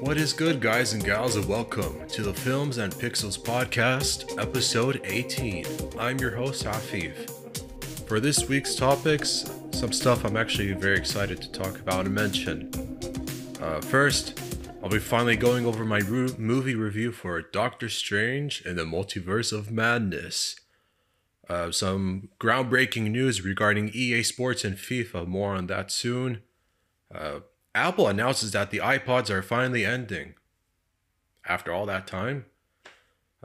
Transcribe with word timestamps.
What 0.00 0.16
is 0.16 0.32
good, 0.32 0.60
guys 0.60 0.92
and 0.92 1.04
gals, 1.04 1.36
and 1.36 1.46
welcome 1.46 2.06
to 2.08 2.22
the 2.22 2.34
Films 2.34 2.78
and 2.78 2.92
Pixels 2.92 3.38
podcast, 3.38 4.40
episode 4.40 5.00
18. 5.04 5.66
I'm 5.98 6.18
your 6.18 6.34
host, 6.34 6.64
Afif. 6.64 7.30
For 8.06 8.20
this 8.20 8.48
week's 8.48 8.74
topics, 8.74 9.50
some 9.72 9.92
stuff 9.92 10.24
I'm 10.24 10.36
actually 10.36 10.72
very 10.72 10.96
excited 10.96 11.40
to 11.42 11.50
talk 11.50 11.78
about 11.78 12.06
and 12.06 12.14
mention. 12.14 12.70
Uh, 13.60 13.80
first, 13.80 14.40
I'll 14.82 14.88
be 14.88 14.98
finally 14.98 15.36
going 15.36 15.66
over 15.66 15.84
my 15.84 16.00
movie 16.00 16.74
review 16.74 17.12
for 17.12 17.40
Doctor 17.40 17.88
Strange 17.88 18.62
and 18.64 18.78
the 18.78 18.84
Multiverse 18.84 19.52
of 19.52 19.70
Madness. 19.70 20.56
Uh, 21.48 21.70
some 21.70 22.28
groundbreaking 22.40 23.10
news 23.10 23.42
regarding 23.44 23.90
EA 23.94 24.22
Sports 24.22 24.64
and 24.64 24.76
FIFA, 24.76 25.26
more 25.26 25.54
on 25.54 25.66
that 25.66 25.90
soon. 25.90 26.42
Uh, 27.14 27.40
Apple 27.74 28.06
announces 28.06 28.52
that 28.52 28.70
the 28.70 28.78
iPods 28.78 29.30
are 29.30 29.42
finally 29.42 29.84
ending. 29.84 30.34
After 31.46 31.72
all 31.72 31.86
that 31.86 32.06
time. 32.06 32.46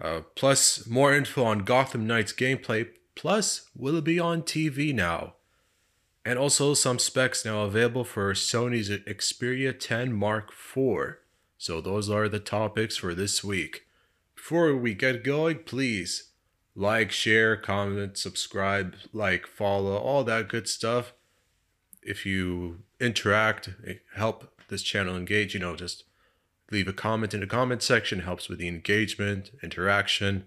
Uh, 0.01 0.21
plus, 0.35 0.87
more 0.87 1.13
info 1.13 1.43
on 1.43 1.59
Gotham 1.59 2.07
Knights 2.07 2.31
gameplay. 2.31 2.87
Plus, 3.15 3.69
will 3.75 3.97
it 3.97 4.05
be 4.05 4.19
on 4.19 4.43
TV 4.43 4.93
now? 4.93 5.33
And 6.23 6.39
also 6.39 6.73
some 6.73 6.99
specs 6.99 7.43
now 7.43 7.63
available 7.63 8.03
for 8.03 8.33
Sony's 8.33 8.89
Xperia 8.89 9.77
10 9.77 10.13
Mark 10.13 10.51
IV. 10.51 11.15
So 11.57 11.81
those 11.81 12.09
are 12.09 12.29
the 12.29 12.39
topics 12.39 12.97
for 12.97 13.13
this 13.13 13.43
week. 13.43 13.85
Before 14.35 14.75
we 14.77 14.93
get 14.93 15.23
going, 15.23 15.59
please 15.65 16.29
like, 16.75 17.11
share, 17.11 17.57
comment, 17.57 18.17
subscribe, 18.17 18.95
like, 19.11 19.45
follow, 19.45 19.97
all 19.97 20.23
that 20.23 20.47
good 20.47 20.69
stuff. 20.69 21.13
If 22.01 22.25
you 22.25 22.83
interact, 22.99 23.69
help 24.15 24.51
this 24.69 24.83
channel 24.83 25.15
engage, 25.15 25.53
you 25.53 25.59
know, 25.59 25.75
just 25.75 26.03
leave 26.71 26.87
a 26.87 26.93
comment 26.93 27.33
in 27.33 27.39
the 27.39 27.47
comment 27.47 27.81
section, 27.81 28.19
helps 28.19 28.49
with 28.49 28.59
the 28.59 28.67
engagement, 28.67 29.51
interaction, 29.63 30.45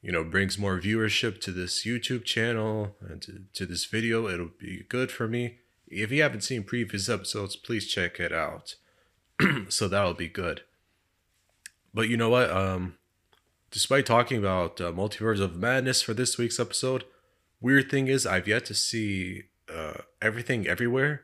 you 0.00 0.10
know, 0.10 0.24
brings 0.24 0.58
more 0.58 0.80
viewership 0.80 1.40
to 1.40 1.52
this 1.52 1.84
YouTube 1.84 2.24
channel 2.24 2.96
and 3.00 3.22
to, 3.22 3.42
to 3.52 3.66
this 3.66 3.84
video. 3.84 4.28
It'll 4.28 4.50
be 4.58 4.84
good 4.88 5.12
for 5.12 5.28
me. 5.28 5.58
If 5.86 6.10
you 6.10 6.22
haven't 6.22 6.40
seen 6.40 6.64
previous 6.64 7.08
episodes, 7.08 7.54
please 7.54 7.86
check 7.86 8.18
it 8.18 8.32
out. 8.32 8.76
so 9.68 9.88
that'll 9.88 10.14
be 10.14 10.28
good. 10.28 10.62
But 11.94 12.08
you 12.08 12.16
know 12.16 12.30
what? 12.30 12.50
Um, 12.50 12.96
despite 13.70 14.06
talking 14.06 14.38
about 14.38 14.80
uh, 14.80 14.90
Multiverse 14.92 15.40
of 15.40 15.56
Madness 15.56 16.02
for 16.02 16.14
this 16.14 16.38
week's 16.38 16.58
episode, 16.58 17.04
weird 17.60 17.90
thing 17.90 18.08
is 18.08 18.26
I've 18.26 18.48
yet 18.48 18.64
to 18.66 18.74
see 18.74 19.44
uh, 19.72 19.98
Everything 20.20 20.66
Everywhere. 20.66 21.22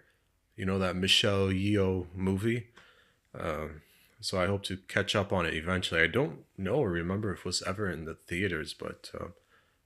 You 0.59 0.67
know 0.67 0.79
that 0.79 0.97
Michelle 0.97 1.47
Yeoh 1.47 2.07
movie. 2.15 2.67
Um, 3.39 3.81
so 4.21 4.39
I 4.39 4.47
hope 4.47 4.65
to 4.65 4.77
catch 4.89 5.17
up 5.17 5.33
on 5.33 5.47
it 5.47 5.55
eventually. 5.55 6.03
I 6.03 6.09
don't 6.09 6.41
know 6.59 6.75
or 6.75 6.91
remember 6.91 7.33
if 7.33 7.41
it 7.41 7.45
was 7.47 7.63
ever 7.63 7.89
in 7.89 8.05
the 8.05 8.19
theaters, 8.27 8.75
but 8.75 9.11
uh, 9.19 9.29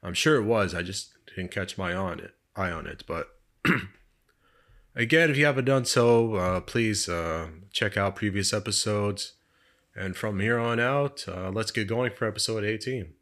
I'm 0.03 0.15
sure 0.15 0.37
it 0.37 0.45
was. 0.45 0.75
I 0.75 0.83
just 0.83 1.13
didn't 1.37 1.53
catch 1.53 1.79
my 1.79 1.95
on 1.95 2.19
it 2.19 2.35
eye 2.57 2.71
on 2.71 2.87
it. 2.87 3.05
But 3.07 3.29
again, 4.95 5.31
if 5.31 5.37
you 5.37 5.47
haven't 5.47 5.65
done 5.65 5.85
so, 5.85 6.35
uh, 6.35 6.61
please 6.61 7.09
uh, 7.09 7.49
check 7.73 7.97
out 7.97 8.17
previous 8.17 8.53
episodes. 8.53 9.35
And 9.95 10.17
from 10.17 10.41
here 10.41 10.59
on 10.59 10.81
out, 10.81 11.25
uh, 11.29 11.51
let's 11.51 11.71
get 11.71 11.87
going 11.87 12.13
for 12.13 12.27
episode 12.27 12.65
18. 12.65 13.13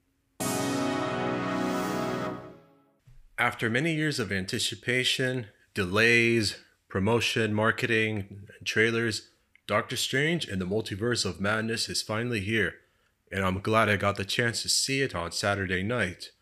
After 3.38 3.70
many 3.70 3.94
years 3.94 4.20
of 4.20 4.30
anticipation, 4.30 5.46
delays, 5.74 6.58
promotion, 6.91 7.55
marketing, 7.55 8.46
and 8.58 8.66
trailers, 8.66 9.30
Doctor 9.66 9.96
Strange 9.96 10.46
and 10.46 10.60
the 10.60 10.66
Multiverse 10.66 11.24
of 11.24 11.41
Madness 11.41 11.88
is 11.88 12.02
finally 12.02 12.41
here, 12.41 12.74
and 13.30 13.45
I'm 13.45 13.61
glad 13.61 13.89
I 13.89 13.95
got 13.95 14.17
the 14.17 14.24
chance 14.24 14.62
to 14.62 14.68
see 14.68 15.01
it 15.01 15.14
on 15.14 15.30
Saturday 15.30 15.84
night. 15.84 16.33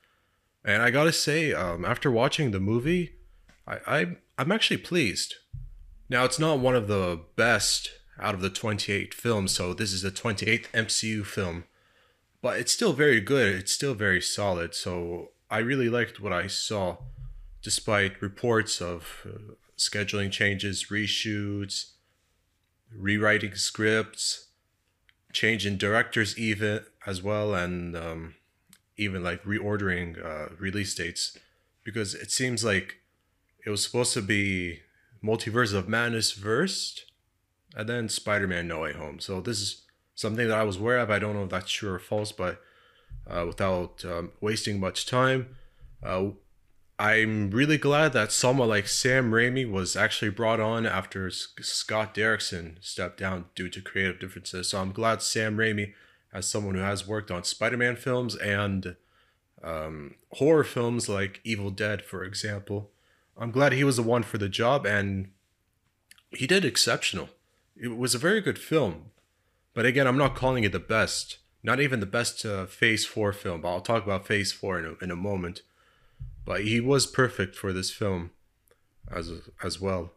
And 0.64 0.82
I 0.82 0.90
gotta 0.90 1.12
say, 1.12 1.52
um, 1.52 1.84
after 1.84 2.10
watching 2.10 2.50
the 2.50 2.58
movie, 2.58 3.12
I, 3.66 3.78
I 3.86 4.16
I'm 4.38 4.50
actually 4.50 4.78
pleased. 4.78 5.34
Now 6.08 6.24
it's 6.24 6.38
not 6.38 6.58
one 6.58 6.74
of 6.74 6.88
the 6.88 7.20
best 7.36 7.90
out 8.18 8.34
of 8.34 8.40
the 8.40 8.50
28 8.50 9.12
films, 9.12 9.52
so 9.52 9.74
this 9.74 9.92
is 9.92 10.02
the 10.02 10.10
28th 10.10 10.66
MCU 10.72 11.24
film, 11.24 11.64
but 12.40 12.58
it's 12.58 12.72
still 12.72 12.94
very 12.94 13.20
good. 13.20 13.54
It's 13.54 13.72
still 13.72 13.94
very 13.94 14.22
solid. 14.22 14.74
So 14.74 15.32
I 15.50 15.58
really 15.58 15.90
liked 15.90 16.18
what 16.18 16.32
I 16.32 16.46
saw, 16.46 16.96
despite 17.62 18.22
reports 18.22 18.80
of 18.80 19.26
uh, 19.26 19.54
scheduling 19.78 20.30
changes, 20.30 20.86
reshoots, 20.90 21.92
rewriting 22.94 23.54
scripts, 23.54 24.48
change 25.32 25.64
in 25.64 25.78
directors 25.78 26.36
even 26.38 26.80
as 27.06 27.22
well, 27.22 27.54
and 27.54 27.96
um, 27.96 28.34
even 28.96 29.22
like 29.22 29.42
reordering 29.44 30.22
uh, 30.24 30.54
release 30.58 30.94
dates, 30.94 31.38
because 31.84 32.14
it 32.14 32.30
seems 32.30 32.64
like 32.64 32.96
it 33.64 33.70
was 33.70 33.82
supposed 33.82 34.12
to 34.14 34.22
be 34.22 34.80
Multiverse 35.22 35.74
of 35.74 35.88
Madness 35.88 36.30
first, 36.30 37.04
and 37.76 37.88
then 37.88 38.08
Spider-Man 38.08 38.66
No 38.66 38.80
Way 38.80 38.92
Home. 38.92 39.20
So 39.20 39.40
this 39.40 39.60
is 39.60 39.84
something 40.14 40.48
that 40.48 40.58
I 40.58 40.64
was 40.64 40.76
aware 40.76 40.98
of. 40.98 41.10
I 41.10 41.18
don't 41.18 41.34
know 41.34 41.44
if 41.44 41.50
that's 41.50 41.70
true 41.70 41.92
or 41.92 41.98
false, 41.98 42.32
but 42.32 42.60
uh, 43.28 43.44
without 43.46 44.04
um, 44.04 44.32
wasting 44.40 44.80
much 44.80 45.06
time, 45.06 45.56
uh, 46.02 46.30
I'm 46.98 47.50
really 47.50 47.78
glad 47.78 48.12
that 48.14 48.32
someone 48.32 48.68
like 48.68 48.88
Sam 48.88 49.30
Raimi 49.30 49.70
was 49.70 49.94
actually 49.94 50.30
brought 50.30 50.58
on 50.58 50.84
after 50.84 51.30
Scott 51.30 52.12
Derrickson 52.12 52.76
stepped 52.80 53.20
down 53.20 53.44
due 53.54 53.68
to 53.68 53.80
creative 53.80 54.18
differences. 54.18 54.70
So 54.70 54.80
I'm 54.80 54.90
glad 54.90 55.22
Sam 55.22 55.56
Raimi, 55.56 55.94
as 56.32 56.48
someone 56.48 56.74
who 56.74 56.80
has 56.80 57.06
worked 57.06 57.30
on 57.30 57.44
Spider-Man 57.44 57.94
films 57.96 58.34
and 58.34 58.96
um, 59.62 60.16
horror 60.32 60.64
films 60.64 61.08
like 61.08 61.40
Evil 61.44 61.70
Dead, 61.70 62.02
for 62.02 62.24
example, 62.24 62.90
I'm 63.36 63.52
glad 63.52 63.72
he 63.72 63.84
was 63.84 63.96
the 63.96 64.02
one 64.02 64.24
for 64.24 64.38
the 64.38 64.48
job, 64.48 64.84
and 64.84 65.30
he 66.30 66.48
did 66.48 66.64
exceptional. 66.64 67.28
It 67.76 67.96
was 67.96 68.14
a 68.14 68.18
very 68.18 68.40
good 68.40 68.58
film, 68.58 69.12
but 69.72 69.86
again, 69.86 70.08
I'm 70.08 70.18
not 70.18 70.34
calling 70.34 70.64
it 70.64 70.72
the 70.72 70.80
best. 70.80 71.38
Not 71.62 71.80
even 71.80 72.00
the 72.00 72.06
best 72.06 72.44
uh, 72.44 72.66
Phase 72.66 73.04
Four 73.04 73.32
film, 73.32 73.60
but 73.60 73.68
I'll 73.68 73.80
talk 73.80 74.04
about 74.04 74.26
Phase 74.26 74.50
Four 74.50 74.80
in 74.80 74.84
a, 74.84 75.04
in 75.04 75.10
a 75.12 75.16
moment. 75.16 75.62
But 76.48 76.62
he 76.62 76.80
was 76.80 77.06
perfect 77.06 77.54
for 77.54 77.74
this 77.74 77.90
film, 77.90 78.30
as 79.14 79.30
as 79.62 79.78
well. 79.82 80.14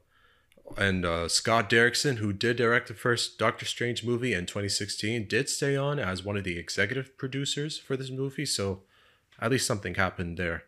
And 0.77 1.05
uh, 1.05 1.27
Scott 1.27 1.69
Derrickson, 1.69 2.19
who 2.19 2.31
did 2.31 2.55
direct 2.55 2.87
the 2.87 2.93
first 2.93 3.37
Doctor 3.37 3.65
Strange 3.65 4.05
movie 4.05 4.33
in 4.33 4.45
2016, 4.45 5.27
did 5.27 5.49
stay 5.49 5.75
on 5.75 5.99
as 5.99 6.23
one 6.23 6.37
of 6.37 6.45
the 6.45 6.57
executive 6.57 7.17
producers 7.17 7.77
for 7.77 7.97
this 7.97 8.09
movie. 8.09 8.45
So 8.45 8.83
at 9.41 9.51
least 9.51 9.67
something 9.67 9.95
happened 9.95 10.37
there. 10.37 10.63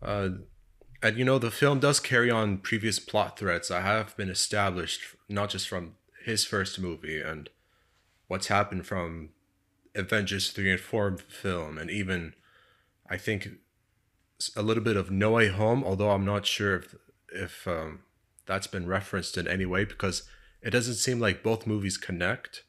Uh, 0.00 0.28
and 1.02 1.18
you 1.18 1.24
know, 1.24 1.40
the 1.40 1.50
film 1.50 1.80
does 1.80 1.98
carry 1.98 2.30
on 2.30 2.58
previous 2.58 3.00
plot 3.00 3.36
threads 3.36 3.70
that 3.70 3.82
have 3.82 4.16
been 4.16 4.30
established, 4.30 5.00
not 5.28 5.50
just 5.50 5.68
from 5.68 5.96
his 6.24 6.44
first 6.44 6.78
movie 6.78 7.20
and 7.20 7.50
what's 8.28 8.46
happened 8.46 8.86
from 8.86 9.30
Avengers 9.96 10.52
3 10.52 10.70
and 10.70 10.80
4 10.80 11.16
film, 11.16 11.76
and 11.76 11.90
even 11.90 12.34
I 13.10 13.16
think 13.16 13.48
a 14.56 14.62
little 14.62 14.82
bit 14.82 14.96
of 14.96 15.10
No 15.10 15.32
Way 15.32 15.48
Home, 15.48 15.84
although 15.84 16.10
I'm 16.10 16.24
not 16.24 16.46
sure 16.46 16.76
if, 16.76 16.94
if 17.32 17.68
um, 17.68 18.00
that's 18.46 18.66
been 18.66 18.86
referenced 18.86 19.36
in 19.36 19.46
any 19.46 19.66
way 19.66 19.84
because 19.84 20.24
it 20.62 20.70
doesn't 20.70 20.94
seem 20.94 21.18
like 21.18 21.42
both 21.42 21.66
movies 21.66 21.96
connect, 21.96 22.62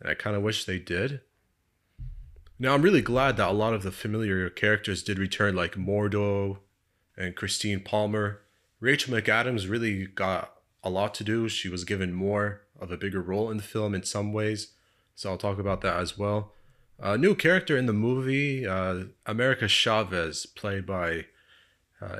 and 0.00 0.08
I 0.08 0.14
kind 0.14 0.36
of 0.36 0.42
wish 0.42 0.64
they 0.64 0.78
did. 0.78 1.20
Now, 2.58 2.74
I'm 2.74 2.82
really 2.82 3.02
glad 3.02 3.36
that 3.36 3.48
a 3.48 3.52
lot 3.52 3.74
of 3.74 3.82
the 3.82 3.90
familiar 3.90 4.48
characters 4.48 5.02
did 5.02 5.18
return, 5.18 5.56
like 5.56 5.74
Mordo 5.74 6.58
and 7.16 7.34
Christine 7.34 7.80
Palmer. 7.80 8.42
Rachel 8.80 9.14
McAdams 9.14 9.68
really 9.68 10.06
got 10.06 10.54
a 10.84 10.90
lot 10.90 11.14
to 11.14 11.24
do. 11.24 11.48
She 11.48 11.68
was 11.68 11.84
given 11.84 12.12
more 12.12 12.62
of 12.78 12.92
a 12.92 12.96
bigger 12.96 13.20
role 13.20 13.50
in 13.50 13.56
the 13.56 13.62
film 13.62 13.94
in 13.94 14.02
some 14.02 14.32
ways. 14.32 14.72
So 15.14 15.30
I'll 15.30 15.38
talk 15.38 15.58
about 15.58 15.80
that 15.82 15.96
as 15.96 16.18
well. 16.18 16.52
A 17.04 17.18
new 17.18 17.34
character 17.34 17.76
in 17.76 17.86
the 17.86 17.92
movie, 17.92 18.64
uh, 18.64 19.06
America 19.26 19.66
Chavez, 19.66 20.46
played 20.46 20.86
by 20.86 21.26
uh, 22.00 22.18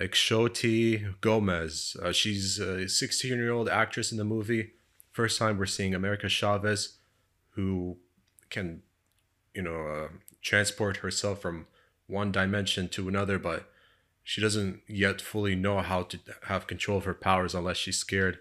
Gomez. 1.20 1.96
Uh, 2.02 2.10
she's 2.10 2.58
a 2.58 2.88
16 2.88 3.30
year 3.30 3.52
old 3.52 3.68
actress 3.68 4.10
in 4.10 4.18
the 4.18 4.24
movie. 4.24 4.72
First 5.12 5.38
time 5.38 5.56
we're 5.56 5.66
seeing 5.66 5.94
America 5.94 6.28
Chavez, 6.28 6.96
who 7.50 7.98
can, 8.50 8.82
you 9.54 9.62
know, 9.62 9.86
uh, 9.86 10.08
transport 10.42 10.96
herself 10.96 11.40
from 11.40 11.66
one 12.08 12.32
dimension 12.32 12.88
to 12.88 13.06
another, 13.06 13.38
but 13.38 13.70
she 14.24 14.40
doesn't 14.40 14.80
yet 14.88 15.20
fully 15.20 15.54
know 15.54 15.78
how 15.78 16.02
to 16.02 16.18
have 16.48 16.66
control 16.66 16.98
of 16.98 17.04
her 17.04 17.14
powers 17.14 17.54
unless 17.54 17.76
she's 17.76 17.98
scared. 17.98 18.40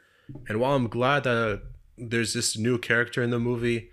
And 0.49 0.59
while 0.59 0.73
I'm 0.73 0.87
glad 0.87 1.23
that 1.25 1.61
there's 1.99 2.33
this 2.33 2.57
new 2.57 2.79
character 2.79 3.21
in 3.21 3.29
the 3.29 3.37
movie, 3.37 3.91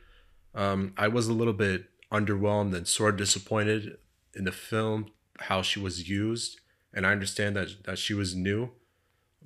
um, 0.54 0.94
I 0.96 1.08
was 1.08 1.28
a 1.28 1.34
little 1.34 1.52
bit 1.52 1.90
underwhelmed 2.12 2.74
and 2.74 2.86
sort 2.86 3.14
of 3.14 3.18
disappointed 3.18 3.98
in 4.34 4.44
the 4.44 4.52
film 4.52 5.10
how 5.40 5.62
she 5.62 5.78
was 5.78 6.08
used. 6.08 6.60
And 6.92 7.06
I 7.06 7.12
understand 7.12 7.56
that 7.56 7.84
that 7.84 7.98
she 7.98 8.14
was 8.14 8.34
new, 8.34 8.70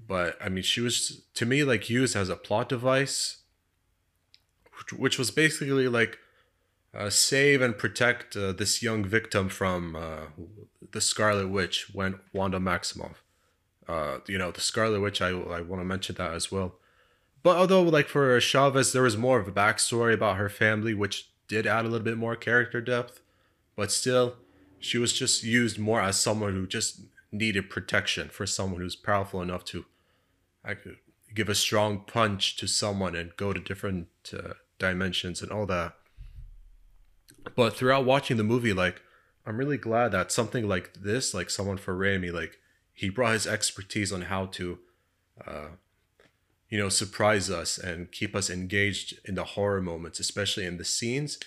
but 0.06 0.36
I 0.40 0.48
mean 0.48 0.62
she 0.62 0.80
was 0.80 1.22
to 1.34 1.44
me 1.44 1.64
like 1.64 1.90
used 1.90 2.16
as 2.16 2.28
a 2.28 2.36
plot 2.36 2.68
device 2.68 3.42
which 4.96 5.18
was 5.18 5.30
basically 5.30 5.88
like 5.88 6.18
uh, 6.94 7.10
save 7.10 7.62
and 7.62 7.78
protect 7.78 8.36
uh, 8.36 8.52
this 8.52 8.82
young 8.82 9.04
victim 9.04 9.48
from 9.48 9.96
uh, 9.96 10.26
the 10.92 11.00
Scarlet 11.00 11.48
Witch 11.48 11.88
when 11.92 12.20
Wanda 12.32 12.58
Maximoff. 12.58 13.16
Uh, 13.88 14.18
you 14.26 14.38
know, 14.38 14.50
the 14.50 14.60
Scarlet 14.60 15.00
Witch, 15.00 15.20
I, 15.20 15.28
I 15.28 15.60
want 15.60 15.80
to 15.80 15.84
mention 15.84 16.14
that 16.16 16.32
as 16.34 16.52
well. 16.52 16.76
But 17.42 17.56
although, 17.56 17.82
like, 17.82 18.08
for 18.08 18.38
Chavez, 18.40 18.92
there 18.92 19.02
was 19.02 19.16
more 19.16 19.40
of 19.40 19.48
a 19.48 19.52
backstory 19.52 20.14
about 20.14 20.36
her 20.36 20.48
family, 20.48 20.94
which 20.94 21.31
did 21.48 21.66
add 21.66 21.84
a 21.84 21.88
little 21.88 22.04
bit 22.04 22.18
more 22.18 22.36
character 22.36 22.80
depth, 22.80 23.20
but 23.76 23.90
still, 23.90 24.36
she 24.78 24.98
was 24.98 25.12
just 25.12 25.42
used 25.42 25.78
more 25.78 26.00
as 26.00 26.18
someone 26.18 26.54
who 26.54 26.66
just 26.66 27.02
needed 27.30 27.70
protection 27.70 28.28
for 28.28 28.46
someone 28.46 28.80
who's 28.80 28.96
powerful 28.96 29.40
enough 29.40 29.64
to 29.64 29.84
like, 30.66 30.84
give 31.34 31.48
a 31.48 31.54
strong 31.54 32.00
punch 32.00 32.56
to 32.56 32.66
someone 32.66 33.16
and 33.16 33.36
go 33.36 33.52
to 33.52 33.60
different 33.60 34.08
uh, 34.32 34.54
dimensions 34.78 35.40
and 35.42 35.50
all 35.50 35.66
that. 35.66 35.94
But 37.56 37.74
throughout 37.74 38.04
watching 38.04 38.36
the 38.36 38.44
movie, 38.44 38.72
like, 38.72 39.02
I'm 39.46 39.56
really 39.56 39.78
glad 39.78 40.12
that 40.12 40.30
something 40.30 40.68
like 40.68 40.94
this, 40.94 41.34
like 41.34 41.50
someone 41.50 41.78
for 41.78 41.96
Raimi, 41.96 42.32
like, 42.32 42.58
he 42.92 43.08
brought 43.08 43.32
his 43.32 43.46
expertise 43.46 44.12
on 44.12 44.22
how 44.22 44.46
to, 44.46 44.78
uh, 45.46 45.68
you 46.72 46.78
know, 46.78 46.88
surprise 46.88 47.50
us 47.50 47.76
and 47.76 48.10
keep 48.10 48.34
us 48.34 48.48
engaged 48.48 49.18
in 49.26 49.34
the 49.34 49.44
horror 49.44 49.82
moments, 49.82 50.18
especially 50.18 50.64
in 50.64 50.78
the 50.78 50.86
scenes 50.86 51.38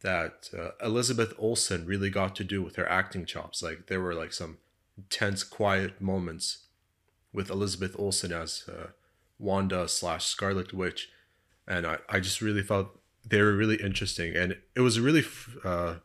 that 0.00 0.48
uh, 0.58 0.70
Elizabeth 0.82 1.34
Olsen 1.38 1.84
really 1.84 2.08
got 2.08 2.34
to 2.36 2.42
do 2.42 2.62
with 2.62 2.76
her 2.76 2.88
acting 2.88 3.26
chops. 3.26 3.62
Like, 3.62 3.88
there 3.88 4.00
were 4.00 4.14
like 4.14 4.32
some 4.32 4.56
tense, 5.10 5.44
quiet 5.44 6.00
moments 6.00 6.68
with 7.34 7.50
Elizabeth 7.50 7.94
Olsen 7.98 8.32
as 8.32 8.64
uh, 8.66 8.86
Wanda 9.38 9.86
slash 9.88 10.24
Scarlet 10.24 10.72
Witch, 10.72 11.10
and 11.68 11.86
I, 11.86 11.98
I 12.08 12.20
just 12.20 12.40
really 12.40 12.62
felt 12.62 12.98
they 13.28 13.42
were 13.42 13.54
really 13.54 13.76
interesting, 13.76 14.34
and 14.34 14.56
it 14.74 14.80
was 14.80 14.96
a 14.96 15.02
really 15.02 15.24
uh, 15.64 15.96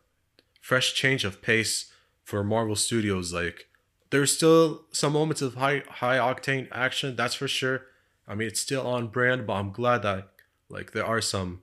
fresh 0.60 0.92
change 0.92 1.24
of 1.24 1.40
pace 1.40 1.90
for 2.22 2.44
Marvel 2.44 2.76
Studios. 2.76 3.32
Like 3.32 3.68
there's 4.10 4.36
still 4.36 4.82
some 4.92 5.14
moments 5.14 5.40
of 5.40 5.54
high 5.54 5.84
high 5.88 6.18
octane 6.18 6.68
action, 6.70 7.16
that's 7.16 7.34
for 7.34 7.48
sure. 7.48 7.86
I 8.32 8.34
mean, 8.34 8.48
it's 8.48 8.60
still 8.60 8.86
on 8.86 9.08
brand, 9.08 9.46
but 9.46 9.52
I'm 9.52 9.72
glad 9.72 10.00
that 10.04 10.30
like 10.70 10.92
there 10.92 11.04
are 11.04 11.20
some 11.20 11.60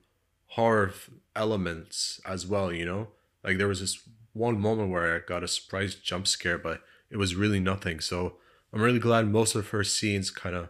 horror 0.49 0.93
elements 1.35 2.21
as 2.27 2.45
well. 2.45 2.71
You 2.71 2.85
know, 2.85 3.07
like 3.43 3.57
there 3.57 3.67
was 3.67 3.79
this 3.79 4.07
one 4.33 4.61
moment 4.61 4.91
where 4.91 5.15
I 5.15 5.19
got 5.27 5.43
a 5.43 5.47
surprise 5.47 5.95
jump 5.95 6.27
scare, 6.27 6.59
but 6.59 6.83
it 7.09 7.17
was 7.17 7.33
really 7.33 7.59
nothing. 7.59 7.99
So 8.01 8.35
I'm 8.71 8.83
really 8.83 8.99
glad 8.99 9.27
most 9.27 9.55
of 9.55 9.69
her 9.69 9.83
scenes 9.83 10.29
kind 10.29 10.55
of 10.55 10.69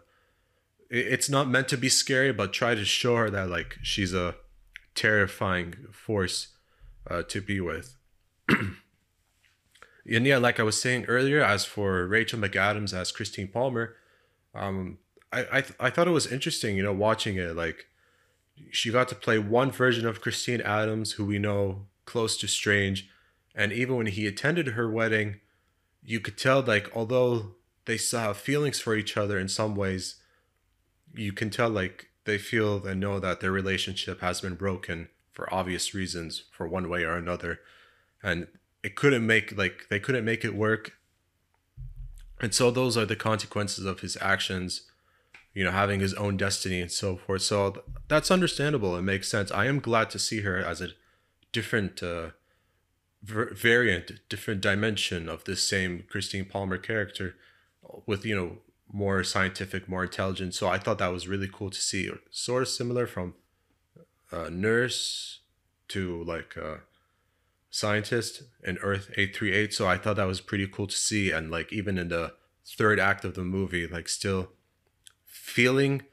it's 0.90 1.30
not 1.30 1.50
meant 1.50 1.68
to 1.68 1.78
be 1.78 1.90
scary, 1.90 2.31
but 2.31 2.54
try 2.54 2.75
to 2.75 2.86
show 2.86 3.18
her 3.18 3.30
that 3.30 3.50
like 3.50 3.78
she's 3.84 4.13
a 4.13 4.36
terrifying 4.95 5.74
force 5.92 6.56
uh, 7.12 7.24
to 7.24 7.42
be 7.42 7.60
with. 7.60 7.98
and 8.48 8.78
yeah, 10.06 10.38
like 10.38 10.62
I 10.62 10.63
was 10.63 10.81
saying 10.81 11.06
earlier, 11.10 11.44
as 11.44 11.66
for 11.66 12.07
Rachel 12.07 12.40
McAdams 12.40 12.94
as 12.94 13.12
Christine 13.12 13.50
Palmer, 13.50 13.98
um, 14.56 14.98
I 15.31 15.42
I, 15.52 15.62
th- 15.62 15.76
I 15.80 15.90
thought 15.90 16.08
it 16.08 16.12
was 16.12 16.31
interesting, 16.31 16.76
you 16.76 16.84
know, 16.84 16.94
watching 16.94 17.38
it. 17.38 17.56
Like 17.56 17.88
she 18.72 18.92
got 18.92 19.08
to 19.10 19.16
play 19.16 19.40
one 19.40 19.72
version 19.72 20.06
of 20.06 20.22
Christine 20.22 20.62
Adams, 20.62 21.14
who 21.14 21.26
we 21.26 21.40
know 21.40 21.86
close 22.06 22.38
to 22.38 22.48
Strange, 22.48 23.10
and 23.56 23.72
even 23.72 23.96
when 23.96 24.08
he 24.08 24.28
attended 24.28 24.70
her 24.70 24.90
wedding, 24.90 25.40
you 26.04 26.20
could 26.20 26.38
tell 26.38 26.62
like 26.62 26.96
although 26.96 27.56
they 27.86 27.98
still 27.98 28.20
have 28.20 28.38
feelings 28.38 28.80
for 28.80 28.96
each 28.96 29.18
other 29.18 29.40
in 29.40 29.48
some 29.48 29.76
ways, 29.76 30.16
you 31.16 31.34
can 31.34 31.50
tell 31.50 31.70
like 31.70 32.10
they 32.26 32.38
feel 32.38 32.86
and 32.86 33.00
know 33.00 33.20
that 33.20 33.40
their 33.40 33.52
relationship 33.52 34.22
has 34.22 34.42
been 34.42 34.56
broken 34.56 35.10
for 35.31 35.52
obvious 35.54 35.94
reasons 35.94 36.44
for 36.52 36.68
one 36.68 36.90
way 36.90 37.04
or 37.04 37.16
another 37.16 37.60
and 38.22 38.48
it 38.84 38.96
couldn't 38.96 39.26
make 39.26 39.58
like 39.58 39.88
they 39.90 40.00
couldn't 40.00 40.26
make 40.26 40.44
it 40.44 40.56
work 40.56 40.94
and 42.42 42.54
so 42.54 42.70
those 42.70 42.98
are 42.98 43.06
the 43.06 43.16
consequences 43.16 43.86
of 43.86 44.02
his 44.02 44.18
actions 44.22 44.84
you 45.54 45.63
know 45.63 45.72
having 45.72 46.00
his 46.00 46.13
own 46.16 46.38
destiny 46.38 46.81
and 46.81 46.92
so 46.92 47.18
forth 47.18 47.42
so 47.42 47.84
that's 48.07 48.31
understandable 48.31 48.96
it 48.96 49.01
makes 49.01 49.30
sense 49.30 49.51
i 49.51 49.66
am 49.66 49.80
glad 49.80 50.10
to 50.10 50.19
see 50.19 50.42
her 50.42 50.57
as 50.57 50.81
a 50.81 50.90
different 51.51 52.04
uh, 52.04 52.30
variant 53.24 54.12
different 54.30 54.62
dimension 54.62 55.28
of 55.28 55.44
this 55.46 55.62
same 55.62 56.04
christine 56.10 56.46
palmer 56.46 56.78
character 56.78 57.36
with 58.06 58.25
you 58.25 58.36
know 58.36 58.57
more 58.92 59.24
scientific, 59.24 59.88
more 59.88 60.04
intelligent. 60.04 60.56
So 60.56 60.68
I 60.68 60.78
thought 60.78 60.98
that 60.98 61.12
was 61.12 61.28
really 61.28 61.50
cool 61.52 61.69
to 61.69 61.80
see. 61.80 62.10
Sort 62.31 62.63
of 62.63 62.69
similar 62.69 63.07
from 63.07 63.36
a 64.31 64.50
nurse 64.50 65.40
to 65.90 66.24
like 66.24 66.56
a 66.56 66.81
scientist 67.69 68.44
in 68.63 68.78
Earth 68.80 69.12
838. 69.12 69.74
So 69.74 69.88
I 69.88 69.98
thought 69.98 70.16
that 70.16 70.25
was 70.28 70.42
pretty 70.42 70.68
cool 70.68 70.88
to 70.88 70.95
see. 70.95 71.31
And 71.31 71.52
like 71.52 71.72
even 71.72 71.98
in 71.98 72.10
the 72.10 72.34
third 72.66 73.00
act 73.00 73.25
of 73.25 73.36
the 73.36 73.44
movie, 73.44 73.88
like 73.88 74.10
still 74.10 74.52
feeling 75.50 76.04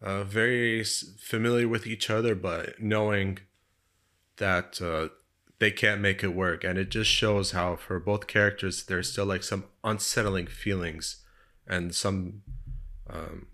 uh, 0.00 0.24
very 0.24 0.82
familiar 0.84 1.68
with 1.68 1.86
each 1.86 2.08
other, 2.08 2.34
but 2.34 2.80
knowing 2.80 3.38
that 4.36 4.80
uh, 4.80 5.08
they 5.58 5.70
can't 5.70 6.00
make 6.00 6.24
it 6.24 6.28
work. 6.28 6.64
And 6.64 6.78
it 6.78 6.90
just 6.90 7.10
shows 7.10 7.50
how 7.50 7.76
for 7.76 8.00
both 8.00 8.26
characters, 8.26 8.84
there's 8.84 9.12
still 9.12 9.26
like 9.26 9.42
some 9.42 9.64
unsettling 9.84 10.46
feelings 10.46 11.20
and 11.70 11.94
some 11.94 12.42
um, 13.08 13.46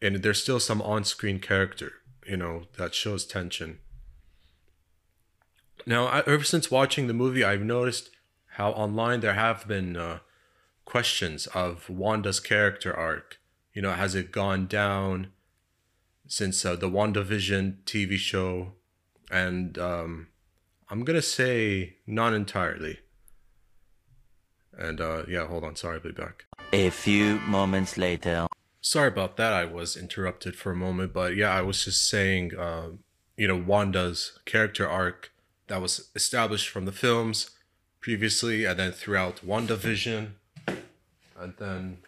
and 0.00 0.16
there's 0.16 0.42
still 0.42 0.60
some 0.60 0.82
on-screen 0.82 1.40
character 1.40 1.94
you 2.26 2.36
know 2.36 2.64
that 2.76 2.94
shows 2.94 3.24
tension 3.24 3.78
now 5.86 6.06
I, 6.06 6.18
ever 6.20 6.44
since 6.44 6.70
watching 6.70 7.06
the 7.06 7.14
movie 7.14 7.42
i've 7.42 7.62
noticed 7.62 8.10
how 8.52 8.70
online 8.72 9.20
there 9.20 9.34
have 9.34 9.66
been 9.66 9.96
uh, 9.96 10.18
questions 10.84 11.46
of 11.48 11.88
wanda's 11.88 12.38
character 12.38 12.94
arc 12.94 13.38
you 13.74 13.82
know 13.82 13.92
has 13.92 14.14
it 14.14 14.32
gone 14.32 14.66
down 14.66 15.28
since 16.26 16.64
uh, 16.64 16.76
the 16.76 16.88
wandavision 16.88 17.76
tv 17.84 18.16
show? 18.16 18.72
And 19.30 19.78
um, 19.78 20.28
i'm 20.88 21.04
gonna 21.04 21.22
say 21.22 21.96
not 22.06 22.32
entirely. 22.32 23.00
And 24.76 25.00
uh, 25.00 25.24
yeah 25.28 25.46
hold 25.46 25.64
on. 25.64 25.76
Sorry 25.76 25.96
i'll 25.96 26.02
be 26.02 26.12
back. 26.12 26.44
A 26.72 26.90
few 26.90 27.38
moments 27.40 27.98
later. 27.98 28.46
Sorry 28.80 29.08
about 29.08 29.36
that. 29.38 29.52
I 29.52 29.64
was 29.64 29.96
interrupted 29.96 30.56
for 30.56 30.72
a 30.72 30.76
moment, 30.76 31.12
but 31.14 31.34
yeah, 31.36 31.50
I 31.50 31.62
was 31.62 31.84
just 31.84 32.06
saying, 32.06 32.52
uh, 32.54 32.88
you 33.36 33.48
know, 33.48 33.56
Wanda's 33.56 34.38
character 34.44 34.86
arc 34.86 35.32
that 35.68 35.80
was 35.80 36.10
established 36.14 36.68
from 36.68 36.84
the 36.84 36.92
films 36.92 37.50
previously, 38.00 38.66
and 38.66 38.78
then 38.78 38.92
throughout 38.92 39.40
WandaVision, 39.46 40.32
and 41.40 41.54
then 41.58 41.98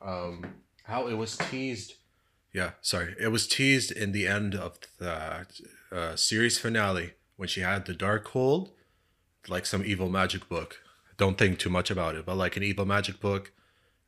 um, 0.00 0.54
how 0.84 1.06
it 1.06 1.14
was 1.14 1.36
teased. 1.36 1.94
Yeah, 2.52 2.72
sorry, 2.80 3.14
it 3.18 3.28
was 3.28 3.46
teased 3.46 3.92
in 3.92 4.12
the 4.12 4.26
end 4.26 4.54
of 4.54 4.78
the 4.98 5.46
uh, 5.90 6.16
series 6.16 6.58
finale 6.58 7.14
when 7.36 7.48
she 7.48 7.60
had 7.60 7.86
the 7.86 7.94
Darkhold, 7.94 8.70
like 9.48 9.64
some 9.66 9.84
evil 9.84 10.08
magic 10.08 10.48
book. 10.48 10.80
Don't 11.16 11.38
think 11.38 11.58
too 11.58 11.70
much 11.70 11.90
about 11.90 12.14
it, 12.14 12.26
but 12.26 12.36
like 12.36 12.56
an 12.56 12.62
evil 12.62 12.84
magic 12.84 13.20
book 13.20 13.52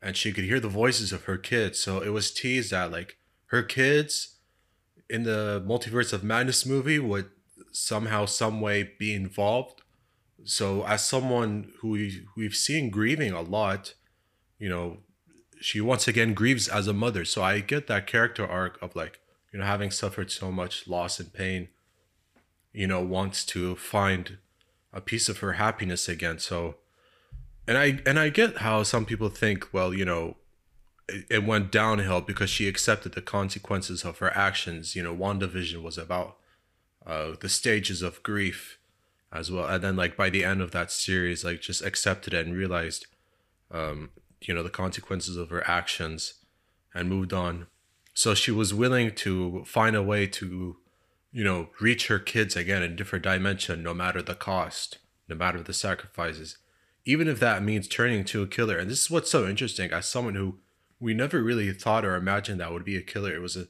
and 0.05 0.19
she 0.19 0.33
could 0.33 0.45
hear 0.45 0.61
the 0.61 0.69
voices 0.69 1.13
of 1.13 1.25
her 1.25 1.39
kids. 1.39 1.79
So 1.79 2.03
it 2.03 2.11
was 2.11 2.31
teased 2.31 2.73
that 2.73 2.93
like 2.93 3.17
her 3.47 3.63
kids 3.63 4.37
in 5.09 5.23
the 5.23 5.65
Multiverse 5.67 6.13
of 6.13 6.23
Madness 6.23 6.67
movie 6.67 6.99
would 6.99 7.31
somehow, 7.73 8.27
some 8.27 8.61
way 8.61 8.93
be 8.99 9.15
involved. 9.15 9.81
So 10.45 10.85
as 10.85 11.07
someone 11.07 11.73
who 11.81 11.89
we, 11.89 12.27
we've 12.37 12.55
seen 12.55 12.91
grieving 12.91 13.33
a 13.33 13.41
lot, 13.41 13.95
you 14.59 14.69
know, 14.69 14.99
she 15.65 15.81
once 15.81 16.07
again 16.07 16.35
grieves 16.35 16.69
as 16.69 16.87
a 16.87 16.93
mother. 16.93 17.25
So 17.25 17.43
I 17.43 17.61
get 17.61 17.87
that 17.87 18.07
character 18.07 18.47
arc 18.47 18.81
of 18.83 18.95
like, 18.95 19.19
you 19.51 19.59
know, 19.59 19.65
having 19.65 19.91
suffered 19.91 20.31
so 20.31 20.53
much 20.53 20.87
loss 20.87 21.19
and 21.19 21.33
pain, 21.33 21.69
you 22.73 22.87
know, 22.87 23.03
wants 23.03 23.47
to 23.47 23.75
find 23.77 24.37
a 24.93 25.01
piece 25.01 25.31
of 25.31 25.39
her 25.39 25.55
happiness 25.55 26.07
again. 26.07 26.39
So 26.39 26.77
and 27.67 27.79
I 27.79 28.03
and 28.05 28.19
I 28.19 28.29
get 28.29 28.59
how 28.59 28.83
some 28.83 29.07
people 29.07 29.31
think, 29.31 29.73
well, 29.73 29.95
you 29.95 30.05
know, 30.05 30.37
it, 31.09 31.25
it 31.31 31.45
went 31.45 31.73
downhill 31.73 32.21
because 32.21 32.51
she 32.51 32.69
accepted 32.69 33.13
the 33.13 33.23
consequences 33.23 34.05
of 34.05 34.19
her 34.19 34.37
actions. 34.37 34.95
You 34.95 35.03
know, 35.03 35.17
WandaVision 35.17 35.83
was 35.83 35.97
about 35.97 36.37
uh, 37.07 37.33
the 37.41 37.49
stages 37.49 38.03
of 38.03 38.23
grief 38.23 38.79
as 39.33 39.51
well, 39.51 39.67
and 39.67 39.83
then 39.83 39.97
like 39.97 40.15
by 40.15 40.29
the 40.29 40.45
end 40.45 40.61
of 40.61 40.73
that 40.73 40.93
series, 40.93 41.43
like 41.43 41.63
just 41.63 41.83
accepted 41.83 42.35
it 42.35 42.47
and 42.47 42.55
realized, 42.55 43.07
um, 43.71 44.11
you 44.45 44.55
know, 44.55 44.63
the 44.63 44.71
consequences 44.71 45.37
of 45.37 45.51
her 45.51 45.67
actions, 45.69 46.35
and 46.95 47.09
moved 47.09 47.33
on. 47.33 47.67
So 48.15 48.35
she 48.35 48.51
was 48.51 48.73
willing 48.73 49.15
to 49.17 49.65
find 49.65 49.97
a 49.97 50.03
way 50.03 50.27
to, 50.29 50.77
you 51.33 51.45
know, 51.45 51.71
reach 51.81 52.07
her 52.07 52.19
kids 52.19 52.55
again 52.55 52.83
in 52.83 52.93
a 52.93 52.97
different 52.97 53.25
dimension, 53.25 53.83
no 53.83 53.93
matter 53.93 54.23
the 54.23 54.35
cost, 54.35 54.99
no 55.29 55.35
matter 55.35 55.61
the 55.63 55.73
sacrifices 55.73 56.59
even 57.05 57.29
if 57.29 57.39
that 57.41 57.63
means 57.63 57.87
turning 57.87 58.25
to 58.25 58.43
a 58.43 58.47
killer. 58.47 58.79
And 58.79 58.91
this 58.91 59.03
is 59.03 59.11
what's 59.11 59.31
so 59.31 59.47
interesting 59.47 59.93
as 59.93 60.09
someone 60.09 60.35
who 60.35 60.59
we 60.99 61.13
never 61.13 61.43
really 61.43 61.73
thought 61.73 62.05
or 62.05 62.15
imagined 62.15 62.61
that 62.61 62.73
would 62.73 62.85
be 62.85 62.97
a 62.97 63.03
killer. 63.03 63.35
It 63.35 63.43
was 63.43 63.57
an 63.57 63.69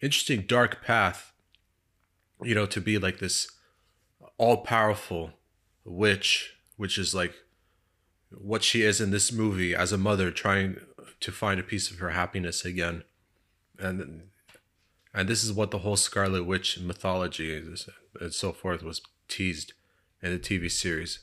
interesting 0.00 0.44
dark 0.46 0.84
path 0.84 1.32
you 2.42 2.54
know, 2.54 2.66
to 2.66 2.80
be 2.80 2.98
like 2.98 3.18
this 3.18 3.50
all 4.36 4.58
powerful 4.58 5.32
witch, 5.84 6.54
which 6.76 6.96
is 6.96 7.14
like 7.14 7.34
what 8.30 8.62
she 8.62 8.82
is 8.82 9.00
in 9.00 9.10
this 9.10 9.32
movie 9.32 9.74
as 9.74 9.92
a 9.92 9.98
mother 9.98 10.30
trying 10.30 10.76
to 11.20 11.32
find 11.32 11.58
a 11.58 11.64
piece 11.64 11.90
of 11.90 11.98
her 11.98 12.10
happiness 12.10 12.64
again. 12.64 13.04
And 13.78 14.22
and 15.14 15.28
this 15.28 15.42
is 15.42 15.52
what 15.52 15.70
the 15.70 15.78
whole 15.78 15.96
Scarlet 15.96 16.44
Witch 16.44 16.78
mythology 16.78 17.56
and 18.20 18.32
so 18.32 18.52
forth 18.52 18.82
was 18.82 19.00
teased 19.26 19.72
in 20.22 20.32
the 20.32 20.38
TV 20.38 20.70
series. 20.70 21.20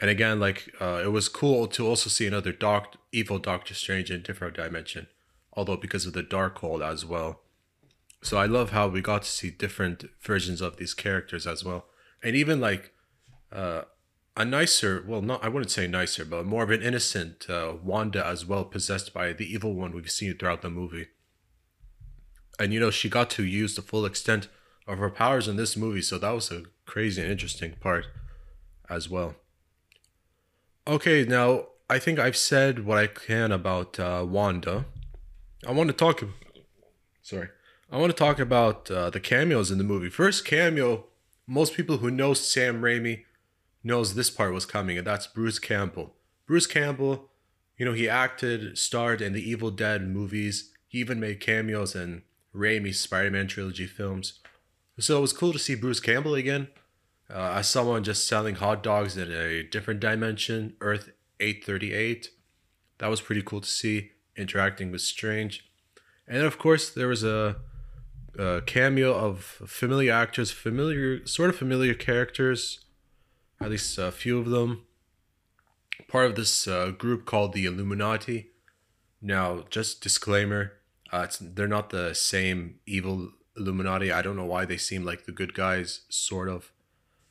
And 0.00 0.10
again, 0.10 0.40
like 0.40 0.72
uh, 0.80 1.02
it 1.04 1.08
was 1.08 1.28
cool 1.28 1.66
to 1.68 1.86
also 1.86 2.08
see 2.08 2.26
another 2.26 2.52
doc- 2.52 2.96
evil 3.12 3.38
Doctor 3.38 3.74
Strange 3.74 4.10
in 4.10 4.16
a 4.16 4.22
different 4.22 4.56
dimension, 4.56 5.08
although 5.52 5.76
because 5.76 6.06
of 6.06 6.12
the 6.12 6.22
Darkhold 6.22 6.86
as 6.86 7.04
well. 7.04 7.40
So 8.22 8.36
I 8.36 8.46
love 8.46 8.70
how 8.70 8.88
we 8.88 9.00
got 9.00 9.22
to 9.22 9.28
see 9.28 9.50
different 9.50 10.04
versions 10.20 10.60
of 10.60 10.76
these 10.76 10.94
characters 10.94 11.46
as 11.46 11.64
well, 11.64 11.86
and 12.22 12.34
even 12.34 12.60
like 12.60 12.92
uh, 13.52 13.82
a 14.38 14.44
nicer, 14.44 15.04
well, 15.04 15.20
not 15.20 15.44
I 15.44 15.48
wouldn't 15.48 15.72
say 15.72 15.88
nicer, 15.88 16.24
but 16.24 16.46
more 16.46 16.62
of 16.62 16.70
an 16.70 16.80
innocent 16.80 17.50
uh, 17.50 17.74
Wanda 17.82 18.24
as 18.24 18.46
well, 18.46 18.64
possessed 18.64 19.12
by 19.12 19.32
the 19.32 19.52
evil 19.52 19.74
one 19.74 19.92
we've 19.92 20.10
seen 20.10 20.38
throughout 20.38 20.62
the 20.62 20.70
movie. 20.70 21.08
And 22.56 22.72
you 22.72 22.78
know, 22.78 22.92
she 22.92 23.08
got 23.08 23.30
to 23.30 23.44
use 23.44 23.74
the 23.74 23.82
full 23.82 24.06
extent 24.06 24.46
of 24.86 24.98
her 24.98 25.10
powers 25.10 25.48
in 25.48 25.56
this 25.56 25.76
movie, 25.76 26.02
so 26.02 26.18
that 26.18 26.30
was 26.30 26.52
a 26.52 26.62
crazy 26.86 27.20
and 27.20 27.30
interesting 27.30 27.74
part 27.80 28.06
as 28.88 29.10
well. 29.10 29.34
Okay, 30.86 31.24
now 31.24 31.66
I 31.90 31.98
think 31.98 32.20
I've 32.20 32.36
said 32.36 32.86
what 32.86 32.96
I 32.96 33.08
can 33.08 33.50
about 33.50 33.98
uh, 33.98 34.24
Wanda. 34.26 34.84
I 35.66 35.72
want 35.72 35.88
to 35.88 35.94
talk. 35.96 36.22
Sorry, 37.22 37.48
I 37.90 37.96
want 37.96 38.12
to 38.12 38.16
talk 38.16 38.38
about 38.38 38.88
uh, 38.88 39.10
the 39.10 39.20
cameos 39.20 39.72
in 39.72 39.78
the 39.78 39.84
movie. 39.84 40.10
First 40.10 40.44
cameo, 40.44 41.06
most 41.44 41.74
people 41.74 41.96
who 41.96 42.08
know 42.08 42.34
Sam 42.34 42.82
Raimi 42.82 43.24
knows 43.88 44.14
this 44.14 44.30
part 44.30 44.54
was 44.54 44.66
coming, 44.66 44.98
and 44.98 45.06
that's 45.06 45.26
Bruce 45.26 45.58
Campbell. 45.58 46.14
Bruce 46.46 46.66
Campbell, 46.66 47.30
you 47.76 47.84
know, 47.84 47.92
he 47.92 48.08
acted, 48.08 48.78
starred 48.78 49.20
in 49.20 49.32
the 49.32 49.50
Evil 49.50 49.72
Dead 49.72 50.06
movies. 50.06 50.70
He 50.86 50.98
even 50.98 51.18
made 51.18 51.40
cameos 51.40 51.96
in 51.96 52.22
Raimi's 52.54 53.00
Spider-Man 53.00 53.48
trilogy 53.48 53.86
films. 53.86 54.40
So 55.00 55.18
it 55.18 55.20
was 55.20 55.32
cool 55.32 55.52
to 55.52 55.58
see 55.58 55.74
Bruce 55.74 56.00
Campbell 56.00 56.34
again 56.34 56.68
uh, 57.30 57.54
as 57.56 57.68
someone 57.68 58.04
just 58.04 58.26
selling 58.26 58.56
hot 58.56 58.82
dogs 58.82 59.16
in 59.16 59.30
a 59.30 59.62
different 59.62 60.00
dimension, 60.00 60.74
Earth 60.80 61.10
838. 61.40 62.30
That 62.98 63.08
was 63.08 63.20
pretty 63.20 63.42
cool 63.42 63.60
to 63.60 63.68
see, 63.68 64.12
interacting 64.36 64.90
with 64.90 65.02
Strange. 65.02 65.68
And 66.26 66.42
of 66.42 66.58
course, 66.58 66.90
there 66.90 67.08
was 67.08 67.22
a, 67.22 67.56
a 68.38 68.62
cameo 68.66 69.14
of 69.14 69.40
familiar 69.66 70.12
actors, 70.12 70.50
familiar, 70.50 71.26
sort 71.26 71.50
of 71.50 71.56
familiar 71.56 71.94
characters, 71.94 72.80
at 73.60 73.70
least 73.70 73.98
a 73.98 74.12
few 74.12 74.38
of 74.38 74.50
them. 74.50 74.84
Part 76.06 76.26
of 76.26 76.36
this 76.36 76.68
uh, 76.68 76.90
group 76.90 77.26
called 77.26 77.52
the 77.52 77.66
Illuminati. 77.66 78.50
Now, 79.20 79.64
just 79.68 80.00
disclaimer, 80.00 80.74
uh, 81.12 81.26
they're 81.40 81.66
not 81.66 81.90
the 81.90 82.14
same 82.14 82.78
evil 82.86 83.32
Illuminati. 83.56 84.12
I 84.12 84.22
don't 84.22 84.36
know 84.36 84.44
why 84.44 84.64
they 84.64 84.76
seem 84.76 85.04
like 85.04 85.24
the 85.24 85.32
good 85.32 85.54
guys, 85.54 86.02
sort 86.08 86.48
of. 86.48 86.72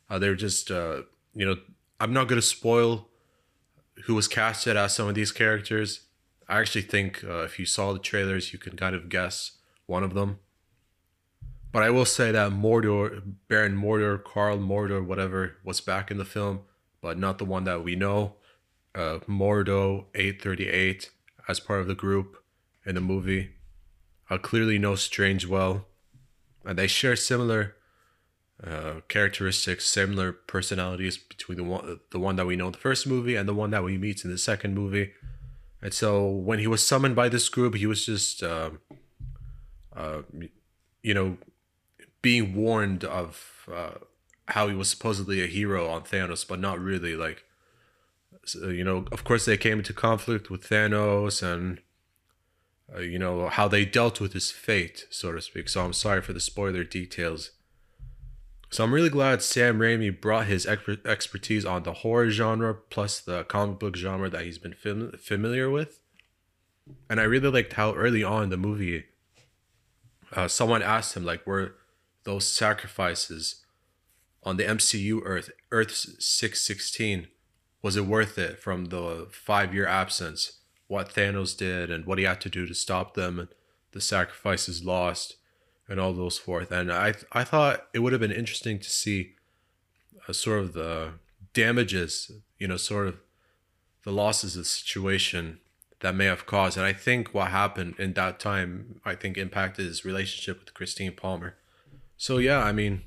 Uh, 0.10 0.19
they're 0.19 0.36
just, 0.36 0.69
uh, 0.69 1.03
you 1.34 1.46
know, 1.46 1.55
I'm 2.00 2.13
not 2.13 2.27
going 2.27 2.41
to 2.41 2.46
spoil 2.46 3.07
who 4.05 4.15
was 4.15 4.27
casted 4.27 4.77
as 4.77 4.96
some 4.96 5.07
of 5.07 5.15
these 5.15 5.31
characters. 5.31 6.01
I 6.48 6.60
actually 6.60 6.84
think 6.84 7.24
uh, 7.24 7.43
if 7.43 7.60
you 7.60 7.65
saw 7.65 7.93
the 7.93 8.00
trailers, 8.00 8.53
you 8.53 8.60
can 8.60 8.77
kind 8.77 8.96
of 8.96 9.10
guess 9.10 9.53
one 9.86 10.03
of 10.03 10.13
them. 10.13 10.39
But 11.77 11.84
I 11.84 11.91
will 11.91 12.05
say 12.05 12.31
that 12.31 12.53
Mordo, 12.53 13.22
Baron 13.48 13.77
Mordo, 13.77 14.24
Karl 14.24 14.57
Mordo, 14.57 15.05
whatever, 15.05 15.57
was 15.63 15.79
back 15.79 16.10
in 16.10 16.17
the 16.17 16.25
film, 16.25 16.62
but 17.03 17.19
not 17.19 17.38
the 17.38 17.46
one 17.46 17.65
that 17.65 17.84
we 17.84 17.96
know. 17.96 18.34
Uh, 18.96 19.19
Mordo 19.29 20.05
838 20.15 21.12
as 21.48 21.60
part 21.60 21.81
of 21.81 21.88
the 21.88 21.93
group 21.93 22.38
in 22.84 22.96
the 22.96 23.00
movie. 23.00 23.51
I 24.27 24.38
clearly 24.38 24.79
know 24.79 24.96
Strange 24.96 25.46
well, 25.46 25.86
and 26.65 26.79
they 26.79 26.88
share 26.88 27.15
similar 27.15 27.75
uh, 28.63 29.01
characteristics, 29.07 29.86
similar 29.86 30.31
personalities 30.31 31.19
between 31.19 31.60
the 31.60 31.63
one 31.63 32.00
the 32.10 32.17
one 32.17 32.38
that 32.38 32.48
we 32.48 32.55
know 32.55 32.65
in 32.65 32.72
the 32.72 32.79
first 32.79 33.05
movie 33.05 33.36
and 33.36 33.48
the 33.48 33.53
one 33.53 33.69
that 33.69 33.84
we 33.84 34.00
meet 34.00 34.25
in 34.25 34.31
the 34.31 34.39
second 34.39 34.74
movie. 34.74 35.12
And 35.84 35.93
so 35.93 36.27
when 36.27 36.57
he 36.57 36.65
was 36.65 36.84
summoned 36.84 37.15
by 37.15 37.29
this 37.29 37.48
group, 37.50 37.75
he 37.75 37.86
was 37.86 38.03
just, 38.03 38.41
uh, 38.41 38.72
uh, 39.96 40.24
you 41.03 41.13
know, 41.13 41.38
being 42.21 42.55
warned 42.55 43.03
of 43.03 43.67
uh, 43.74 43.95
how 44.50 44.67
he 44.67 44.75
was 44.75 44.89
supposedly 44.89 45.41
a 45.43 45.47
hero 45.47 45.89
on 45.89 46.03
Thanos, 46.03 46.47
but 46.47 46.59
not 46.59 46.79
really. 46.79 47.15
Like, 47.15 47.43
so, 48.45 48.69
you 48.69 48.83
know, 48.83 49.05
of 49.12 49.24
course 49.24 49.45
they 49.45 49.57
came 49.57 49.79
into 49.79 49.93
conflict 49.93 50.50
with 50.50 50.67
Thanos 50.67 51.41
and. 51.43 51.79
Uh, 52.95 53.00
you 53.00 53.19
know 53.19 53.50
how 53.50 53.67
they 53.67 53.83
dealt 53.83 54.21
with 54.21 54.31
his 54.31 54.50
fate, 54.50 55.07
so 55.09 55.33
to 55.33 55.41
speak. 55.41 55.67
So 55.67 55.83
I'm 55.83 55.91
sorry 55.91 56.21
for 56.21 56.31
the 56.31 56.39
spoiler 56.39 56.86
details 56.86 57.51
so 58.69 58.83
I'm 58.83 58.93
really 58.93 59.09
glad 59.09 59.41
Sam 59.41 59.79
Raimi 59.79 60.19
brought 60.19 60.47
his 60.47 60.65
exper- 60.65 61.05
expertise 61.05 61.65
on 61.65 61.83
the 61.83 61.93
horror 61.93 62.29
genre 62.29 62.74
plus 62.74 63.19
the 63.19 63.45
comic 63.45 63.79
book 63.79 63.95
genre 63.95 64.29
that 64.29 64.43
he's 64.43 64.57
been 64.57 64.74
fam- 64.74 65.13
familiar 65.17 65.69
with. 65.69 66.01
And 67.09 67.19
I 67.19 67.24
really 67.24 67.50
liked 67.50 67.74
how 67.74 67.93
early 67.93 68.24
on 68.24 68.43
in 68.43 68.50
the 68.50 68.57
movie, 68.57 69.05
uh, 70.33 70.47
someone 70.47 70.81
asked 70.81 71.15
him 71.15 71.24
like, 71.24 71.47
"Were 71.47 71.75
those 72.27 72.46
sacrifices 72.48 73.63
on 74.43 74.57
the 74.57 74.63
MCU 74.63 75.22
Earth, 75.24 75.50
Earth 75.72 75.91
six 76.19 76.62
sixteen, 76.62 77.27
was 77.81 77.96
it 77.96 78.05
worth 78.05 78.38
it 78.38 78.60
from 78.60 78.86
the 78.86 79.27
five 79.31 79.74
year 79.74 79.88
absence? 79.88 80.60
What 80.88 81.13
Thanos 81.13 81.57
did 81.57 81.89
and 81.89 82.05
what 82.05 82.17
he 82.17 82.25
had 82.25 82.41
to 82.41 82.50
do 82.50 82.67
to 82.67 82.75
stop 82.75 83.13
them, 83.15 83.39
and 83.39 83.50
the 83.93 84.01
sacrifices 84.01 84.84
lost." 84.84 85.38
and 85.88 86.00
all 86.00 86.13
those 86.13 86.38
forth. 86.38 86.72
And 86.72 86.91
I 86.91 87.13
I 87.31 87.43
thought 87.43 87.88
it 87.93 88.00
would 88.00 88.12
have 88.13 88.22
been 88.22 88.31
interesting 88.31 88.79
to 88.79 88.89
see 88.89 89.36
a 90.27 90.34
sort 90.34 90.60
of 90.60 90.74
the 90.74 91.13
damages, 91.53 92.31
you 92.60 92.67
know, 92.67 92.77
sort 92.77 93.07
of 93.07 93.17
the 94.03 94.12
losses 94.12 94.55
of 94.55 94.63
the 94.63 94.65
situation 94.65 95.60
that 96.01 96.15
may 96.15 96.25
have 96.25 96.46
caused. 96.46 96.77
And 96.77 96.86
I 96.86 96.93
think 96.93 97.34
what 97.34 97.50
happened 97.51 97.96
in 97.98 98.13
that 98.13 98.39
time, 98.39 99.01
I 99.03 99.15
think 99.15 99.38
impacted 99.38 99.86
his 99.86 100.05
relationship 100.05 100.60
with 100.60 100.74
Christine 100.74 101.13
Palmer. 101.13 101.55
So 102.17 102.39
yeah, 102.39 102.63
I 102.63 102.71
mean, 102.71 103.03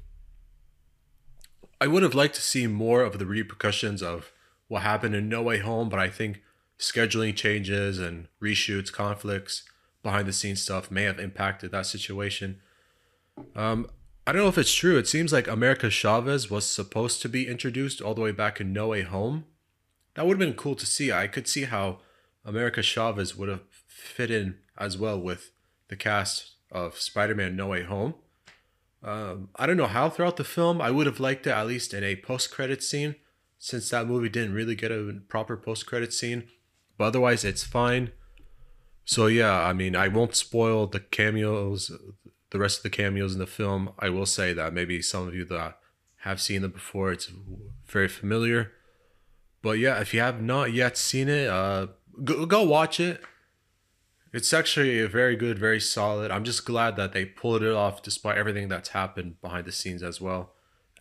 I 1.80 1.86
would 1.86 2.02
have 2.02 2.14
liked 2.14 2.36
to 2.36 2.42
see 2.42 2.66
more 2.66 3.02
of 3.02 3.18
the 3.18 3.26
repercussions 3.26 4.02
of 4.02 4.32
what 4.68 4.82
happened 4.82 5.14
in 5.14 5.28
No 5.28 5.42
Way 5.42 5.58
Home, 5.58 5.88
but 5.88 5.98
I 5.98 6.08
think 6.08 6.42
scheduling 6.78 7.34
changes 7.34 7.98
and 7.98 8.28
reshoots, 8.40 8.92
conflicts, 8.92 9.64
behind 10.02 10.26
the 10.26 10.32
scenes 10.32 10.62
stuff 10.62 10.90
may 10.90 11.02
have 11.02 11.18
impacted 11.18 11.72
that 11.72 11.86
situation. 11.86 12.60
Um, 13.56 13.90
I 14.26 14.32
don't 14.32 14.42
know 14.42 14.48
if 14.48 14.58
it's 14.58 14.72
true. 14.72 14.96
It 14.96 15.08
seems 15.08 15.32
like 15.32 15.48
America 15.48 15.90
Chavez 15.90 16.50
was 16.50 16.66
supposed 16.66 17.20
to 17.22 17.28
be 17.28 17.48
introduced 17.48 18.00
all 18.00 18.14
the 18.14 18.20
way 18.20 18.32
back 18.32 18.60
in 18.60 18.72
No 18.72 18.88
Way 18.88 19.02
Home. 19.02 19.44
That 20.14 20.26
would 20.26 20.40
have 20.40 20.46
been 20.48 20.56
cool 20.56 20.74
to 20.76 20.86
see. 20.86 21.10
I 21.10 21.26
could 21.26 21.48
see 21.48 21.64
how 21.64 21.98
America 22.44 22.82
Chavez 22.82 23.36
would 23.36 23.48
have 23.48 23.62
fit 23.88 24.30
in 24.30 24.58
as 24.78 24.96
well 24.96 25.20
with 25.20 25.50
the 25.88 25.96
cast 25.96 26.52
of 26.70 26.98
Spider 26.98 27.34
Man 27.34 27.56
No 27.56 27.68
Way 27.68 27.82
Home. 27.82 28.14
Um, 29.02 29.48
I 29.56 29.66
don't 29.66 29.76
know 29.76 29.86
how 29.86 30.10
throughout 30.10 30.36
the 30.36 30.44
film. 30.44 30.80
I 30.80 30.90
would 30.90 31.06
have 31.06 31.20
liked 31.20 31.46
it 31.46 31.50
at 31.50 31.66
least 31.66 31.94
in 31.94 32.04
a 32.04 32.16
post 32.16 32.50
credit 32.50 32.82
scene, 32.82 33.16
since 33.58 33.88
that 33.90 34.06
movie 34.06 34.28
didn't 34.28 34.54
really 34.54 34.74
get 34.74 34.90
a 34.90 35.20
proper 35.28 35.56
post 35.56 35.86
credit 35.86 36.12
scene. 36.12 36.48
But 36.98 37.06
otherwise, 37.06 37.44
it's 37.44 37.64
fine. 37.64 38.12
So 39.04 39.26
yeah, 39.26 39.64
I 39.64 39.72
mean, 39.72 39.96
I 39.96 40.08
won't 40.08 40.36
spoil 40.36 40.86
the 40.86 41.00
cameos, 41.00 41.90
the 42.50 42.58
rest 42.58 42.78
of 42.78 42.82
the 42.82 42.90
cameos 42.90 43.32
in 43.32 43.38
the 43.38 43.46
film. 43.46 43.92
I 43.98 44.10
will 44.10 44.26
say 44.26 44.52
that 44.52 44.74
maybe 44.74 45.00
some 45.02 45.26
of 45.26 45.34
you 45.34 45.44
that 45.46 45.78
have 46.18 46.40
seen 46.40 46.62
them 46.62 46.72
before, 46.72 47.12
it's 47.12 47.30
very 47.86 48.08
familiar. 48.08 48.72
But 49.62 49.78
yeah, 49.78 50.00
if 50.00 50.12
you 50.14 50.20
have 50.20 50.42
not 50.42 50.72
yet 50.72 50.96
seen 50.96 51.28
it, 51.28 51.48
uh, 51.48 51.88
go, 52.22 52.46
go 52.46 52.62
watch 52.62 53.00
it. 53.00 53.22
It's 54.32 54.52
actually 54.52 55.00
a 55.00 55.08
very 55.08 55.34
good, 55.34 55.58
very 55.58 55.80
solid. 55.80 56.30
I'm 56.30 56.44
just 56.44 56.64
glad 56.64 56.96
that 56.96 57.12
they 57.12 57.24
pulled 57.24 57.62
it 57.62 57.72
off 57.72 58.02
despite 58.02 58.38
everything 58.38 58.68
that's 58.68 58.90
happened 58.90 59.40
behind 59.40 59.66
the 59.66 59.72
scenes 59.72 60.02
as 60.02 60.20
well. 60.20 60.52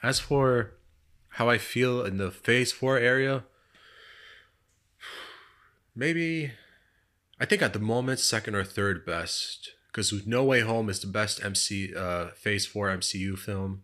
As 0.02 0.20
for 0.20 0.74
how 1.34 1.50
I 1.50 1.60
feel 1.60 2.04
in 2.04 2.18
the 2.18 2.32
phase 2.32 2.72
four 2.72 2.98
area, 2.98 3.44
maybe 5.96 6.52
I 7.40 7.46
think 7.46 7.62
at 7.62 7.74
the 7.74 7.80
moment 7.80 8.20
second 8.20 8.56
or 8.56 8.64
third 8.64 9.06
best 9.06 9.74
because 9.88 10.26
No 10.26 10.44
Way 10.44 10.62
Home 10.62 10.90
is 10.90 11.00
the 11.00 11.08
best 11.08 11.44
MC 11.44 11.94
uh, 11.96 12.30
Phase 12.36 12.66
Four 12.66 12.90
MCU 12.90 13.38
film. 13.38 13.84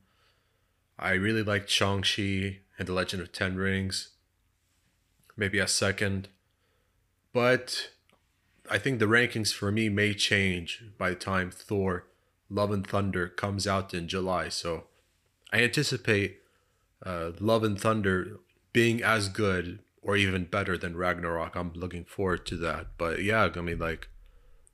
I 0.97 1.11
really 1.11 1.43
liked 1.43 1.69
Shang 1.69 2.03
Chi 2.03 2.59
and 2.77 2.87
the 2.87 2.93
Legend 2.93 3.21
of 3.21 3.31
Ten 3.31 3.55
Rings. 3.55 4.09
Maybe 5.35 5.59
a 5.59 5.67
second, 5.67 6.29
but 7.33 7.89
I 8.69 8.77
think 8.77 8.99
the 8.99 9.05
rankings 9.05 9.53
for 9.53 9.71
me 9.71 9.89
may 9.89 10.13
change 10.13 10.83
by 10.97 11.09
the 11.09 11.15
time 11.15 11.51
Thor: 11.51 12.07
Love 12.49 12.71
and 12.71 12.85
Thunder 12.85 13.27
comes 13.27 13.67
out 13.67 13.93
in 13.93 14.07
July. 14.07 14.49
So 14.49 14.85
I 15.51 15.61
anticipate 15.63 16.39
uh, 17.05 17.31
Love 17.39 17.63
and 17.63 17.79
Thunder 17.79 18.39
being 18.73 19.01
as 19.01 19.29
good 19.29 19.79
or 20.01 20.15
even 20.15 20.45
better 20.45 20.77
than 20.77 20.95
Ragnarok. 20.95 21.55
I'm 21.55 21.73
looking 21.73 22.05
forward 22.05 22.45
to 22.47 22.57
that. 22.57 22.87
But 22.97 23.23
yeah, 23.23 23.49
I 23.55 23.61
mean, 23.61 23.79
like, 23.79 24.09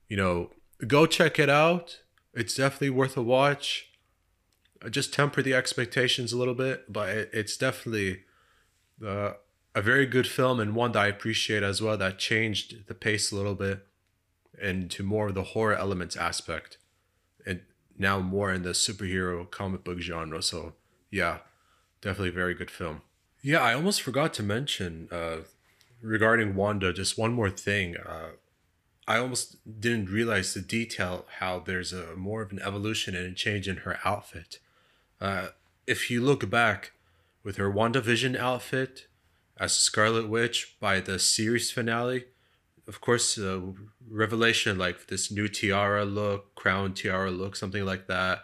you 0.10 0.18
know, 0.18 0.52
go 0.88 1.06
check 1.06 1.40
it 1.40 1.50
out. 1.50 2.00
It's 2.34 2.56
definitely 2.56 2.90
worth 2.90 3.16
a 3.16 3.22
watch. 3.22 3.92
Just 4.90 5.14
temper 5.14 5.42
the 5.42 5.54
expectations 5.54 6.34
a 6.34 6.38
little 6.38 6.56
bit, 6.56 6.92
but 6.92 7.10
it's 7.10 7.56
definitely 7.56 8.24
uh, 9.06 9.34
a 9.74 9.82
very 9.82 10.06
good 10.06 10.28
film 10.28 10.60
and 10.60 10.76
one 10.76 10.92
that 10.92 11.00
I 11.00 11.08
appreciate 11.08 11.64
as 11.64 11.82
well. 11.82 11.98
That 11.98 12.20
changed 12.20 12.88
the 12.88 12.94
pace 12.94 13.32
a 13.32 13.36
little 13.36 13.56
bit 13.56 13.86
into 14.62 15.04
more 15.04 15.30
of 15.30 15.36
the 15.36 15.44
horror 15.44 15.76
elements 15.76 16.16
aspect, 16.16 16.78
and 17.46 17.62
now 17.98 18.20
more 18.20 18.52
in 18.52 18.64
the 18.64 18.72
superhero 18.72 19.50
comic 19.50 19.84
book 19.84 20.00
genre. 20.00 20.42
So 20.42 20.74
yeah, 21.10 21.40
definitely 22.02 22.32
very 22.32 22.54
good 22.54 22.72
film. 22.72 23.02
Yeah, 23.42 23.62
I 23.62 23.74
almost 23.74 24.02
forgot 24.02 24.34
to 24.36 24.44
mention 24.44 25.08
uh, 25.12 25.38
regarding 26.02 26.56
Wanda. 26.56 26.94
Just 26.94 27.18
one 27.18 27.34
more 27.34 27.50
thing. 27.50 27.98
Uh, 27.98 28.32
I 29.08 29.18
almost 29.18 29.58
didn't 29.80 30.10
realize 30.10 30.54
the 30.54 30.62
detail 30.62 31.26
how 31.40 31.60
there's 31.60 31.92
a 31.92 32.16
more 32.16 32.44
of 32.44 32.52
an 32.52 32.60
evolution 32.62 33.16
and 33.16 33.26
a 33.26 33.36
change 33.36 33.68
in 33.68 33.78
her 33.78 34.00
outfit. 34.06 34.60
Uh, 35.20 35.50
if 35.88 36.12
you 36.12 36.22
look 36.22 36.50
back 36.50 36.92
with 37.44 37.58
her 37.58 37.72
WandaVision 37.72 38.38
outfit 38.38 39.08
as 39.58 39.74
Scarlet 39.74 40.30
Witch 40.30 40.78
by 40.80 41.00
the 41.00 41.20
series 41.20 41.72
finale, 41.72 42.26
of 42.88 43.00
course, 43.02 43.38
uh, 43.38 43.62
Revelation 44.10 44.78
like 44.78 45.08
this 45.08 45.32
new 45.32 45.48
tiara 45.48 46.04
look, 46.04 46.56
crown 46.56 46.94
tiara 46.94 47.32
look, 47.32 47.56
something 47.56 47.86
like 47.86 48.08
that, 48.08 48.40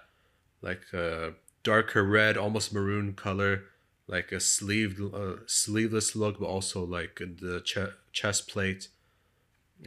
like 0.61 0.81
a 0.93 1.33
darker 1.63 2.03
red, 2.03 2.37
almost 2.37 2.73
maroon 2.73 3.13
color, 3.13 3.63
like 4.07 4.31
a 4.31 4.39
sleeved, 4.39 5.01
uh, 5.01 5.37
sleeveless 5.45 6.15
look, 6.15 6.39
but 6.39 6.45
also 6.45 6.85
like 6.85 7.19
the 7.19 7.61
ch- 7.61 7.93
chest 8.13 8.47
plate. 8.47 8.89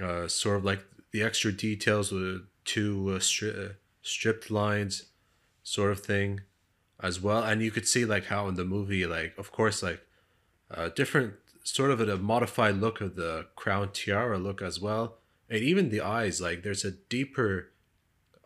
Uh, 0.00 0.29
sort 0.29 0.57
of 0.57 0.65
like 0.65 0.85
the 1.11 1.23
extra 1.23 1.50
details 1.50 2.12
with 2.12 2.47
two 2.65 3.11
uh, 3.11 3.19
stri- 3.19 3.71
uh, 3.71 3.73
stripped 4.03 4.50
lines, 4.50 5.07
sort 5.62 5.91
of 5.91 6.00
thing, 6.00 6.41
as 7.03 7.21
well. 7.21 7.43
And 7.43 7.62
you 7.62 7.71
could 7.71 7.89
see 7.89 8.05
like 8.05 8.27
how 8.27 8.47
in 8.49 8.55
the 8.55 8.65
movie, 8.65 9.07
like 9.07 9.35
of 9.37 9.50
course, 9.50 9.83
like 9.83 10.00
uh, 10.73 10.89
different 10.91 11.35
sort 11.62 11.91
of 11.91 12.00
a 12.00 12.17
modified 12.17 12.77
look 12.77 13.00
of 13.00 13.17
the 13.17 13.47
crown 13.57 13.91
tiara 13.93 14.39
look 14.39 14.62
as 14.62 14.81
well, 14.81 15.19
and 15.49 15.62
even 15.62 15.91
the 15.91 16.00
eyes. 16.00 16.41
Like 16.41 16.62
there's 16.62 16.85
a 16.85 16.93
deeper 16.93 17.71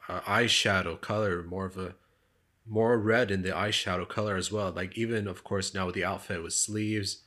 uh, 0.09 0.21
eyeshadow 0.21 1.00
color, 1.00 1.43
more 1.43 1.66
of 1.66 1.76
a 1.76 1.95
more 2.66 2.99
red 2.99 3.31
in 3.31 3.43
the 3.43 3.50
eyeshadow 3.50 4.09
color 4.09 4.37
as 4.37 4.50
well. 4.50 4.71
Like 4.71 4.97
even 4.97 5.26
of 5.28 5.45
course 5.45 5.75
now 5.75 5.87
with 5.87 5.95
the 5.95 6.04
outfit 6.04 6.43
with 6.43 6.54
sleeves, 6.54 7.23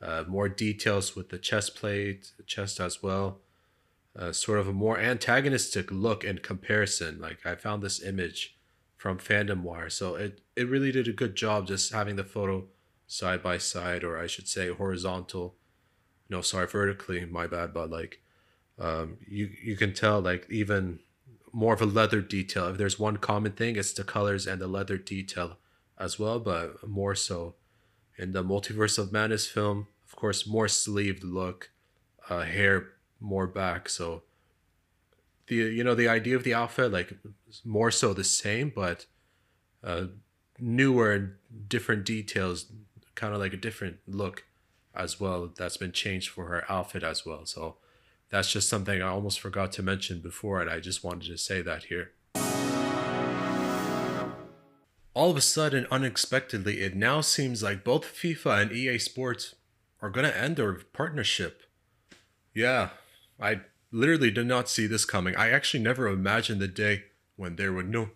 uh, 0.00 0.24
more 0.26 0.48
details 0.48 1.14
with 1.14 1.28
the 1.28 1.38
chest 1.38 1.74
plate, 1.76 2.32
chest 2.46 2.80
as 2.80 3.02
well 3.02 3.40
uh, 4.18 4.32
sort 4.32 4.58
of 4.58 4.68
a 4.68 4.72
more 4.72 4.98
antagonistic 4.98 5.90
look 5.90 6.24
in 6.24 6.38
comparison. 6.38 7.20
Like 7.20 7.46
I 7.46 7.54
found 7.54 7.82
this 7.82 8.02
image 8.02 8.56
from 8.96 9.18
Fandom 9.18 9.62
Wire, 9.62 9.90
so 9.90 10.16
it 10.16 10.40
it 10.56 10.68
really 10.68 10.90
did 10.90 11.06
a 11.06 11.12
good 11.12 11.36
job 11.36 11.68
just 11.68 11.92
having 11.92 12.16
the 12.16 12.24
photo 12.24 12.66
side 13.08 13.42
by 13.42 13.58
side, 13.58 14.04
or 14.04 14.16
I 14.16 14.28
should 14.28 14.46
say 14.46 14.68
horizontal. 14.68 15.56
No, 16.30 16.42
sorry, 16.42 16.68
vertically. 16.68 17.24
My 17.24 17.48
bad, 17.48 17.74
but 17.74 17.90
like, 17.90 18.20
um, 18.78 19.16
you 19.26 19.50
you 19.60 19.76
can 19.76 19.92
tell 19.92 20.20
like 20.20 20.46
even 20.48 21.00
more 21.52 21.74
of 21.74 21.82
a 21.82 21.86
leather 21.86 22.20
detail. 22.20 22.68
If 22.68 22.78
there's 22.78 22.98
one 22.98 23.16
common 23.16 23.52
thing, 23.52 23.74
it's 23.74 23.92
the 23.92 24.04
colors 24.04 24.46
and 24.46 24.60
the 24.60 24.68
leather 24.68 24.98
detail 24.98 25.56
as 25.98 26.18
well, 26.18 26.38
but 26.38 26.86
more 26.86 27.16
so 27.16 27.56
in 28.16 28.32
the 28.32 28.44
Multiverse 28.44 28.98
of 28.98 29.10
Madness 29.10 29.48
film. 29.48 29.88
Of 30.04 30.14
course, 30.14 30.46
more 30.46 30.68
sleeved 30.68 31.24
look, 31.24 31.70
uh, 32.28 32.42
hair 32.42 32.90
more 33.20 33.46
back. 33.46 33.88
So 33.88 34.22
the 35.46 35.56
you 35.56 35.82
know 35.82 35.94
the 35.94 36.08
idea 36.08 36.36
of 36.36 36.44
the 36.44 36.54
outfit 36.54 36.92
like 36.92 37.12
more 37.64 37.90
so 37.90 38.12
the 38.12 38.24
same, 38.24 38.70
but 38.74 39.06
uh, 39.82 40.06
newer 40.58 41.12
and 41.12 41.34
different 41.68 42.04
details, 42.04 42.66
kind 43.18 43.34
of 43.34 43.40
like 43.40 43.52
a 43.52 43.58
different 43.58 43.98
look 44.06 44.44
as 44.94 45.20
well. 45.20 45.50
That's 45.56 45.76
been 45.76 45.92
changed 45.92 46.30
for 46.30 46.46
her 46.46 46.64
outfit 46.70 47.02
as 47.02 47.26
well. 47.26 47.44
So 47.44 47.76
that's 48.30 48.52
just 48.52 48.68
something 48.68 49.02
I 49.02 49.08
almost 49.08 49.40
forgot 49.40 49.72
to 49.72 49.82
mention 49.82 50.20
before, 50.20 50.60
and 50.60 50.70
I 50.70 50.78
just 50.80 51.02
wanted 51.02 51.28
to 51.28 51.36
say 51.36 51.60
that 51.62 51.84
here. 51.84 52.12
All 55.14 55.30
of 55.30 55.36
a 55.36 55.40
sudden, 55.40 55.86
unexpectedly, 55.90 56.80
it 56.80 56.94
now 56.94 57.20
seems 57.22 57.60
like 57.60 57.82
both 57.82 58.04
FIFA 58.04 58.62
and 58.62 58.72
EA 58.72 58.98
Sports 58.98 59.56
are 60.00 60.10
going 60.10 60.26
to 60.26 60.38
end 60.38 60.56
their 60.56 60.74
partnership. 60.74 61.62
Yeah, 62.54 62.90
I 63.40 63.62
literally 63.90 64.30
did 64.30 64.46
not 64.46 64.68
see 64.68 64.86
this 64.86 65.04
coming. 65.04 65.34
I 65.34 65.50
actually 65.50 65.82
never 65.82 66.06
imagined 66.06 66.60
the 66.60 66.68
day 66.68 67.04
when 67.34 67.56
there 67.56 67.72
would 67.72 67.88
no 67.88 68.10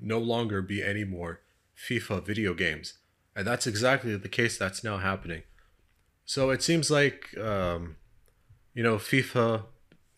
no 0.00 0.18
longer 0.18 0.60
be 0.60 0.82
any 0.82 1.04
more 1.04 1.42
FIFA 1.76 2.26
video 2.26 2.54
games. 2.54 2.94
And 3.34 3.46
that's 3.46 3.66
exactly 3.66 4.16
the 4.16 4.28
case 4.28 4.58
that's 4.58 4.84
now 4.84 4.98
happening. 4.98 5.42
So 6.24 6.50
it 6.50 6.62
seems 6.62 6.90
like 6.90 7.36
um, 7.38 7.96
you 8.74 8.82
know, 8.82 8.96
FIFA 8.96 9.64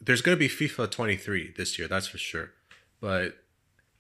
there's 0.01 0.21
going 0.21 0.37
to 0.37 0.39
be 0.39 0.49
FIFA 0.49 0.91
23 0.91 1.55
this 1.57 1.79
year, 1.79 1.89
that's 1.89 2.07
for 2.07 2.19
sure. 2.19 2.51
But 3.01 3.39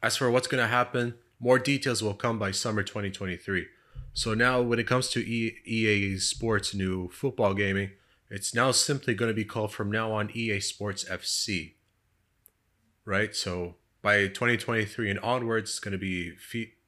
as 0.03 0.17
for 0.17 0.31
what's 0.31 0.47
going 0.47 0.63
to 0.63 0.69
happen, 0.69 1.15
more 1.41 1.59
details 1.59 2.03
will 2.03 2.15
come 2.15 2.39
by 2.39 2.51
summer 2.51 2.83
2023. 2.83 3.67
So 4.13 4.35
now 4.35 4.61
when 4.61 4.79
it 4.79 4.87
comes 4.87 5.09
to 5.11 5.21
EA 5.21 6.19
Sports 6.19 6.75
new 6.75 7.09
football 7.09 7.55
gaming, 7.55 7.93
it's 8.31 8.55
now 8.55 8.71
simply 8.71 9.15
going 9.15 9.31
to 9.31 9.35
be 9.35 9.45
called 9.45 9.73
from 9.73 9.91
now 9.91 10.13
on 10.13 10.31
EA 10.35 10.61
Sports 10.61 11.05
FC. 11.05 11.75
Right? 13.05 13.35
So 13.35 13.77
by 14.03 14.27
2023 14.27 15.11
and 15.11 15.21
onwards, 15.21 15.71
it's 15.71 15.79
going 15.79 15.93
to 15.93 15.99
be 15.99 16.35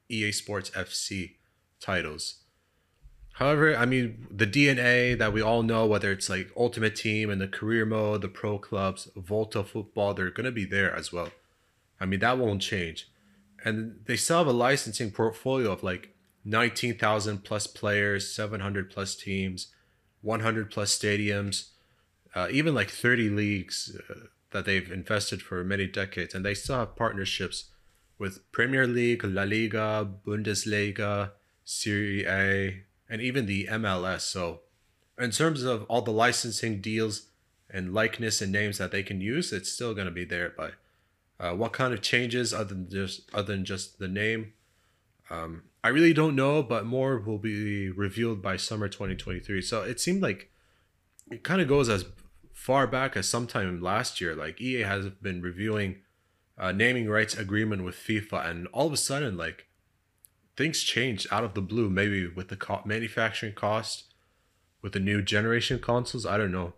EA 0.09 0.31
Sports 0.31 0.69
FC 0.71 1.35
titles. 1.79 2.41
However, 3.33 3.75
I 3.75 3.85
mean, 3.85 4.25
the 4.31 4.47
DNA 4.47 5.15
that 5.17 5.31
we 5.31 5.43
all 5.43 5.61
know, 5.61 5.85
whether 5.85 6.11
it's 6.11 6.27
like 6.27 6.49
Ultimate 6.57 6.95
Team 6.95 7.29
and 7.29 7.39
the 7.39 7.47
career 7.47 7.85
mode, 7.85 8.21
the 8.21 8.27
pro 8.27 8.57
clubs, 8.57 9.07
Volta 9.15 9.63
football, 9.63 10.15
they're 10.15 10.31
going 10.31 10.45
to 10.45 10.51
be 10.51 10.65
there 10.65 10.95
as 10.95 11.13
well. 11.13 11.29
I 11.99 12.05
mean, 12.05 12.19
that 12.21 12.39
won't 12.39 12.63
change. 12.63 13.11
And 13.63 13.99
they 14.05 14.15
still 14.15 14.39
have 14.39 14.47
a 14.47 14.51
licensing 14.51 15.11
portfolio 15.11 15.71
of 15.71 15.83
like 15.83 16.15
19,000 16.45 17.43
plus 17.43 17.67
players, 17.67 18.33
700 18.33 18.89
plus 18.89 19.15
teams, 19.15 19.67
100 20.21 20.71
plus 20.71 20.97
stadiums, 20.97 21.69
uh, 22.33 22.47
even 22.49 22.73
like 22.73 22.89
30 22.89 23.29
leagues 23.29 23.95
uh, 24.09 24.13
that 24.51 24.65
they've 24.65 24.91
invested 24.91 25.43
for 25.43 25.63
many 25.63 25.85
decades. 25.85 26.33
And 26.33 26.43
they 26.43 26.55
still 26.55 26.77
have 26.77 26.95
partnerships 26.95 27.65
with 28.17 28.51
Premier 28.51 28.87
League, 28.87 29.23
La 29.23 29.43
Liga, 29.43 30.09
Bundesliga, 30.25 31.33
Serie 31.69 32.25
A, 32.25 32.83
and 33.09 33.21
even 33.21 33.45
the 33.45 33.65
MLS. 33.65 34.21
So, 34.21 34.61
in 35.19 35.31
terms 35.31 35.63
of 35.63 35.83
all 35.89 36.01
the 36.01 36.11
licensing 36.11 36.79
deals 36.79 37.27
and 37.69 37.93
likeness 37.93 38.41
and 38.41 38.53
names 38.53 38.77
that 38.77 38.91
they 38.91 39.03
can 39.03 39.19
use, 39.19 39.51
it's 39.51 39.69
still 39.69 39.93
going 39.93 40.05
to 40.05 40.11
be 40.11 40.23
there. 40.23 40.53
But 40.55 40.75
uh, 41.41 41.55
what 41.55 41.73
kind 41.73 41.93
of 41.93 42.01
changes 42.01 42.53
other 42.53 42.73
than 42.73 42.89
just 42.89 43.29
other 43.33 43.53
than 43.53 43.65
just 43.65 43.99
the 43.99 44.07
name? 44.07 44.53
Um, 45.29 45.63
I 45.83 45.89
really 45.89 46.13
don't 46.13 46.37
know, 46.37 46.63
but 46.63 46.85
more 46.85 47.19
will 47.19 47.37
be 47.37 47.89
revealed 47.89 48.41
by 48.41 48.55
summer 48.55 48.87
2023. 48.87 49.61
So 49.61 49.81
it 49.81 49.99
seemed 49.99 50.21
like 50.21 50.49
it 51.29 51.43
kind 51.43 51.59
of 51.59 51.67
goes 51.67 51.89
as 51.89 52.05
far 52.53 52.87
back 52.87 53.17
as 53.17 53.27
sometime 53.27 53.81
last 53.81 54.21
year. 54.21 54.33
Like 54.37 54.61
EA 54.61 54.83
has 54.83 55.09
been 55.09 55.41
reviewing 55.41 55.97
a 56.57 56.71
naming 56.71 57.09
rights 57.09 57.35
agreement 57.35 57.83
with 57.83 57.95
FIFA, 57.95 58.49
and 58.49 58.67
all 58.67 58.87
of 58.87 58.93
a 58.93 58.97
sudden, 58.97 59.35
like 59.35 59.66
things 60.57 60.81
changed 60.81 61.27
out 61.31 61.43
of 61.43 61.53
the 61.53 61.61
blue. 61.61 61.89
Maybe 61.89 62.27
with 62.27 62.49
the 62.49 62.57
co- 62.57 62.81
manufacturing 62.83 63.53
cost, 63.53 64.05
with 64.81 64.93
the 64.93 64.99
new 64.99 65.21
generation 65.21 65.79
consoles. 65.79 66.25
I 66.25 66.37
don't 66.37 66.51
know. 66.51 66.73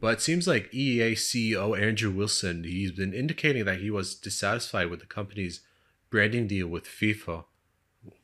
But 0.00 0.14
it 0.14 0.20
seems 0.22 0.48
like 0.48 0.72
EA 0.72 1.12
CEO 1.12 1.78
Andrew 1.78 2.10
Wilson, 2.10 2.64
he's 2.64 2.90
been 2.90 3.12
indicating 3.12 3.66
that 3.66 3.80
he 3.80 3.90
was 3.90 4.14
dissatisfied 4.14 4.88
with 4.88 5.00
the 5.00 5.06
company's 5.06 5.60
branding 6.08 6.46
deal 6.46 6.68
with 6.68 6.84
FIFA. 6.84 7.44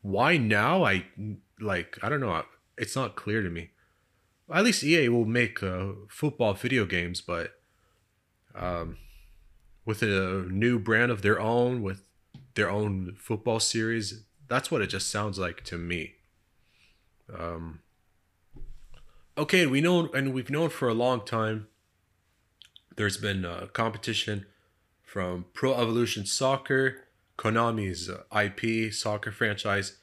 Why 0.01 0.39
now? 0.39 0.85
I 0.85 1.05
like 1.61 1.99
I 2.03 2.09
don't 2.09 2.21
know. 2.21 2.45
It's 2.79 2.97
not 2.97 3.15
clear 3.15 3.43
to 3.43 3.51
me. 3.51 3.71
At 4.53 4.65
least 4.65 4.85
EA 4.85 5.09
will 5.11 5.27
make 5.27 5.63
uh, 5.63 5.89
football 6.09 6.55
video 6.55 6.87
games, 6.87 7.21
but 7.21 7.59
um, 8.55 8.97
with 9.85 10.03
a 10.03 10.47
new 10.51 10.79
brand 10.79 11.11
of 11.11 11.23
their 11.23 11.41
own, 11.41 11.83
with 11.83 12.03
their 12.55 12.71
own 12.71 13.17
football 13.19 13.61
series, 13.61 14.23
that's 14.49 14.71
what 14.71 14.83
it 14.83 14.89
just 14.89 15.11
sounds 15.11 15.39
like 15.39 15.65
to 15.65 15.79
me. 15.79 16.15
Um, 17.37 17.81
okay, 19.37 19.67
we 19.67 19.81
know, 19.81 20.09
and 20.13 20.33
we've 20.33 20.51
known 20.51 20.71
for 20.71 20.89
a 20.89 20.95
long 20.95 21.25
time. 21.25 21.69
There's 22.97 23.17
been 23.17 23.45
uh, 23.45 23.67
competition 23.73 24.47
from 25.03 25.47
Pro 25.53 25.75
Evolution 25.75 26.25
Soccer 26.27 27.07
Konami's 27.39 28.11
IP 28.35 28.93
soccer 28.93 29.31
franchise. 29.31 29.99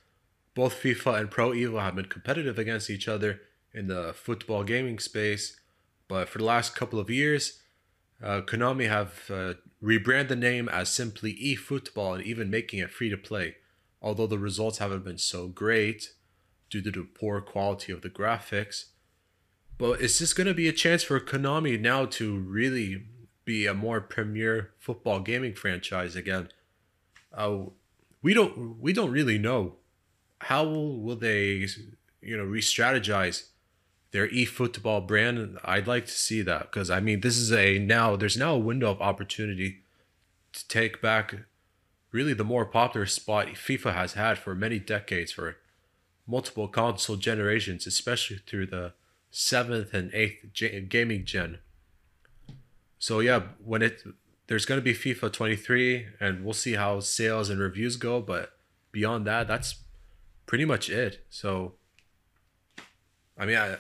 Both 0.55 0.81
FIFA 0.81 1.19
and 1.19 1.31
Pro 1.31 1.51
Evo 1.51 1.81
have 1.81 1.95
been 1.95 2.05
competitive 2.05 2.59
against 2.59 2.89
each 2.89 3.07
other 3.07 3.41
in 3.73 3.87
the 3.87 4.13
football 4.13 4.63
gaming 4.63 4.99
space, 4.99 5.59
but 6.07 6.29
for 6.29 6.37
the 6.37 6.43
last 6.43 6.75
couple 6.75 6.99
of 6.99 7.09
years, 7.09 7.59
uh, 8.21 8.41
Konami 8.41 8.87
have 8.87 9.31
uh, 9.31 9.55
rebranded 9.81 10.29
the 10.29 10.35
name 10.35 10.69
as 10.69 10.89
simply 10.89 11.33
eFootball 11.33 12.15
and 12.15 12.23
even 12.23 12.51
making 12.51 12.79
it 12.79 12.91
free 12.91 13.09
to 13.09 13.17
play. 13.17 13.55
Although 14.03 14.27
the 14.27 14.37
results 14.37 14.79
haven't 14.79 15.05
been 15.05 15.17
so 15.17 15.47
great 15.47 16.13
due 16.69 16.81
to 16.81 16.91
the 16.91 17.03
poor 17.03 17.39
quality 17.39 17.93
of 17.93 18.01
the 18.01 18.09
graphics, 18.09 18.87
but 19.77 20.01
is 20.01 20.19
this 20.19 20.33
going 20.33 20.47
to 20.47 20.53
be 20.53 20.67
a 20.67 20.73
chance 20.73 21.03
for 21.03 21.19
Konami 21.19 21.79
now 21.79 22.05
to 22.05 22.37
really 22.37 23.05
be 23.45 23.65
a 23.65 23.73
more 23.73 24.01
premier 24.01 24.71
football 24.77 25.21
gaming 25.21 25.53
franchise 25.53 26.15
again? 26.15 26.49
Uh, 27.33 27.65
we 28.21 28.33
don't 28.33 28.79
we 28.79 28.93
don't 28.93 29.11
really 29.11 29.37
know 29.37 29.77
how 30.39 30.65
will 30.65 31.15
they 31.15 31.67
you 32.21 32.37
know 32.37 32.43
re-strategize 32.43 33.49
their 34.11 34.27
eFootball 34.27 35.07
brand. 35.07 35.57
I'd 35.63 35.87
like 35.87 36.05
to 36.05 36.11
see 36.11 36.41
that 36.43 36.71
because 36.71 36.89
I 36.89 36.99
mean 36.99 37.21
this 37.21 37.37
is 37.37 37.51
a 37.51 37.79
now 37.79 38.15
there's 38.15 38.37
now 38.37 38.53
a 38.53 38.59
window 38.59 38.91
of 38.91 39.01
opportunity 39.01 39.79
to 40.51 40.67
take 40.67 41.01
back 41.01 41.35
really 42.13 42.33
the 42.33 42.45
more 42.45 42.63
popular 42.63 43.05
spot 43.05 43.47
FIFA 43.47 43.93
has 43.93 44.13
had 44.13 44.37
for 44.37 44.55
many 44.55 44.79
decades 44.79 45.33
for 45.33 45.57
multiple 46.25 46.69
console 46.69 47.17
generations, 47.17 47.85
especially 47.85 48.37
through 48.47 48.67
the 48.67 48.93
seventh 49.31 49.93
and 49.93 50.13
eighth 50.13 50.45
gaming 50.87 51.25
gen. 51.25 51.57
So 52.99 53.19
yeah, 53.19 53.41
when 53.61 53.81
it 53.81 54.03
there's 54.47 54.65
gonna 54.65 54.81
be 54.81 54.93
FIFA 54.93 55.33
23, 55.33 56.07
and 56.19 56.45
we'll 56.45 56.53
see 56.53 56.73
how 56.73 56.99
sales 56.99 57.49
and 57.49 57.59
reviews 57.59 57.97
go. 57.97 58.21
But 58.21 58.51
beyond 58.91 59.25
that, 59.27 59.47
that's 59.47 59.83
pretty 60.45 60.65
much 60.65 60.89
it. 60.89 61.25
So, 61.29 61.73
I 63.37 63.45
mean, 63.45 63.57
I 63.57 63.77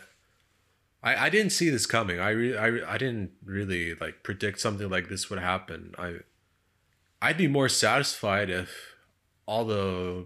I, 1.03 1.25
I 1.25 1.29
didn't 1.29 1.51
see 1.51 1.69
this 1.69 1.85
coming. 1.85 2.19
I, 2.19 2.29
re- 2.29 2.57
I 2.57 2.95
I 2.95 2.97
didn't 2.97 3.31
really 3.45 3.93
like 3.93 4.23
predict 4.23 4.59
something 4.59 4.89
like 4.89 5.07
this 5.07 5.29
would 5.29 5.39
happen. 5.39 5.93
I 5.97 6.19
I'd 7.23 7.37
be 7.37 7.47
more 7.47 7.69
satisfied 7.69 8.49
if 8.49 8.95
all 9.45 9.63
the 9.63 10.25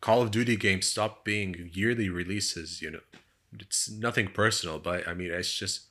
Call 0.00 0.22
of 0.22 0.30
Duty 0.30 0.56
games 0.56 0.86
stopped 0.86 1.22
being 1.22 1.68
yearly 1.74 2.08
releases. 2.08 2.80
You 2.80 2.92
know, 2.92 3.00
it's 3.60 3.90
nothing 3.90 4.28
personal, 4.28 4.78
but 4.78 5.06
I 5.06 5.12
mean, 5.12 5.30
it's 5.30 5.52
just 5.52 5.88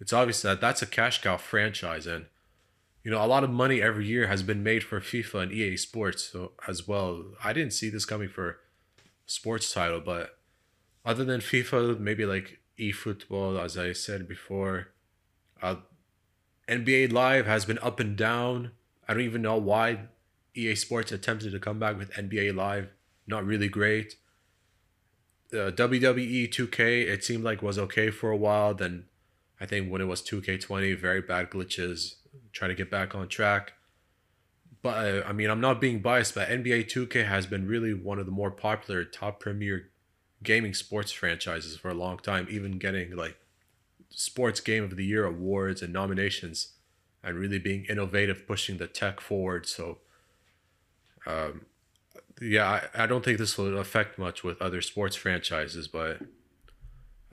it's 0.00 0.14
obvious 0.14 0.40
that 0.40 0.62
that's 0.62 0.80
a 0.80 0.86
cash 0.86 1.20
cow 1.20 1.36
franchise, 1.36 2.06
and 2.06 2.24
you 3.04 3.10
know, 3.10 3.22
a 3.22 3.28
lot 3.28 3.44
of 3.44 3.50
money 3.50 3.82
every 3.82 4.06
year 4.06 4.28
has 4.28 4.42
been 4.42 4.62
made 4.62 4.82
for 4.82 4.98
FIFA 4.98 5.42
and 5.42 5.52
EA 5.52 5.76
Sports 5.76 6.30
so, 6.32 6.52
as 6.66 6.88
well. 6.88 7.24
I 7.44 7.52
didn't 7.52 7.74
see 7.74 7.90
this 7.90 8.06
coming 8.06 8.30
for 8.30 8.60
sports 9.26 9.70
title, 9.70 10.00
but 10.00 10.38
other 11.04 11.22
than 11.22 11.42
FIFA, 11.42 12.00
maybe 12.00 12.24
like 12.24 12.60
eFootball, 12.78 13.62
as 13.62 13.76
I 13.76 13.92
said 13.92 14.26
before. 14.26 14.88
Uh, 15.62 15.76
NBA 16.66 17.12
Live 17.12 17.46
has 17.46 17.66
been 17.66 17.78
up 17.78 18.00
and 18.00 18.16
down. 18.16 18.72
I 19.08 19.14
don't 19.14 19.22
even 19.22 19.42
know 19.42 19.56
why 19.56 20.00
EA 20.54 20.74
Sports 20.74 21.12
attempted 21.12 21.52
to 21.52 21.60
come 21.60 21.78
back 21.78 21.98
with 21.98 22.12
NBA 22.12 22.54
Live. 22.54 22.92
Not 23.26 23.44
really 23.44 23.68
great. 23.68 24.16
Uh, 25.52 25.70
WWE 25.70 26.48
2K, 26.48 27.06
it 27.06 27.22
seemed 27.22 27.44
like 27.44 27.62
was 27.62 27.78
okay 27.78 28.10
for 28.10 28.30
a 28.30 28.36
while. 28.36 28.74
Then 28.74 29.04
I 29.60 29.66
think 29.66 29.90
when 29.90 30.00
it 30.00 30.06
was 30.06 30.22
2K20, 30.22 30.98
very 30.98 31.20
bad 31.20 31.50
glitches, 31.50 32.16
trying 32.52 32.70
to 32.70 32.74
get 32.74 32.90
back 32.90 33.14
on 33.14 33.28
track. 33.28 33.74
But 34.82 35.06
uh, 35.06 35.22
I 35.26 35.32
mean, 35.32 35.50
I'm 35.50 35.60
not 35.60 35.80
being 35.80 36.00
biased, 36.00 36.34
but 36.34 36.48
NBA 36.48 36.90
2K 36.90 37.26
has 37.26 37.46
been 37.46 37.66
really 37.66 37.94
one 37.94 38.18
of 38.18 38.26
the 38.26 38.32
more 38.32 38.50
popular 38.50 39.04
top 39.04 39.40
premier 39.40 39.90
gaming 40.42 40.74
sports 40.74 41.12
franchises 41.12 41.76
for 41.76 41.90
a 41.90 41.94
long 41.94 42.18
time, 42.18 42.46
even 42.50 42.78
getting 42.78 43.14
like 43.16 43.36
sports 44.10 44.60
game 44.60 44.84
of 44.84 44.96
the 44.96 45.04
year 45.04 45.24
awards 45.24 45.82
and 45.82 45.92
nominations 45.92 46.75
and 47.26 47.38
really 47.38 47.58
being 47.58 47.84
innovative, 47.86 48.46
pushing 48.46 48.78
the 48.78 48.86
tech 48.86 49.20
forward. 49.20 49.66
So, 49.66 49.98
um, 51.26 51.66
yeah, 52.40 52.80
I, 52.94 53.04
I 53.04 53.06
don't 53.06 53.24
think 53.24 53.38
this 53.38 53.58
will 53.58 53.78
affect 53.78 54.18
much 54.18 54.42
with 54.44 54.62
other 54.62 54.80
sports 54.80 55.16
franchises, 55.16 55.88
but 55.88 56.20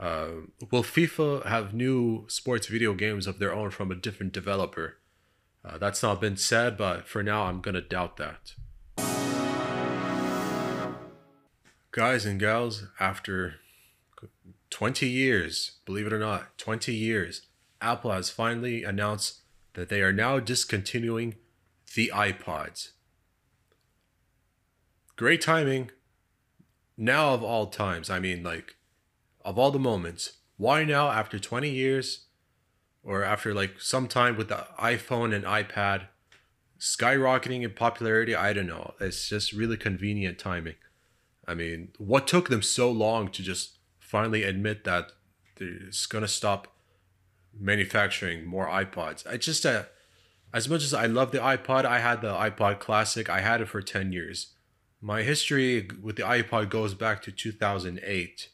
uh, 0.00 0.28
will 0.70 0.82
FIFA 0.82 1.46
have 1.46 1.72
new 1.72 2.26
sports 2.28 2.66
video 2.66 2.92
games 2.94 3.26
of 3.26 3.38
their 3.38 3.54
own 3.54 3.70
from 3.70 3.90
a 3.90 3.94
different 3.94 4.32
developer? 4.32 4.98
Uh, 5.64 5.78
that's 5.78 6.02
not 6.02 6.20
been 6.20 6.36
said, 6.36 6.76
but 6.76 7.08
for 7.08 7.22
now, 7.22 7.44
I'm 7.44 7.62
going 7.62 7.74
to 7.74 7.80
doubt 7.80 8.18
that. 8.18 8.54
guys 11.94 12.26
and 12.26 12.40
gals, 12.40 12.88
after 12.98 13.54
20 14.70 15.08
years, 15.08 15.78
believe 15.84 16.08
it 16.08 16.12
or 16.12 16.18
not, 16.18 16.58
20 16.58 16.92
years, 16.92 17.42
Apple 17.80 18.10
has 18.10 18.30
finally 18.30 18.82
announced 18.82 19.42
that 19.74 19.88
they 19.88 20.00
are 20.02 20.12
now 20.12 20.40
discontinuing 20.40 21.36
the 21.94 22.10
iPods. 22.14 22.90
Great 25.16 25.40
timing. 25.40 25.90
Now, 26.96 27.34
of 27.34 27.42
all 27.42 27.66
times, 27.66 28.10
I 28.10 28.18
mean, 28.18 28.42
like, 28.42 28.76
of 29.44 29.58
all 29.58 29.70
the 29.70 29.78
moments, 29.78 30.38
why 30.56 30.84
now 30.84 31.10
after 31.10 31.38
20 31.38 31.68
years 31.68 32.26
or 33.02 33.22
after 33.22 33.52
like 33.52 33.80
some 33.80 34.08
time 34.08 34.36
with 34.36 34.48
the 34.48 34.66
iPhone 34.78 35.34
and 35.34 35.44
iPad 35.44 36.08
skyrocketing 36.78 37.62
in 37.62 37.72
popularity? 37.72 38.34
I 38.34 38.52
don't 38.52 38.66
know. 38.66 38.94
It's 39.00 39.28
just 39.28 39.52
really 39.52 39.76
convenient 39.76 40.38
timing. 40.38 40.76
I 41.46 41.54
mean, 41.54 41.88
what 41.98 42.26
took 42.26 42.48
them 42.48 42.62
so 42.62 42.90
long 42.90 43.28
to 43.32 43.42
just 43.42 43.78
finally 43.98 44.44
admit 44.44 44.84
that 44.84 45.12
it's 45.58 46.06
gonna 46.06 46.28
stop 46.28 46.73
manufacturing 47.58 48.44
more 48.44 48.66
iPods? 48.66 49.26
I 49.26 49.36
just 49.36 49.64
uh, 49.64 49.84
as 50.52 50.68
much 50.68 50.82
as 50.82 50.94
I 50.94 51.06
love 51.06 51.32
the 51.32 51.38
iPod, 51.38 51.84
I 51.84 51.98
had 51.98 52.20
the 52.20 52.32
iPod 52.32 52.78
Classic. 52.78 53.28
I 53.28 53.40
had 53.40 53.60
it 53.60 53.68
for 53.68 53.82
ten 53.82 54.12
years. 54.12 54.54
My 55.00 55.22
history 55.22 55.88
with 56.00 56.16
the 56.16 56.22
iPod 56.22 56.70
goes 56.70 56.94
back 56.94 57.20
to 57.22 57.32
2008. 57.32 58.48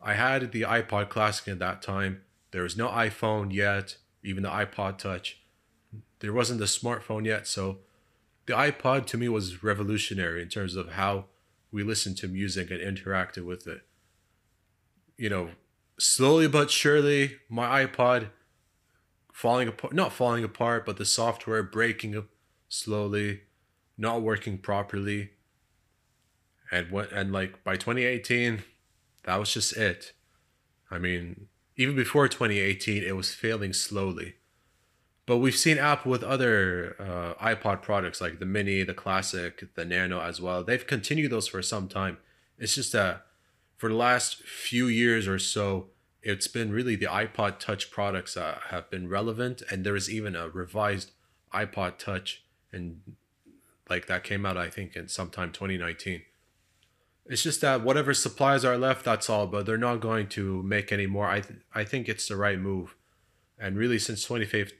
I 0.00 0.14
had 0.14 0.52
the 0.52 0.62
iPod 0.62 1.08
Classic 1.08 1.48
at 1.48 1.58
that 1.58 1.82
time. 1.82 2.22
There 2.52 2.62
was 2.62 2.76
no 2.76 2.88
iPhone 2.88 3.52
yet, 3.52 3.96
even 4.22 4.42
the 4.42 4.50
iPod 4.50 4.98
Touch. 4.98 5.40
There 6.20 6.32
wasn't 6.32 6.60
the 6.60 6.66
smartphone 6.66 7.24
yet, 7.24 7.48
so 7.48 7.78
the 8.46 8.52
iPod 8.52 9.06
to 9.06 9.16
me 9.16 9.28
was 9.28 9.62
revolutionary 9.62 10.42
in 10.42 10.48
terms 10.48 10.76
of 10.76 10.92
how 10.92 11.26
we 11.70 11.82
listened 11.82 12.16
to 12.18 12.28
music 12.28 12.70
and 12.70 12.80
interacted 12.80 13.44
with 13.44 13.66
it. 13.66 13.82
You 15.16 15.30
know, 15.30 15.50
slowly 15.98 16.48
but 16.48 16.70
surely, 16.70 17.36
my 17.48 17.84
iPod 17.84 18.30
falling 19.32 19.68
apart, 19.68 19.92
not 19.92 20.12
falling 20.12 20.44
apart, 20.44 20.86
but 20.86 20.96
the 20.96 21.04
software 21.04 21.62
breaking 21.62 22.24
slowly, 22.68 23.40
not 23.98 24.22
working 24.22 24.58
properly. 24.58 25.30
And 26.70 26.90
what 26.90 27.12
and 27.12 27.32
like 27.32 27.62
by 27.64 27.76
2018, 27.76 28.62
that 29.24 29.36
was 29.36 29.52
just 29.52 29.76
it. 29.76 30.12
I 30.90 30.98
mean, 30.98 31.48
even 31.76 31.96
before 31.96 32.28
2018, 32.28 33.02
it 33.02 33.16
was 33.16 33.34
failing 33.34 33.72
slowly. 33.72 34.36
But 35.24 35.38
we've 35.38 35.56
seen 35.56 35.78
Apple 35.78 36.10
with 36.10 36.24
other 36.24 36.96
uh, 36.98 37.34
iPod 37.42 37.82
products 37.82 38.20
like 38.20 38.38
the 38.38 38.44
Mini, 38.44 38.82
the 38.82 38.94
Classic, 38.94 39.74
the 39.74 39.84
Nano 39.84 40.20
as 40.20 40.40
well. 40.40 40.64
They've 40.64 40.86
continued 40.86 41.30
those 41.30 41.46
for 41.46 41.62
some 41.62 41.88
time. 41.88 42.18
It's 42.58 42.74
just 42.74 42.92
that 42.92 43.24
for 43.82 43.88
the 43.88 43.96
last 43.96 44.36
few 44.36 44.86
years 44.86 45.26
or 45.26 45.40
so, 45.40 45.88
it's 46.22 46.46
been 46.46 46.70
really 46.70 46.94
the 46.94 47.06
iPod 47.06 47.58
Touch 47.58 47.90
products 47.90 48.34
that 48.34 48.60
have 48.68 48.88
been 48.90 49.08
relevant, 49.08 49.60
and 49.68 49.84
there 49.84 49.96
is 49.96 50.08
even 50.08 50.36
a 50.36 50.48
revised 50.48 51.10
iPod 51.52 51.98
Touch, 51.98 52.44
and 52.72 53.00
like 53.90 54.06
that 54.06 54.22
came 54.22 54.46
out 54.46 54.56
I 54.56 54.70
think 54.70 54.94
in 54.94 55.08
sometime 55.08 55.50
2019. 55.50 56.22
It's 57.26 57.42
just 57.42 57.60
that 57.62 57.82
whatever 57.82 58.14
supplies 58.14 58.64
are 58.64 58.78
left, 58.78 59.04
that's 59.04 59.28
all. 59.28 59.48
But 59.48 59.66
they're 59.66 59.76
not 59.76 59.96
going 59.96 60.28
to 60.28 60.62
make 60.62 60.92
any 60.92 61.08
more. 61.08 61.26
I 61.26 61.40
th- 61.40 61.58
I 61.74 61.82
think 61.82 62.08
it's 62.08 62.28
the 62.28 62.36
right 62.36 62.60
move, 62.60 62.94
and 63.58 63.76
really 63.76 63.98
since 63.98 64.22
2015 64.22 64.78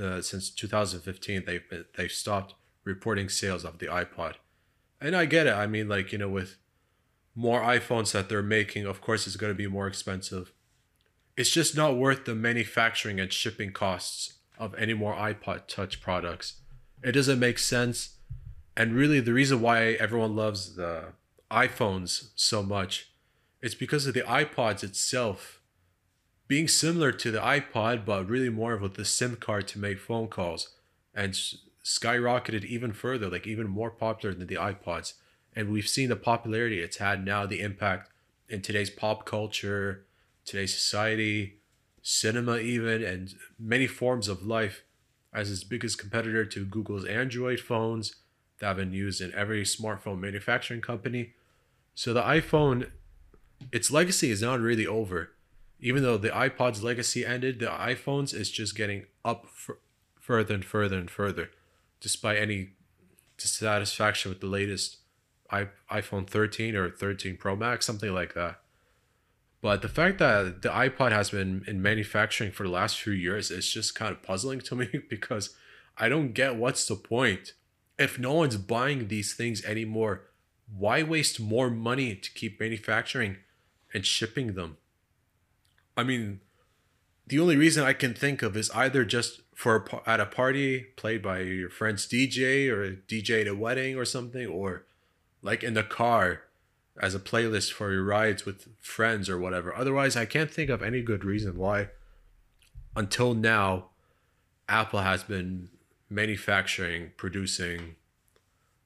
uh, 0.00 0.22
since 0.22 0.50
2015 0.50 1.42
they've 1.46 1.64
they've 1.96 2.12
stopped 2.12 2.54
reporting 2.84 3.28
sales 3.28 3.64
of 3.64 3.80
the 3.80 3.86
iPod. 3.86 4.34
And 5.00 5.16
I 5.16 5.24
get 5.24 5.48
it. 5.48 5.52
I 5.52 5.66
mean 5.66 5.88
like, 5.88 6.12
you 6.12 6.18
know, 6.18 6.28
with 6.28 6.58
more 7.36 7.60
iPhones 7.60 8.12
that 8.12 8.28
they're 8.28 8.42
making, 8.42 8.86
of 8.86 9.00
course 9.00 9.26
it's 9.26 9.36
going 9.36 9.52
to 9.52 9.56
be 9.56 9.68
more 9.68 9.86
expensive. 9.86 10.52
It's 11.36 11.50
just 11.50 11.76
not 11.76 11.96
worth 11.96 12.24
the 12.24 12.34
manufacturing 12.34 13.20
and 13.20 13.30
shipping 13.30 13.72
costs 13.72 14.38
of 14.58 14.74
any 14.76 14.94
more 14.94 15.14
iPod 15.14 15.66
Touch 15.68 16.00
products. 16.00 16.62
It 17.04 17.12
doesn't 17.12 17.38
make 17.38 17.58
sense. 17.58 18.16
And 18.74 18.94
really 18.94 19.20
the 19.20 19.34
reason 19.34 19.60
why 19.60 19.92
everyone 19.92 20.34
loves 20.34 20.76
the 20.76 21.12
iPhones 21.50 22.30
so 22.34 22.62
much 22.62 23.10
is 23.60 23.74
because 23.74 24.06
of 24.06 24.14
the 24.14 24.22
iPods 24.22 24.82
itself 24.82 25.60
being 26.48 26.68
similar 26.68 27.12
to 27.12 27.30
the 27.30 27.40
iPod, 27.40 28.04
but 28.06 28.28
really 28.28 28.50
more 28.50 28.76
with 28.76 28.94
the 28.94 29.04
SIM 29.04 29.36
card 29.36 29.68
to 29.68 29.78
make 29.78 29.98
phone 29.98 30.28
calls 30.28 30.74
and 31.14 31.32
skyrocketed 31.84 32.64
even 32.64 32.92
further, 32.92 33.28
like 33.28 33.46
even 33.46 33.68
more 33.68 33.90
popular 33.90 34.34
than 34.34 34.46
the 34.46 34.54
iPods. 34.54 35.14
And 35.56 35.72
we've 35.72 35.88
seen 35.88 36.10
the 36.10 36.16
popularity 36.16 36.80
it's 36.80 36.98
had 36.98 37.24
now, 37.24 37.46
the 37.46 37.60
impact 37.60 38.10
in 38.48 38.60
today's 38.60 38.90
pop 38.90 39.24
culture, 39.24 40.04
today's 40.44 40.74
society, 40.74 41.60
cinema, 42.02 42.58
even, 42.58 43.02
and 43.02 43.34
many 43.58 43.86
forms 43.86 44.28
of 44.28 44.46
life 44.46 44.84
as 45.32 45.50
its 45.50 45.64
biggest 45.64 45.98
competitor 45.98 46.44
to 46.44 46.64
Google's 46.64 47.06
Android 47.06 47.58
phones 47.58 48.16
that 48.58 48.66
have 48.66 48.76
been 48.76 48.92
used 48.92 49.20
in 49.20 49.34
every 49.34 49.62
smartphone 49.64 50.20
manufacturing 50.20 50.80
company. 50.80 51.32
So 51.94 52.12
the 52.12 52.22
iPhone, 52.22 52.90
its 53.72 53.90
legacy 53.90 54.30
is 54.30 54.42
not 54.42 54.60
really 54.60 54.86
over. 54.86 55.32
Even 55.80 56.02
though 56.02 56.16
the 56.16 56.30
iPod's 56.30 56.82
legacy 56.82 57.24
ended, 57.24 57.58
the 57.60 57.66
iPhones 57.66 58.34
is 58.34 58.50
just 58.50 58.76
getting 58.76 59.06
up 59.24 59.46
f- 59.46 59.76
further 60.20 60.54
and 60.54 60.64
further 60.64 60.98
and 60.98 61.10
further, 61.10 61.50
despite 62.00 62.38
any 62.38 62.70
dissatisfaction 63.36 64.30
with 64.30 64.40
the 64.40 64.46
latest 64.46 64.98
iPhone 65.50 66.28
13 66.28 66.76
or 66.76 66.90
13 66.90 67.36
Pro 67.36 67.56
Max, 67.56 67.86
something 67.86 68.12
like 68.12 68.34
that. 68.34 68.60
But 69.60 69.82
the 69.82 69.88
fact 69.88 70.18
that 70.18 70.62
the 70.62 70.68
iPod 70.68 71.12
has 71.12 71.30
been 71.30 71.64
in 71.66 71.82
manufacturing 71.82 72.52
for 72.52 72.62
the 72.62 72.70
last 72.70 73.00
few 73.00 73.12
years 73.12 73.50
is 73.50 73.70
just 73.70 73.94
kind 73.94 74.12
of 74.12 74.22
puzzling 74.22 74.60
to 74.60 74.76
me 74.76 74.88
because 75.08 75.56
I 75.96 76.08
don't 76.08 76.32
get 76.32 76.56
what's 76.56 76.86
the 76.86 76.94
point. 76.94 77.54
If 77.98 78.18
no 78.18 78.34
one's 78.34 78.58
buying 78.58 79.08
these 79.08 79.34
things 79.34 79.64
anymore, 79.64 80.22
why 80.72 81.02
waste 81.02 81.40
more 81.40 81.70
money 81.70 82.14
to 82.14 82.30
keep 82.32 82.60
manufacturing 82.60 83.38
and 83.94 84.04
shipping 84.04 84.54
them? 84.54 84.76
I 85.96 86.02
mean, 86.02 86.40
the 87.26 87.40
only 87.40 87.56
reason 87.56 87.82
I 87.82 87.92
can 87.92 88.14
think 88.14 88.42
of 88.42 88.56
is 88.56 88.70
either 88.70 89.04
just 89.04 89.40
for 89.54 89.76
a, 89.76 90.08
at 90.08 90.20
a 90.20 90.26
party 90.26 90.80
played 90.96 91.22
by 91.22 91.40
your 91.40 91.70
friend's 91.70 92.06
DJ 92.06 92.68
or 92.68 92.96
DJ 93.08 93.40
at 93.40 93.48
a 93.48 93.54
wedding 93.54 93.96
or 93.96 94.04
something, 94.04 94.46
or 94.46 94.84
like 95.46 95.62
in 95.62 95.74
the 95.74 95.84
car 95.84 96.42
as 97.00 97.14
a 97.14 97.20
playlist 97.20 97.72
for 97.72 97.92
your 97.92 98.02
rides 98.02 98.44
with 98.44 98.68
friends 98.80 99.30
or 99.30 99.38
whatever. 99.38 99.74
Otherwise, 99.74 100.16
I 100.16 100.26
can't 100.26 100.50
think 100.50 100.68
of 100.68 100.82
any 100.82 101.02
good 101.02 101.24
reason 101.24 101.56
why 101.56 101.88
until 102.96 103.32
now 103.32 103.90
Apple 104.68 105.00
has 105.00 105.22
been 105.22 105.68
manufacturing, 106.10 107.12
producing, 107.16 107.94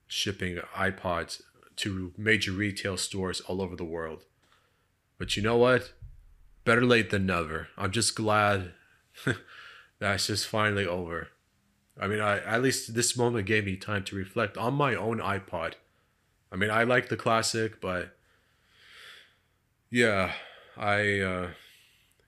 shipping 0.06 0.58
iPods 0.76 1.40
to 1.76 2.12
major 2.18 2.52
retail 2.52 2.98
stores 2.98 3.40
all 3.42 3.62
over 3.62 3.74
the 3.74 3.84
world. 3.84 4.24
But 5.16 5.36
you 5.36 5.42
know 5.42 5.56
what? 5.56 5.94
Better 6.64 6.84
late 6.84 7.08
than 7.08 7.24
never. 7.24 7.68
I'm 7.78 7.90
just 7.90 8.14
glad 8.14 8.72
that's 9.98 10.26
just 10.26 10.46
finally 10.46 10.86
over. 10.86 11.28
I 11.98 12.06
mean, 12.06 12.20
I, 12.20 12.38
at 12.40 12.62
least 12.62 12.94
this 12.94 13.16
moment 13.16 13.46
gave 13.46 13.64
me 13.64 13.76
time 13.76 14.04
to 14.04 14.16
reflect 14.16 14.58
on 14.58 14.74
my 14.74 14.94
own 14.94 15.20
iPod 15.20 15.74
I 16.52 16.56
mean, 16.56 16.70
I 16.70 16.82
like 16.82 17.08
the 17.08 17.16
classic, 17.16 17.80
but 17.80 18.16
yeah, 19.90 20.32
I 20.76 21.20
uh, 21.20 21.50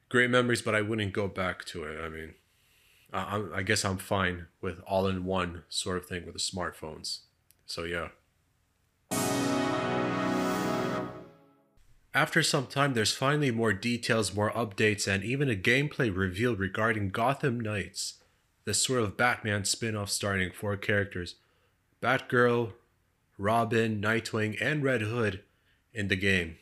great 0.08 0.30
memories, 0.30 0.62
but 0.62 0.74
I 0.74 0.82
wouldn't 0.82 1.12
go 1.12 1.28
back 1.28 1.64
to 1.66 1.84
it. 1.84 2.00
I 2.00 2.08
mean, 2.08 2.34
I, 3.12 3.44
I 3.56 3.62
guess 3.62 3.84
I'm 3.84 3.98
fine 3.98 4.46
with 4.60 4.80
all-in-one 4.86 5.64
sort 5.68 5.98
of 5.98 6.06
thing 6.06 6.24
with 6.24 6.34
the 6.34 6.40
smartphones. 6.40 7.20
So 7.66 7.84
yeah. 7.84 8.08
After 12.14 12.42
some 12.42 12.66
time, 12.66 12.92
there's 12.92 13.14
finally 13.14 13.50
more 13.50 13.72
details, 13.72 14.34
more 14.34 14.50
updates, 14.50 15.08
and 15.08 15.24
even 15.24 15.48
a 15.48 15.54
gameplay 15.54 16.14
reveal 16.14 16.54
regarding 16.54 17.08
Gotham 17.08 17.58
Knights, 17.58 18.22
the 18.64 18.74
sort 18.74 19.00
of 19.00 19.16
Batman 19.16 19.64
spin 19.64 19.96
off 19.96 20.10
starring 20.10 20.52
four 20.52 20.76
characters 20.76 21.36
Batgirl, 22.02 22.72
Robin, 23.38 24.00
Nightwing, 24.00 24.56
and 24.60 24.82
Red 24.82 25.02
Hood 25.02 25.42
in 25.92 26.08
the 26.08 26.16
game. 26.16 26.56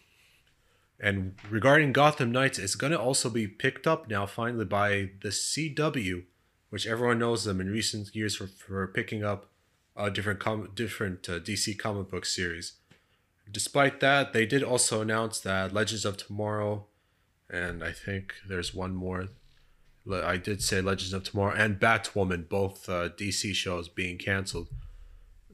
And 0.99 1.35
regarding 1.49 1.93
Gotham 1.93 2.31
Knights, 2.31 2.59
it's 2.59 2.75
going 2.75 2.93
to 2.93 3.01
also 3.01 3.31
be 3.31 3.49
picked 3.49 3.87
up 3.87 4.09
now 4.09 4.27
finally 4.27 4.67
by 4.67 5.11
the 5.23 5.31
CW, 5.31 6.25
which 6.69 6.87
everyone 6.87 7.19
knows 7.19 7.45
them 7.45 7.61
in 7.61 7.71
recent 7.71 8.15
years 8.15 8.37
for, 8.37 8.47
for 8.47 8.87
picking 8.87 9.25
up 9.25 9.47
uh, 9.97 10.11
different 10.11 10.41
com- 10.41 10.71
different 10.75 11.29
uh, 11.29 11.41
DC 11.41 11.79
comic 11.79 12.11
book 12.11 12.27
series. 12.27 12.75
Despite 13.51 14.01
that, 14.01 14.33
they 14.33 14.47
did 14.47 14.63
also 14.63 15.01
announce 15.01 15.41
that 15.41 15.73
Legends 15.73 16.05
of 16.05 16.17
Tomorrow, 16.17 16.87
and 17.49 17.83
I 17.83 17.93
think 17.93 18.35
there's 18.47 18.75
one 18.75 18.95
more. 18.95 19.29
I 20.11 20.37
did 20.37 20.63
say 20.63 20.81
Legends 20.81 21.13
of 21.13 21.25
Tomorrow 21.25 21.55
and 21.57 21.81
Batwoman, 21.81 22.49
both 22.49 22.89
uh, 22.89 23.09
DC 23.09 23.55
shows 23.55 23.89
being 23.89 24.19
canceled. 24.19 24.69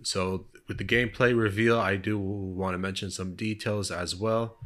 So 0.03 0.47
with 0.69 0.79
the 0.79 0.85
gameplay 0.85 1.37
reveal, 1.37 1.79
I 1.79 1.97
do 1.97 2.19
want 2.19 2.75
to 2.75 2.79
mention 2.79 3.11
some 3.11 3.35
details 3.35 3.91
as 3.91 4.17
well. 4.17 4.57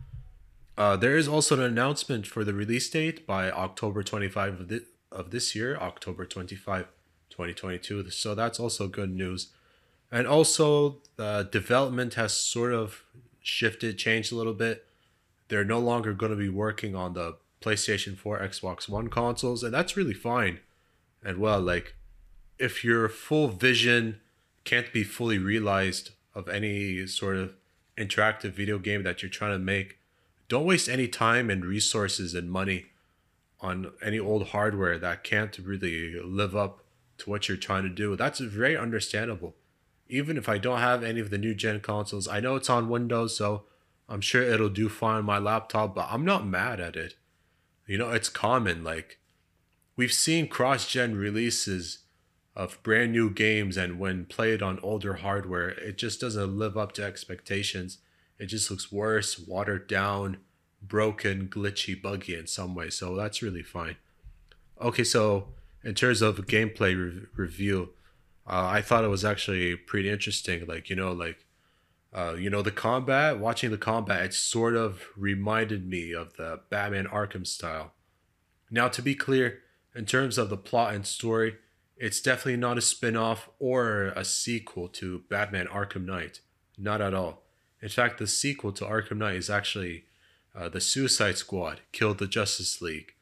Uh, 0.76 0.96
there 0.96 1.16
is 1.16 1.28
also 1.28 1.56
an 1.56 1.62
announcement 1.62 2.26
for 2.26 2.42
the 2.42 2.54
release 2.54 2.88
date 2.88 3.26
by 3.26 3.50
October 3.50 4.02
25 4.02 4.60
of, 4.60 4.68
this, 4.68 4.82
of 5.12 5.30
this 5.30 5.54
year, 5.54 5.76
October 5.76 6.24
25, 6.24 6.86
2022. 7.28 8.10
So 8.10 8.34
that's 8.34 8.58
also 8.58 8.88
good 8.88 9.10
news. 9.10 9.48
And 10.10 10.26
also, 10.26 10.98
the 11.16 11.48
development 11.52 12.14
has 12.14 12.32
sort 12.32 12.72
of 12.72 13.04
shifted, 13.40 13.98
changed 13.98 14.32
a 14.32 14.36
little 14.36 14.54
bit. 14.54 14.86
They're 15.48 15.64
no 15.64 15.78
longer 15.78 16.14
going 16.14 16.32
to 16.32 16.36
be 16.36 16.48
working 16.48 16.96
on 16.96 17.12
the 17.12 17.36
PlayStation 17.60 18.16
4, 18.16 18.40
Xbox 18.40 18.88
One 18.88 19.08
consoles, 19.08 19.62
and 19.62 19.74
that's 19.74 19.96
really 19.96 20.14
fine. 20.14 20.60
And 21.22 21.38
well, 21.38 21.60
like, 21.60 21.94
if 22.58 22.82
your 22.84 23.08
full 23.08 23.48
vision 23.48 24.20
can't 24.64 24.92
be 24.92 25.04
fully 25.04 25.38
realized 25.38 26.10
of 26.34 26.48
any 26.48 27.06
sort 27.06 27.36
of 27.36 27.54
interactive 27.96 28.52
video 28.52 28.78
game 28.78 29.02
that 29.02 29.22
you're 29.22 29.30
trying 29.30 29.52
to 29.52 29.58
make, 29.58 29.98
don't 30.48 30.64
waste 30.64 30.88
any 30.88 31.06
time 31.08 31.50
and 31.50 31.64
resources 31.64 32.34
and 32.34 32.50
money 32.50 32.86
on 33.60 33.92
any 34.02 34.18
old 34.18 34.48
hardware 34.48 34.98
that 34.98 35.22
can't 35.22 35.58
really 35.58 36.18
live 36.20 36.56
up 36.56 36.82
to 37.18 37.30
what 37.30 37.48
you're 37.48 37.56
trying 37.56 37.82
to 37.82 37.88
do. 37.88 38.16
That's 38.16 38.40
very 38.40 38.76
understandable. 38.76 39.54
Even 40.08 40.36
if 40.36 40.48
I 40.48 40.58
don't 40.58 40.80
have 40.80 41.04
any 41.04 41.20
of 41.20 41.30
the 41.30 41.38
new 41.38 41.54
gen 41.54 41.80
consoles, 41.80 42.26
I 42.26 42.40
know 42.40 42.56
it's 42.56 42.70
on 42.70 42.88
Windows, 42.88 43.36
so 43.36 43.64
I'm 44.08 44.20
sure 44.20 44.42
it'll 44.42 44.70
do 44.70 44.88
fine 44.88 45.18
on 45.18 45.24
my 45.24 45.38
laptop, 45.38 45.94
but 45.94 46.08
I'm 46.10 46.24
not 46.24 46.46
mad 46.46 46.80
at 46.80 46.96
it. 46.96 47.14
You 47.86 47.98
know, 47.98 48.10
it's 48.10 48.28
common. 48.28 48.82
Like, 48.82 49.18
we've 49.94 50.12
seen 50.12 50.48
cross 50.48 50.88
gen 50.88 51.14
releases 51.14 51.98
of 52.60 52.82
brand 52.82 53.10
new 53.10 53.30
games 53.30 53.78
and 53.78 53.98
when 53.98 54.26
played 54.26 54.60
on 54.62 54.78
older 54.82 55.14
hardware 55.14 55.70
it 55.70 55.96
just 55.96 56.20
doesn't 56.20 56.58
live 56.58 56.76
up 56.76 56.92
to 56.92 57.02
expectations. 57.02 57.98
It 58.38 58.46
just 58.46 58.70
looks 58.70 58.92
worse 58.92 59.38
watered 59.38 59.86
down 59.86 60.38
broken 60.82 61.48
glitchy 61.48 62.00
buggy 62.00 62.34
in 62.34 62.46
some 62.46 62.74
way. 62.74 62.90
So 62.90 63.16
that's 63.16 63.40
really 63.40 63.62
fine. 63.62 63.96
Okay 64.78 65.04
so 65.04 65.48
in 65.82 65.94
terms 65.94 66.20
of 66.20 66.36
gameplay 66.46 66.94
re- 66.94 67.26
review 67.34 67.90
uh, 68.46 68.66
i 68.78 68.82
thought 68.82 69.04
it 69.04 69.08
was 69.08 69.24
actually 69.24 69.74
pretty 69.76 70.10
interesting 70.10 70.66
like 70.66 70.90
you 70.90 70.96
know 70.96 71.12
like 71.12 71.46
uh, 72.12 72.34
you 72.34 72.50
know 72.50 72.60
the 72.60 72.70
combat 72.70 73.38
watching 73.38 73.70
the 73.70 73.78
combat 73.78 74.22
it 74.22 74.34
sort 74.34 74.76
of 74.76 75.04
reminded 75.16 75.88
me 75.88 76.12
of 76.12 76.36
the 76.36 76.60
batman 76.68 77.06
arkham 77.06 77.46
style. 77.46 77.92
Now 78.70 78.88
to 78.88 79.00
be 79.00 79.14
clear 79.14 79.60
in 79.94 80.04
terms 80.04 80.36
of 80.36 80.50
the 80.50 80.58
plot 80.58 80.92
and 80.92 81.06
story 81.06 81.56
it's 82.00 82.22
definitely 82.22 82.56
not 82.56 82.78
a 82.78 82.80
spin 82.80 83.14
off 83.14 83.50
or 83.58 84.06
a 84.16 84.24
sequel 84.24 84.88
to 84.88 85.22
Batman 85.28 85.66
Arkham 85.66 86.06
Knight. 86.06 86.40
Not 86.78 87.02
at 87.02 87.12
all. 87.12 87.42
In 87.82 87.90
fact, 87.90 88.18
the 88.18 88.26
sequel 88.26 88.72
to 88.72 88.84
Arkham 88.84 89.18
Knight 89.18 89.36
is 89.36 89.50
actually 89.50 90.04
uh, 90.54 90.70
The 90.70 90.80
Suicide 90.80 91.36
Squad 91.36 91.82
Killed 91.92 92.18
the 92.18 92.26
Justice 92.26 92.80
League, 92.80 93.12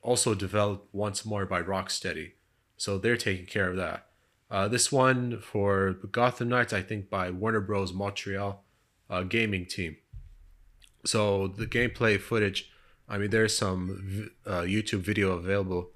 also 0.00 0.34
developed 0.34 0.94
once 0.94 1.26
more 1.26 1.44
by 1.44 1.60
Rocksteady. 1.60 2.32
So 2.76 2.98
they're 2.98 3.16
taking 3.16 3.46
care 3.46 3.68
of 3.68 3.76
that. 3.76 4.06
Uh, 4.48 4.68
this 4.68 4.92
one 4.92 5.40
for 5.40 5.94
Gotham 6.12 6.48
Knights, 6.48 6.72
I 6.72 6.82
think, 6.82 7.10
by 7.10 7.30
Warner 7.30 7.60
Bros. 7.60 7.92
Montreal 7.92 8.62
uh, 9.08 9.22
gaming 9.24 9.66
team. 9.66 9.96
So 11.04 11.48
the 11.48 11.66
gameplay 11.66 12.20
footage, 12.20 12.70
I 13.08 13.18
mean, 13.18 13.30
there's 13.30 13.56
some 13.56 14.30
uh, 14.46 14.60
YouTube 14.60 15.00
video 15.00 15.32
available 15.32 15.90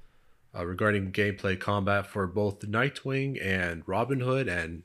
uh, 0.57 0.65
regarding 0.65 1.13
gameplay 1.13 1.59
combat 1.59 2.07
for 2.07 2.27
both 2.27 2.61
Nightwing 2.61 3.45
and 3.45 3.83
Robin 3.87 4.21
Hood, 4.21 4.49
and 4.49 4.85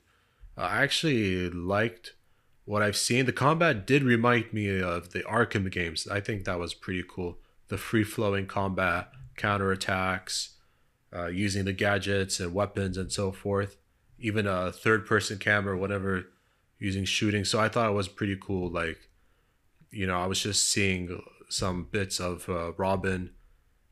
uh, 0.56 0.62
I 0.62 0.82
actually 0.82 1.48
liked 1.50 2.14
what 2.64 2.82
I've 2.82 2.96
seen. 2.96 3.26
The 3.26 3.32
combat 3.32 3.86
did 3.86 4.02
remind 4.02 4.52
me 4.52 4.80
of 4.80 5.10
the 5.10 5.20
Arkham 5.20 5.70
games. 5.70 6.06
I 6.08 6.20
think 6.20 6.44
that 6.44 6.58
was 6.58 6.74
pretty 6.74 7.04
cool. 7.08 7.38
The 7.68 7.78
free 7.78 8.04
flowing 8.04 8.46
combat, 8.46 9.10
counterattacks, 9.36 10.50
uh, 11.14 11.26
using 11.26 11.64
the 11.64 11.72
gadgets 11.72 12.40
and 12.40 12.54
weapons 12.54 12.96
and 12.96 13.12
so 13.12 13.32
forth. 13.32 13.76
Even 14.18 14.46
a 14.46 14.70
third 14.70 15.06
person 15.06 15.38
camera, 15.38 15.76
whatever, 15.76 16.26
using 16.78 17.04
shooting. 17.04 17.44
So 17.44 17.58
I 17.58 17.68
thought 17.68 17.90
it 17.90 17.94
was 17.94 18.08
pretty 18.08 18.36
cool. 18.40 18.70
Like, 18.70 19.08
you 19.90 20.06
know, 20.06 20.20
I 20.20 20.26
was 20.26 20.40
just 20.40 20.68
seeing 20.68 21.20
some 21.48 21.88
bits 21.90 22.20
of 22.20 22.48
uh, 22.48 22.72
Robin 22.72 23.30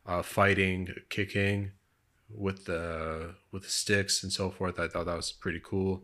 uh, 0.08 0.22
fighting, 0.22 0.88
kicking, 1.10 1.72
with 2.30 2.64
the 2.64 3.34
with 3.52 3.62
the 3.62 3.68
sticks 3.68 4.22
and 4.22 4.32
so 4.32 4.50
forth. 4.50 4.80
I 4.80 4.88
thought 4.88 5.06
that 5.06 5.16
was 5.16 5.32
pretty 5.32 5.60
cool. 5.62 6.02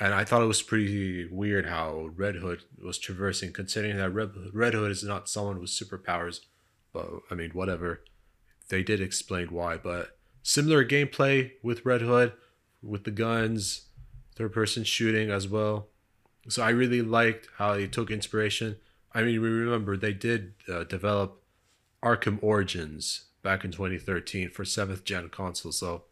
And 0.00 0.14
I 0.14 0.24
thought 0.24 0.42
it 0.42 0.46
was 0.46 0.62
pretty 0.62 1.28
weird 1.30 1.66
how 1.66 2.10
Red 2.16 2.36
Hood 2.36 2.64
was 2.82 2.98
traversing, 2.98 3.52
considering 3.52 3.98
that 3.98 4.10
Red, 4.10 4.30
Red 4.52 4.74
Hood 4.74 4.90
is 4.90 5.04
not 5.04 5.28
someone 5.28 5.60
with 5.60 5.70
superpowers. 5.70 6.40
But 6.92 7.08
I 7.30 7.34
mean, 7.34 7.50
whatever. 7.50 8.02
They 8.68 8.82
did 8.82 9.00
explain 9.02 9.48
why, 9.48 9.76
but 9.76 10.16
similar 10.42 10.84
gameplay 10.84 11.52
with 11.62 11.84
Red 11.84 12.00
Hood, 12.00 12.32
with 12.82 13.04
the 13.04 13.10
guns, 13.10 13.88
third 14.34 14.52
person 14.52 14.82
shooting 14.84 15.30
as 15.30 15.46
well. 15.46 15.88
So 16.48 16.62
I 16.62 16.70
really 16.70 17.02
liked 17.02 17.48
how 17.58 17.74
they 17.74 17.86
took 17.86 18.10
inspiration. 18.10 18.76
I 19.12 19.22
mean, 19.22 19.42
we 19.42 19.48
remember 19.48 19.96
they 19.96 20.14
did 20.14 20.54
uh, 20.72 20.84
develop 20.84 21.41
Arkham 22.02 22.38
Origins 22.42 23.26
back 23.42 23.64
in 23.64 23.70
2013 23.70 24.50
for 24.50 24.64
seventh 24.64 25.04
gen 25.04 25.28
console, 25.28 25.72
so 25.72 26.04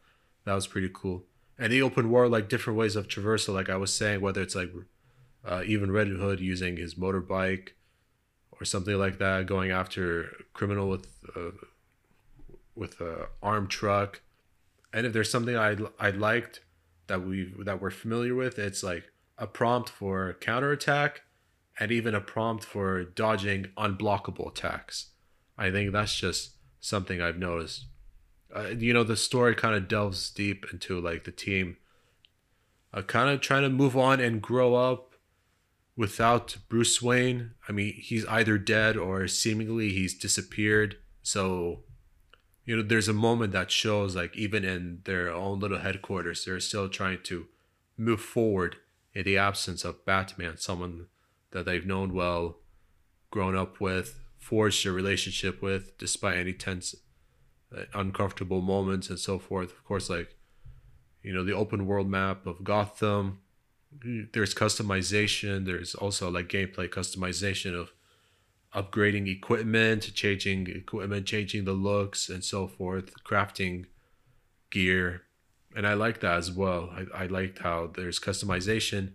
that 0.45 0.55
was 0.55 0.67
pretty 0.67 0.91
cool. 0.93 1.25
And 1.59 1.73
the 1.73 1.83
open 1.83 2.11
world, 2.11 2.33
like 2.33 2.49
different 2.49 2.79
ways 2.79 2.97
of 2.97 3.09
traversal, 3.09 3.55
like 3.55 3.69
I 3.69 3.77
was 3.77 3.93
saying, 3.93 4.21
whether 4.21 4.41
it's 4.41 4.55
like 4.55 4.73
uh, 5.45 5.63
even 5.67 5.93
Red 5.93 6.09
Hood 6.09 6.41
using 6.41 6.77
his 6.77 6.95
motorbike 6.95 7.71
or 8.53 8.65
something 8.65 8.97
like 8.97 9.19
that, 9.19 9.47
going 9.47 9.71
after 9.71 10.31
criminal 10.53 10.89
with 10.89 11.07
uh, 11.37 11.51
with 12.75 13.01
a 13.01 13.29
armed 13.43 13.71
truck. 13.71 14.23
And 14.93 15.07
if 15.07 15.13
there's 15.13 15.31
something 15.31 15.57
I 15.57 15.77
I 15.99 16.11
liked 16.11 16.61
that 17.07 17.27
we 17.27 17.53
that 17.65 17.81
we're 17.81 17.91
familiar 17.91 18.35
with, 18.35 18.59
it's 18.59 18.83
like 18.83 19.13
a 19.37 19.47
prompt 19.47 19.89
for 19.91 20.33
counterattack 20.35 21.23
and 21.79 21.91
even 21.93 22.15
a 22.15 22.21
prompt 22.21 22.65
for 22.65 23.05
dodging 23.05 23.67
unblockable 23.77 24.51
attacks. 24.51 25.10
I 25.61 25.71
think 25.71 25.93
that's 25.93 26.17
just 26.17 26.53
something 26.81 27.21
I've 27.21 27.39
noticed. 27.39 27.85
Uh, 28.55 28.69
you 28.69 28.93
know, 28.93 29.05
the 29.05 29.17
story 29.17 29.55
kind 29.55 29.77
of 29.77 29.87
delves 29.87 30.31
deep 30.31 30.65
into 30.73 30.99
like 30.99 31.25
the 31.25 31.31
team 31.31 31.77
uh, 32.93 33.03
kind 33.03 33.31
of 33.31 33.41
trying 33.41 33.63
to 33.63 33.69
move 33.69 33.97
on 33.97 34.21
and 34.21 34.43
grow 34.43 34.75
up 34.75 35.15
without 35.97 36.57
Bruce 36.69 37.01
Wayne. 37.01 37.53
I 37.69 37.73
mean, 37.73 37.95
he's 37.95 38.27
either 38.27 38.59
dead 38.59 38.97
or 38.97 39.29
seemingly 39.29 39.91
he's 39.91 40.19
disappeared. 40.19 40.97
So, 41.23 41.81
you 42.65 42.77
know, 42.77 42.83
there's 42.83 43.09
a 43.09 43.13
moment 43.13 43.53
that 43.53 43.71
shows 43.71 44.17
like 44.17 44.35
even 44.37 44.65
in 44.65 45.01
their 45.05 45.31
own 45.31 45.61
little 45.61 45.79
headquarters, 45.79 46.45
they're 46.45 46.59
still 46.59 46.89
trying 46.89 47.23
to 47.25 47.47
move 47.97 48.21
forward 48.21 48.77
in 49.15 49.25
the 49.25 49.37
absence 49.37 49.85
of 49.85 50.05
Batman, 50.05 50.57
someone 50.57 51.07
that 51.51 51.67
they've 51.67 51.87
known 51.87 52.15
well, 52.15 52.59
grown 53.31 53.57
up 53.57 53.81
with, 53.81 54.19
forged 54.41 54.85
a 54.87 54.91
relationship 54.91 55.63
with, 55.63 55.97
despite 55.99 56.39
any 56.39 56.53
tense, 56.53 56.97
uh, 57.77 57.83
uncomfortable 57.95 58.61
moments 58.61 59.09
and 59.09 59.19
so 59.19 59.39
forth. 59.39 59.71
Of 59.71 59.85
course, 59.85 60.11
like, 60.11 60.35
you 61.23 61.33
know, 61.33 61.45
the 61.45 61.53
open 61.53 61.87
world 61.87 62.09
map 62.09 62.47
of 62.47 62.65
Gotham, 62.65 63.41
there's 63.93 64.55
customization, 64.55 65.67
there's 65.67 65.95
also 65.95 66.31
like 66.31 66.49
gameplay 66.49 66.89
customization 66.89 67.75
of 67.75 67.93
upgrading 68.75 69.29
equipment, 69.29 70.13
changing 70.15 70.69
equipment, 70.69 71.27
changing 71.27 71.65
the 71.65 71.73
looks 71.73 72.29
and 72.29 72.43
so 72.43 72.67
forth, 72.67 73.13
crafting 73.25 73.87
gear. 74.71 75.23
And 75.77 75.87
I 75.87 75.95
like 75.95 76.21
that 76.21 76.37
as 76.39 76.51
well. 76.51 76.91
I, 76.93 77.25
I 77.25 77.27
liked 77.27 77.61
how 77.61 77.91
there's 77.95 78.19
customization 78.19 79.13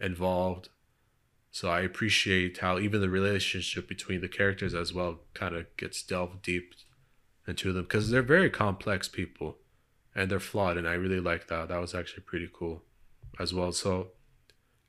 involved 0.00 0.68
so 1.52 1.68
I 1.68 1.82
appreciate 1.82 2.58
how 2.58 2.78
even 2.78 3.02
the 3.02 3.10
relationship 3.10 3.86
between 3.86 4.22
the 4.22 4.28
characters 4.28 4.72
as 4.72 4.94
well 4.94 5.20
kind 5.34 5.54
of 5.54 5.66
gets 5.76 6.02
delved 6.02 6.40
deep 6.40 6.72
into 7.46 7.74
them 7.74 7.82
because 7.82 8.10
they're 8.10 8.22
very 8.22 8.48
complex 8.48 9.06
people 9.06 9.58
and 10.14 10.30
they're 10.30 10.40
flawed 10.40 10.78
and 10.78 10.88
I 10.88 10.94
really 10.94 11.20
like 11.20 11.48
that. 11.48 11.68
That 11.68 11.78
was 11.80 11.94
actually 11.94 12.22
pretty 12.22 12.48
cool 12.50 12.84
as 13.38 13.52
well. 13.52 13.70
So 13.70 14.12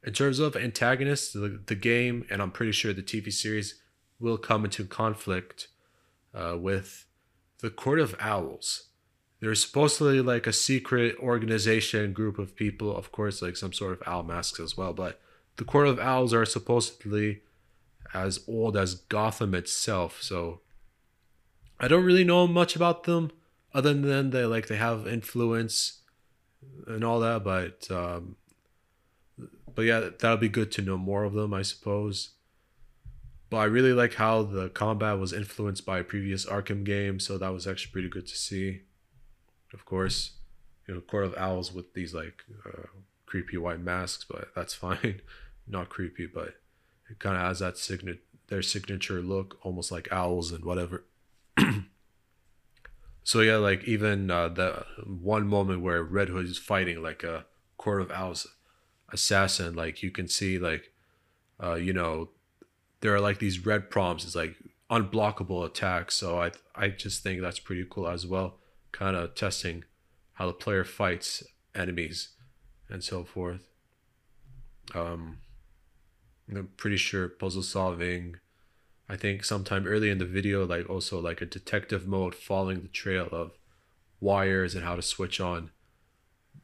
in 0.05 0.13
terms 0.13 0.39
of 0.39 0.55
antagonists, 0.55 1.33
the, 1.33 1.61
the 1.65 1.75
game 1.75 2.25
and 2.29 2.41
I'm 2.41 2.51
pretty 2.51 2.71
sure 2.71 2.93
the 2.93 3.03
TV 3.03 3.31
series 3.31 3.81
will 4.17 4.37
come 4.37 4.63
into 4.63 4.85
conflict 4.85 5.67
uh, 6.33 6.55
with 6.57 7.07
the 7.59 7.69
Court 7.69 7.99
of 7.99 8.15
Owls. 8.21 8.87
They're 9.41 9.53
supposedly 9.53 10.21
like 10.21 10.47
a 10.47 10.53
secret 10.53 11.17
organization 11.19 12.13
group 12.13 12.39
of 12.39 12.55
people, 12.55 12.95
of 12.95 13.11
course, 13.11 13.41
like 13.41 13.57
some 13.57 13.73
sort 13.73 13.91
of 13.91 14.07
owl 14.07 14.23
masks 14.23 14.61
as 14.61 14.77
well, 14.77 14.93
but 14.93 15.19
the 15.57 15.65
Court 15.65 15.87
of 15.87 15.99
Owls 15.99 16.33
are 16.33 16.45
supposedly 16.45 17.41
as 18.13 18.39
old 18.47 18.77
as 18.77 18.95
Gotham 18.95 19.53
itself, 19.53 20.21
so 20.21 20.61
I 21.79 21.87
don't 21.87 22.05
really 22.05 22.23
know 22.23 22.47
much 22.47 22.75
about 22.75 23.03
them 23.03 23.31
other 23.73 23.93
than 23.93 24.29
they 24.29 24.45
like 24.45 24.67
they 24.67 24.77
have 24.77 25.07
influence 25.07 26.01
and 26.87 27.03
all 27.03 27.19
that, 27.19 27.43
but 27.43 27.89
um, 27.91 28.35
but 29.73 29.83
yeah, 29.83 30.09
that'll 30.19 30.37
be 30.37 30.49
good 30.49 30.71
to 30.73 30.81
know 30.81 30.97
more 30.97 31.23
of 31.23 31.33
them, 31.33 31.53
I 31.53 31.61
suppose. 31.61 32.31
But 33.49 33.57
I 33.57 33.65
really 33.65 33.93
like 33.93 34.15
how 34.15 34.43
the 34.43 34.69
combat 34.69 35.19
was 35.19 35.33
influenced 35.33 35.85
by 35.85 36.01
previous 36.01 36.45
Arkham 36.45 36.83
game, 36.83 37.19
so 37.19 37.37
that 37.37 37.53
was 37.53 37.67
actually 37.67 37.91
pretty 37.91 38.09
good 38.09 38.27
to 38.27 38.35
see. 38.35 38.81
Of 39.73 39.85
course, 39.85 40.33
you 40.87 40.93
know, 40.93 41.01
Court 41.01 41.25
of 41.25 41.35
Owls 41.37 41.73
with 41.73 41.93
these 41.93 42.13
like 42.13 42.43
uh, 42.65 42.87
creepy 43.25 43.57
white 43.57 43.79
masks, 43.79 44.25
but 44.29 44.49
that's 44.55 44.73
fine 44.85 45.21
not 45.67 45.89
creepy, 45.89 46.25
but 46.25 46.55
it 47.09 47.19
kind 47.19 47.35
of 47.35 47.41
has 47.41 47.59
that 47.59 47.77
signature 47.77 48.19
their 48.47 48.61
signature 48.61 49.21
look, 49.21 49.57
almost 49.63 49.91
like 49.91 50.11
owls 50.11 50.51
and 50.51 50.63
whatever. 50.65 51.05
so 53.23 53.39
yeah, 53.41 53.55
like 53.55 53.83
even 53.85 54.29
uh, 54.29 54.49
the 54.49 54.85
one 55.05 55.47
moment 55.47 55.81
where 55.81 56.03
Red 56.03 56.29
Hood 56.29 56.45
is 56.45 56.57
fighting 56.57 57.01
like 57.01 57.23
a 57.23 57.45
Court 57.77 58.01
of 58.01 58.11
Owls 58.11 58.47
assassin, 59.11 59.75
like 59.75 60.03
you 60.03 60.11
can 60.11 60.27
see 60.27 60.59
like, 60.59 60.91
uh, 61.61 61.75
you 61.75 61.93
know, 61.93 62.29
there 62.99 63.15
are 63.15 63.21
like 63.21 63.39
these 63.39 63.65
red 63.65 63.89
prompts. 63.89 64.23
It's 64.23 64.35
like 64.35 64.55
unblockable 64.89 65.65
attacks. 65.65 66.15
So 66.15 66.39
I 66.39 66.51
I 66.75 66.89
just 66.89 67.23
think 67.23 67.41
that's 67.41 67.59
pretty 67.59 67.85
cool 67.89 68.07
as 68.07 68.27
well. 68.27 68.59
Kind 68.91 69.15
of 69.15 69.35
testing 69.35 69.83
how 70.33 70.47
the 70.47 70.53
player 70.53 70.83
fights 70.83 71.43
enemies 71.73 72.29
and 72.89 73.03
so 73.03 73.23
forth. 73.23 73.67
Um, 74.93 75.39
I'm 76.49 76.69
pretty 76.77 76.97
sure 76.97 77.27
puzzle 77.29 77.63
solving. 77.63 78.37
I 79.09 79.15
think 79.15 79.43
sometime 79.43 79.87
early 79.87 80.09
in 80.09 80.17
the 80.17 80.25
video, 80.25 80.65
like 80.65 80.89
also 80.89 81.19
like 81.19 81.41
a 81.41 81.45
detective 81.45 82.07
mode 82.07 82.35
following 82.35 82.81
the 82.81 82.87
trail 82.87 83.27
of 83.31 83.51
wires 84.19 84.75
and 84.75 84.83
how 84.83 84.95
to 84.95 85.01
switch 85.01 85.39
on 85.39 85.71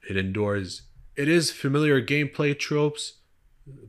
hidden 0.04 0.32
doors. 0.32 0.84
It 1.16 1.28
is 1.28 1.52
familiar 1.52 2.02
gameplay 2.02 2.58
tropes, 2.58 3.18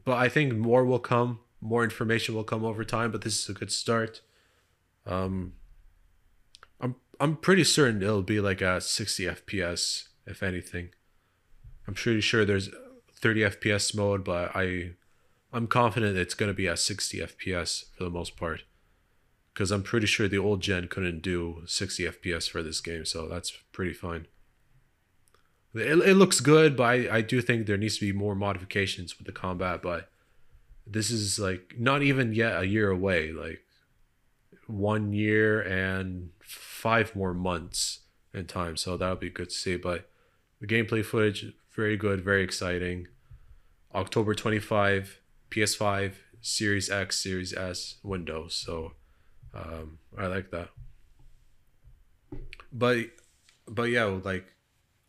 but 0.05 0.16
I 0.16 0.29
think 0.29 0.55
more 0.55 0.85
will 0.85 0.98
come. 0.98 1.40
More 1.61 1.85
information 1.85 2.35
will 2.35 2.44
come 2.44 2.64
over 2.64 2.85
time, 2.85 3.12
but 3.12 3.22
this 3.22 3.42
is 3.42 3.48
a 3.48 3.53
good 3.53 3.70
start. 3.70 4.20
Um, 5.07 5.55
I'm 6.81 6.96
I'm 7.18 7.37
pretty 7.37 7.64
certain 7.64 8.03
it'll 8.03 8.22
be 8.22 8.40
like 8.40 8.61
a 8.61 8.81
60 8.81 9.24
FPS, 9.24 10.09
if 10.26 10.42
anything. 10.42 10.90
I'm 11.87 11.94
pretty 11.94 12.20
sure 12.20 12.44
there's 12.44 12.70
30 13.20 13.42
FPS 13.42 13.94
mode, 13.94 14.24
but 14.24 14.55
I 14.55 14.92
I'm 15.53 15.67
confident 15.67 16.17
it's 16.17 16.35
going 16.35 16.51
to 16.51 16.55
be 16.55 16.69
at 16.69 16.79
60 16.79 17.19
FPS 17.19 17.85
for 17.97 18.05
the 18.05 18.11
most 18.11 18.37
part. 18.37 18.63
Because 19.53 19.71
I'm 19.71 19.83
pretty 19.83 20.07
sure 20.07 20.29
the 20.29 20.39
old 20.39 20.61
gen 20.61 20.87
couldn't 20.87 21.23
do 21.23 21.63
60 21.67 22.05
FPS 22.05 22.49
for 22.49 22.63
this 22.63 22.81
game, 22.81 23.05
so 23.05 23.29
that's 23.29 23.53
pretty 23.73 23.93
fine. 23.93 24.27
It, 25.75 25.99
it 25.99 26.15
looks 26.15 26.41
good, 26.41 26.77
but 26.77 26.85
I, 26.85 27.17
I 27.17 27.21
do 27.21 27.41
think 27.41 27.67
there 27.67 27.77
needs 27.77 27.99
to 27.99 28.07
be 28.07 28.13
more 28.17 28.35
modifications 28.35 29.19
with 29.19 29.27
the 29.27 29.33
combat. 29.33 29.83
But 29.83 30.09
this 30.87 31.11
is 31.11 31.39
like 31.39 31.75
not 31.79 32.03
even 32.03 32.33
yet 32.33 32.61
a 32.61 32.67
year 32.67 32.91
away, 32.91 33.33
like 33.33 33.63
one 34.67 35.13
year 35.13 35.61
and 35.61 36.31
five 36.40 37.15
more 37.17 37.35
months 37.35 38.01
in 38.33 38.46
time, 38.46 38.77
so 38.77 38.96
that'll 38.96 39.17
be 39.17 39.31
good 39.31 39.51
to 39.51 39.55
see. 39.55 39.77
But 39.77 40.09
the 40.61 40.67
gameplay 40.67 41.05
footage, 41.05 41.53
very 41.75 41.96
good, 41.96 42.23
very 42.23 42.42
exciting. 42.42 43.09
October 43.94 44.35
25 44.35 45.19
PS5, 45.51 46.15
Series 46.40 46.90
X, 46.90 47.23
Series 47.23 47.53
S, 47.53 47.96
Windows. 48.03 48.55
So 48.55 48.92
um, 49.55 49.98
I 50.17 50.27
like 50.27 50.51
that. 50.51 50.69
But 52.73 53.07
but 53.67 53.90
yeah, 53.90 54.05
like 54.05 54.46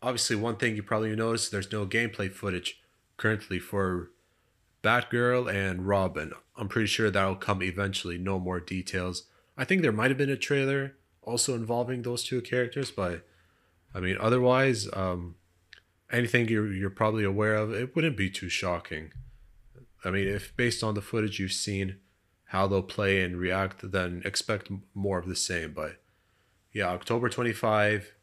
obviously 0.02 0.36
one 0.36 0.56
thing 0.56 0.76
you 0.76 0.82
probably 0.82 1.14
noticed 1.14 1.52
there's 1.52 1.72
no 1.72 1.86
gameplay 1.86 2.30
footage 2.30 2.80
currently 3.16 3.58
for 3.58 4.10
Batgirl 4.82 5.52
and 5.52 5.86
Robin. 5.86 6.32
I'm 6.56 6.68
pretty 6.68 6.88
sure 6.88 7.10
that'll 7.10 7.36
come 7.36 7.62
eventually. 7.62 8.18
No 8.18 8.38
more 8.38 8.60
details. 8.60 9.24
I 9.56 9.64
think 9.64 9.82
there 9.82 9.92
might 9.92 10.10
have 10.10 10.18
been 10.18 10.30
a 10.30 10.36
trailer 10.36 10.96
also 11.22 11.54
involving 11.54 12.02
those 12.02 12.24
two 12.24 12.40
characters, 12.40 12.90
but 12.90 13.24
I 13.94 14.00
mean 14.00 14.16
otherwise, 14.20 14.88
um, 14.92 15.36
anything 16.10 16.48
you're 16.48 16.72
you're 16.72 16.90
probably 16.90 17.24
aware 17.24 17.54
of, 17.54 17.72
it 17.72 17.94
wouldn't 17.94 18.16
be 18.16 18.30
too 18.30 18.48
shocking. 18.48 19.12
I 20.04 20.10
mean, 20.10 20.28
if 20.28 20.56
based 20.56 20.82
on 20.82 20.94
the 20.94 21.02
footage 21.02 21.38
you've 21.38 21.52
seen, 21.52 21.96
how 22.46 22.66
they'll 22.66 22.82
play 22.82 23.22
and 23.22 23.36
react, 23.36 23.92
then 23.92 24.22
expect 24.24 24.70
more 24.94 25.18
of 25.18 25.26
the 25.26 25.36
same. 25.36 25.72
But 25.72 26.02
yeah, 26.72 26.88
October 26.88 27.28
25, 27.28 28.14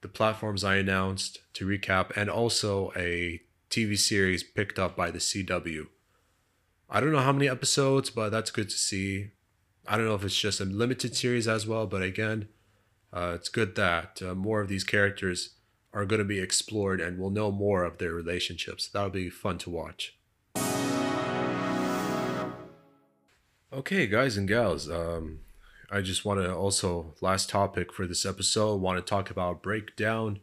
the 0.00 0.08
platforms 0.08 0.64
I 0.64 0.76
announced 0.76 1.38
to 1.54 1.66
recap, 1.66 2.10
and 2.16 2.28
also 2.28 2.92
a 2.96 3.40
TV 3.70 3.98
series 3.98 4.42
picked 4.42 4.78
up 4.78 4.96
by 4.96 5.10
the 5.10 5.18
CW. 5.18 5.86
I 6.90 7.00
don't 7.00 7.12
know 7.12 7.20
how 7.20 7.32
many 7.32 7.48
episodes, 7.48 8.10
but 8.10 8.30
that's 8.30 8.50
good 8.50 8.68
to 8.68 8.76
see. 8.76 9.30
I 9.86 9.96
don't 9.96 10.06
know 10.06 10.14
if 10.14 10.24
it's 10.24 10.38
just 10.38 10.60
a 10.60 10.64
limited 10.64 11.16
series 11.16 11.48
as 11.48 11.66
well, 11.66 11.86
but 11.86 12.02
again, 12.02 12.48
uh, 13.12 13.32
it's 13.34 13.48
good 13.48 13.74
that 13.76 14.20
uh, 14.22 14.34
more 14.34 14.60
of 14.60 14.68
these 14.68 14.84
characters 14.84 15.56
are 15.92 16.04
going 16.04 16.18
to 16.18 16.24
be 16.24 16.40
explored 16.40 17.00
and 17.00 17.18
we'll 17.18 17.30
know 17.30 17.50
more 17.50 17.84
of 17.84 17.98
their 17.98 18.12
relationships. 18.12 18.88
That'll 18.88 19.10
be 19.10 19.30
fun 19.30 19.58
to 19.58 19.70
watch. 19.70 20.16
Okay, 23.74 24.06
guys 24.06 24.36
and 24.36 24.46
gals, 24.46 24.90
um, 24.90 25.38
I 25.90 26.02
just 26.02 26.26
want 26.26 26.42
to 26.42 26.54
also, 26.54 27.14
last 27.22 27.48
topic 27.48 27.90
for 27.90 28.06
this 28.06 28.26
episode, 28.26 28.82
want 28.82 28.98
to 28.98 29.10
talk 29.10 29.30
about 29.30 29.62
break 29.62 29.96
down 29.96 30.40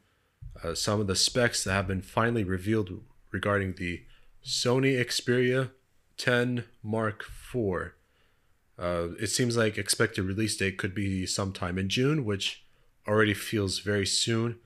uh, 0.64 0.74
some 0.74 1.00
of 1.00 1.06
the 1.06 1.16
specs 1.16 1.64
that 1.64 1.74
have 1.74 1.86
been 1.86 2.02
finally 2.02 2.44
revealed 2.44 2.90
regarding 3.30 3.76
the 3.76 4.02
Sony 4.44 4.98
Xperia 5.00 5.70
10 6.18 6.64
Mark 6.82 7.24
IV. 7.54 7.92
Uh, 8.80 9.10
it 9.20 9.28
seems 9.28 9.56
like 9.56 9.78
expected 9.78 10.24
release 10.24 10.58
date 10.58 10.80
could 10.80 10.96
be 10.96 11.28
sometime 11.28 11.78
in 11.78 11.88
June, 11.88 12.26
which 12.26 12.64
already 13.08 13.36
feels 13.36 13.78
very 13.78 14.08
soon. 14.08 14.58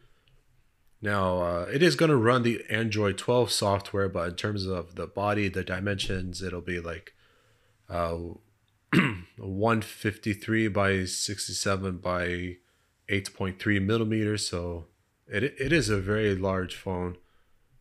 Now, 1.02 1.42
uh, 1.42 1.68
it 1.70 1.84
is 1.84 1.98
going 1.98 2.12
to 2.12 2.16
run 2.16 2.44
the 2.44 2.64
Android 2.70 3.18
12 3.18 3.52
software, 3.52 4.08
but 4.08 4.30
in 4.30 4.36
terms 4.36 4.66
of 4.66 4.96
the 4.96 5.06
body, 5.06 5.50
the 5.50 5.66
dimensions, 5.66 6.42
it'll 6.42 6.62
be 6.62 6.80
like 6.80 7.14
uh, 7.90 8.18
153 9.38 10.68
by 10.68 11.06
67 11.06 11.98
by 11.98 12.58
8.3 13.10 13.82
millimeters. 13.82 14.48
So 14.48 14.86
it, 15.28 15.44
it 15.44 15.74
is 15.74 15.90
a 15.90 16.00
very 16.00 16.36
large 16.36 16.76
phone, 16.76 17.18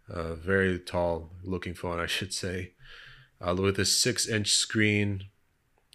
a 0.08 0.34
very 0.34 0.78
tall 0.78 1.30
looking 1.42 1.74
phone, 1.74 2.00
I 2.00 2.06
should 2.06 2.32
say, 2.32 2.72
uh, 3.40 3.54
with 3.54 3.78
a 3.78 3.84
six 3.84 4.26
inch 4.26 4.52
screen. 4.52 5.24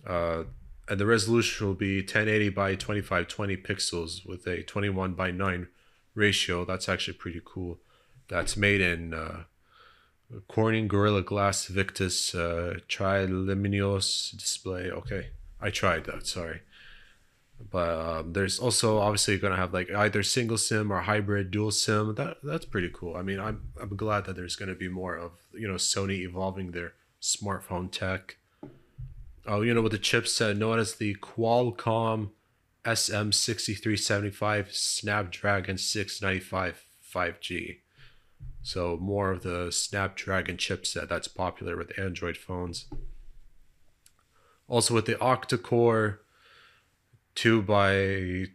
Uh, 0.06 0.44
and 0.90 1.00
the 1.00 1.06
resolution 1.06 1.68
will 1.68 1.74
be 1.74 2.00
1080 2.00 2.50
by 2.50 2.76
2520 2.76 3.58
pixels 3.58 4.26
with 4.26 4.48
a 4.48 4.64
21 4.64 5.14
by 5.14 5.32
9 5.32 5.68
ratio. 6.16 6.64
That's 6.64 6.88
actually 6.88 7.16
pretty 7.16 7.42
cool. 7.44 7.80
That's 8.30 8.56
made 8.56 8.82
in 8.82 9.14
uh, 9.14 9.44
Corning 10.48 10.88
Gorilla 10.88 11.22
Glass 11.22 11.68
Victus 11.68 12.36
uh, 12.36 12.80
Triluminous 12.88 14.38
display. 14.38 14.92
Okay, 14.92 15.28
I 15.62 15.70
tried 15.70 16.06
that. 16.06 16.28
Sorry, 16.28 16.62
but 17.72 17.90
um, 17.90 18.34
there's 18.34 18.60
also 18.60 18.98
obviously 19.00 19.38
going 19.38 19.52
to 19.52 19.58
have 19.58 19.74
like 19.74 19.90
either 19.90 20.24
single 20.24 20.58
SIM 20.58 20.92
or 20.92 21.02
hybrid 21.02 21.52
dual 21.52 21.72
SIM. 21.72 22.16
That 22.16 22.38
that's 22.44 22.66
pretty 22.66 22.90
cool. 22.94 23.16
I 23.16 23.22
mean, 23.22 23.40
I'm 23.40 23.70
I'm 23.82 23.96
glad 23.96 24.26
that 24.26 24.36
there's 24.36 24.58
going 24.58 24.70
to 24.70 24.76
be 24.76 24.90
more 24.90 25.16
of 25.16 25.32
you 25.54 25.68
know 25.68 25.76
Sony 25.76 26.20
evolving 26.20 26.72
their 26.72 26.94
smartphone 27.22 27.90
tech. 27.90 28.38
Oh, 29.46 29.62
you 29.62 29.74
know, 29.74 29.82
with 29.82 29.94
the 29.94 30.00
chipset 30.00 30.58
known 30.58 30.78
as 30.78 30.96
the 30.96 31.16
Qualcomm 31.16 32.32
SM6375 32.84 34.74
Snapdragon 34.74 35.78
695 35.78 36.86
5G. 37.14 37.78
So 38.68 38.98
more 38.98 39.32
of 39.32 39.44
the 39.44 39.72
Snapdragon 39.72 40.58
chipset 40.58 41.08
that's 41.08 41.30
popular 41.30 41.78
with 41.78 41.98
Android 41.98 42.36
phones. 42.36 42.88
Also 44.68 44.94
with 44.94 45.06
the 45.06 45.16
octa-core 45.16 46.20
2 47.36 47.62
by 47.62 47.94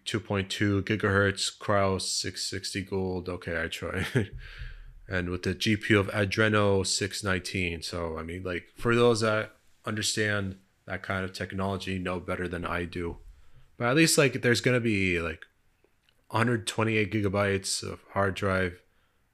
2.2 0.04 0.82
gigahertz 0.82 1.50
Kryo 1.58 1.98
660 1.98 2.82
Gold. 2.82 3.30
Okay, 3.30 3.62
I 3.62 3.68
try. 3.68 4.06
and 5.08 5.30
with 5.30 5.44
the 5.44 5.54
GPU 5.54 5.98
of 5.98 6.08
Adreno 6.08 6.86
619. 6.86 7.80
So 7.80 8.18
I 8.18 8.22
mean, 8.22 8.42
like 8.42 8.64
for 8.76 8.94
those 8.94 9.22
that 9.22 9.52
understand 9.86 10.56
that 10.84 11.02
kind 11.02 11.24
of 11.24 11.32
technology, 11.32 11.98
know 11.98 12.20
better 12.20 12.46
than 12.46 12.66
I 12.66 12.84
do. 12.84 13.16
But 13.78 13.88
at 13.88 13.96
least 13.96 14.18
like 14.18 14.42
there's 14.42 14.60
gonna 14.60 14.78
be 14.78 15.22
like 15.22 15.46
128 16.28 17.10
gigabytes 17.10 17.82
of 17.82 18.00
hard 18.12 18.34
drive, 18.34 18.81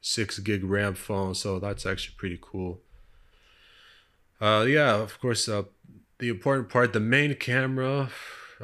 six 0.09 0.39
gig 0.39 0.65
RAM 0.65 0.95
phone, 0.95 1.35
so 1.35 1.59
that's 1.59 1.85
actually 1.85 2.15
pretty 2.17 2.39
cool. 2.41 2.81
Uh, 4.41 4.65
yeah, 4.67 4.95
of 4.95 5.21
course. 5.21 5.49
Uh, 5.49 5.65
the 6.19 6.31
important 6.31 6.71
part, 6.71 6.93
the 6.93 7.01
main 7.01 7.35
camera, 7.35 8.11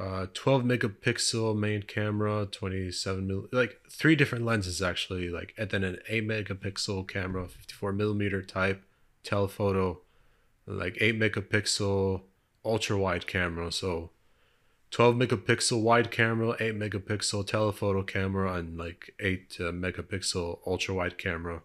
uh, 0.00 0.26
12 0.32 0.62
megapixel 0.62 1.56
main 1.56 1.82
camera, 1.82 2.46
27 2.46 3.26
mil, 3.26 3.46
like 3.52 3.80
three 3.90 4.16
different 4.16 4.44
lenses 4.44 4.80
actually, 4.80 5.28
like 5.28 5.52
and 5.58 5.70
then 5.70 5.84
an 5.84 5.98
8 6.08 6.26
megapixel 6.26 7.06
camera, 7.06 7.46
54 7.46 7.92
millimeter 7.92 8.42
type 8.42 8.82
telephoto, 9.22 9.98
like 10.66 10.96
8 11.00 11.18
megapixel 11.20 12.22
ultra 12.64 12.96
wide 12.96 13.26
camera. 13.26 13.70
So 13.70 14.10
12 14.94 15.16
megapixel 15.16 15.82
wide 15.82 16.12
camera, 16.12 16.54
8 16.60 16.78
megapixel 16.78 17.44
telephoto 17.44 18.06
camera, 18.06 18.54
and 18.54 18.78
like 18.78 19.12
8 19.18 19.56
uh, 19.58 19.62
megapixel 19.72 20.60
ultra 20.64 20.94
wide 20.94 21.18
camera, 21.18 21.62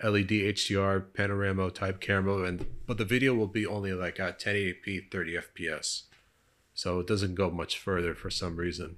LED 0.00 0.28
HDR 0.28 1.12
panorama 1.12 1.72
type 1.72 2.00
camera, 2.00 2.44
and 2.44 2.64
but 2.86 2.98
the 2.98 3.04
video 3.04 3.34
will 3.34 3.48
be 3.48 3.66
only 3.66 3.92
like 3.92 4.20
at 4.20 4.38
1080p 4.38 5.10
30 5.10 5.38
FPS, 5.38 6.02
so 6.72 7.00
it 7.00 7.08
doesn't 7.08 7.34
go 7.34 7.50
much 7.50 7.78
further 7.78 8.14
for 8.14 8.30
some 8.30 8.54
reason. 8.54 8.94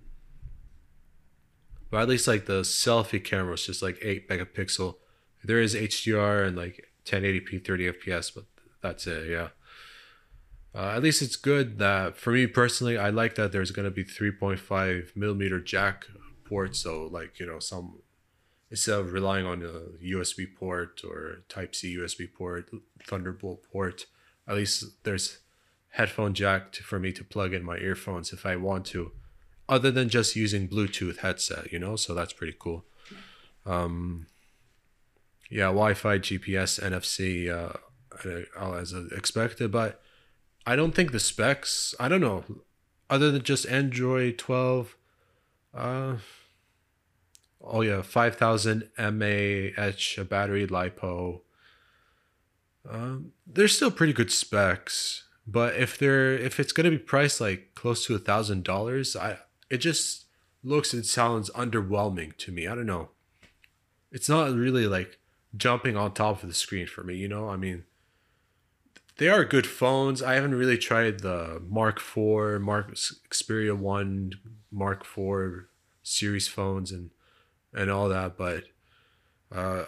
But 1.90 2.02
at 2.02 2.08
least 2.08 2.28
like 2.28 2.44
the 2.44 2.60
selfie 2.60 3.24
camera 3.24 3.54
is 3.54 3.64
just 3.64 3.80
like 3.80 3.96
8 4.02 4.28
megapixel. 4.28 4.96
There 5.42 5.62
is 5.62 5.74
HDR 5.74 6.46
and 6.46 6.54
like 6.54 6.90
1080p 7.06 7.64
30 7.64 7.92
FPS, 7.92 8.34
but 8.34 8.44
that's 8.82 9.06
it. 9.06 9.30
Yeah. 9.30 9.48
Uh, 10.74 10.92
at 10.96 11.02
least 11.02 11.22
it's 11.22 11.36
good 11.36 11.78
that 11.78 12.16
for 12.16 12.32
me 12.32 12.46
personally, 12.46 12.98
I 12.98 13.10
like 13.10 13.36
that 13.36 13.52
there's 13.52 13.70
gonna 13.70 13.90
be 13.90 14.04
3.5 14.04 15.14
millimeter 15.14 15.60
jack 15.60 16.06
port. 16.44 16.74
So 16.74 17.06
like 17.06 17.38
you 17.38 17.46
know 17.46 17.60
some 17.60 18.00
instead 18.70 18.98
of 18.98 19.12
relying 19.12 19.46
on 19.46 19.62
a 19.62 20.04
USB 20.04 20.46
port 20.52 21.02
or 21.08 21.44
Type 21.48 21.74
C 21.74 21.96
USB 21.96 22.32
port, 22.32 22.70
Thunderbolt 23.06 23.62
port, 23.70 24.06
at 24.48 24.56
least 24.56 24.84
there's 25.04 25.38
headphone 25.90 26.34
jack 26.34 26.72
to, 26.72 26.82
for 26.82 26.98
me 26.98 27.12
to 27.12 27.22
plug 27.22 27.54
in 27.54 27.64
my 27.64 27.76
earphones 27.78 28.32
if 28.32 28.44
I 28.44 28.56
want 28.56 28.84
to, 28.86 29.12
other 29.68 29.92
than 29.92 30.08
just 30.08 30.34
using 30.34 30.68
Bluetooth 30.68 31.18
headset. 31.18 31.72
You 31.72 31.78
know, 31.78 31.94
so 31.94 32.14
that's 32.14 32.32
pretty 32.32 32.56
cool. 32.58 32.84
Um, 33.64 34.26
yeah, 35.50 35.66
Wi-Fi, 35.66 36.18
GPS, 36.18 36.80
NFC, 36.80 37.48
uh, 37.48 37.78
as 38.76 38.92
expected, 39.12 39.70
but 39.70 40.02
I 40.66 40.76
don't 40.76 40.94
think 40.94 41.12
the 41.12 41.20
specs. 41.20 41.94
I 42.00 42.08
don't 42.08 42.20
know, 42.20 42.44
other 43.10 43.30
than 43.30 43.42
just 43.42 43.66
Android 43.66 44.38
12. 44.38 44.96
Uh, 45.74 46.16
oh 47.62 47.82
yeah, 47.82 48.02
5000 48.02 48.88
mAh 48.98 50.24
battery 50.24 50.66
lipo. 50.66 51.40
Um, 52.88 53.32
they're 53.46 53.68
still 53.68 53.90
pretty 53.90 54.12
good 54.12 54.30
specs, 54.30 55.24
but 55.46 55.74
if 55.74 55.98
they're 55.98 56.34
if 56.34 56.60
it's 56.60 56.72
gonna 56.72 56.90
be 56.90 56.98
priced 56.98 57.40
like 57.40 57.74
close 57.74 58.04
to 58.06 58.14
a 58.14 58.18
thousand 58.18 58.64
dollars, 58.64 59.16
I 59.16 59.38
it 59.70 59.78
just 59.78 60.26
looks 60.62 60.92
and 60.92 61.04
sounds 61.04 61.50
underwhelming 61.50 62.36
to 62.38 62.52
me. 62.52 62.66
I 62.66 62.74
don't 62.74 62.86
know. 62.86 63.10
It's 64.12 64.28
not 64.28 64.52
really 64.52 64.86
like 64.86 65.18
jumping 65.56 65.96
on 65.96 66.12
top 66.12 66.42
of 66.42 66.48
the 66.48 66.54
screen 66.54 66.86
for 66.86 67.02
me, 67.02 67.16
you 67.16 67.28
know. 67.28 67.48
I 67.48 67.56
mean, 67.56 67.84
they 69.16 69.28
are 69.28 69.44
good 69.44 69.66
phones. 69.66 70.22
I 70.22 70.34
haven't 70.34 70.54
really 70.54 70.78
tried 70.78 71.20
the 71.20 71.62
Mark 71.68 71.98
IV, 71.98 72.60
Mark 72.60 72.94
Xperia 72.94 73.76
One, 73.76 74.32
Mark 74.72 75.06
IV 75.16 75.66
series 76.02 76.48
phones, 76.48 76.90
and 76.90 77.10
and 77.72 77.90
all 77.90 78.08
that, 78.08 78.36
but 78.36 78.64
uh, 79.52 79.84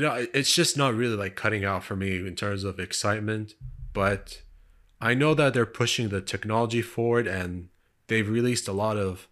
know, 0.00 0.26
it's 0.34 0.52
just 0.52 0.76
not 0.76 0.94
really 0.94 1.16
like 1.16 1.36
cutting 1.36 1.64
out 1.64 1.84
for 1.84 1.96
me 1.96 2.16
in 2.18 2.34
terms 2.36 2.64
of 2.64 2.78
excitement. 2.78 3.54
But 3.92 4.42
I 5.00 5.14
know 5.14 5.34
that 5.34 5.54
they're 5.54 5.66
pushing 5.66 6.08
the 6.08 6.20
technology 6.20 6.82
forward, 6.82 7.26
and 7.26 7.68
they've 8.08 8.28
released 8.28 8.68
a 8.68 8.72
lot 8.72 8.96
of 8.96 9.28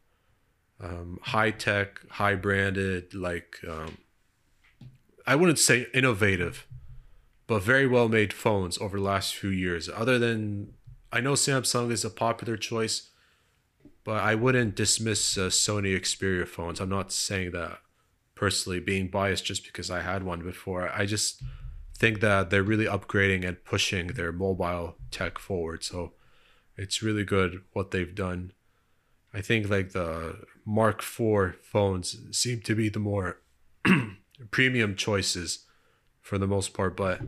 um, 0.81 1.19
high 1.23 1.51
tech, 1.51 2.01
high 2.11 2.35
branded, 2.35 3.15
like 3.15 3.59
um, 3.69 3.99
I 5.27 5.37
wouldn't 5.37 5.59
say 5.59 5.87
innovative 5.95 6.67
but 7.47 7.63
very 7.63 7.87
well 7.87 8.09
made 8.09 8.33
phones 8.33 8.79
over 8.79 8.99
the 8.99 9.05
last 9.05 9.35
few 9.35 9.51
years. 9.51 9.89
Other 9.89 10.19
than, 10.19 10.75
I 11.13 11.21
know 11.21 11.33
Samsung 11.33 11.91
is 11.91 12.05
a 12.05 12.11
popular 12.11 12.57
choice, 12.57 13.11
but 14.05 14.23
I 14.23 14.35
wouldn't 14.35 14.75
dismiss 14.75 15.37
uh, 15.37 15.49
Sony 15.49 15.99
Xperia 15.99 16.47
phones. 16.47 16.81
I'm 16.81 16.89
not 16.89 17.13
saying 17.13 17.53
that 17.53 17.81
personally, 18.35 18.81
being 18.81 19.09
biased 19.09 19.45
just 19.45 19.65
because 19.65 19.91
I 19.91 20.03
had 20.03 20.23
one 20.23 20.43
before. 20.43 20.91
I 20.91 21.07
just 21.07 21.43
think 21.97 22.21
that 22.21 22.51
they're 22.51 22.63
really 22.63 22.87
upgrading 22.87 23.47
and 23.47 23.65
pushing 23.65 24.09
their 24.09 24.33
mobile 24.33 24.97
tech 25.11 25.39
forward. 25.39 25.85
So 25.85 26.13
it's 26.77 27.03
really 27.03 27.25
good 27.25 27.63
what 27.73 27.91
they've 27.91 28.15
done. 28.15 28.53
I 29.33 29.41
think 29.41 29.69
like 29.69 29.93
the 29.93 30.45
Mark 30.65 31.01
IV 31.01 31.57
phones 31.63 32.17
seem 32.37 32.61
to 32.63 32.75
be 32.75 32.89
the 32.89 32.99
more 32.99 33.41
premium 34.51 34.97
choices 34.97 35.65
for 36.25 36.39
the 36.39 36.47
most 36.47 36.73
part, 36.73 36.97
but 36.97 37.21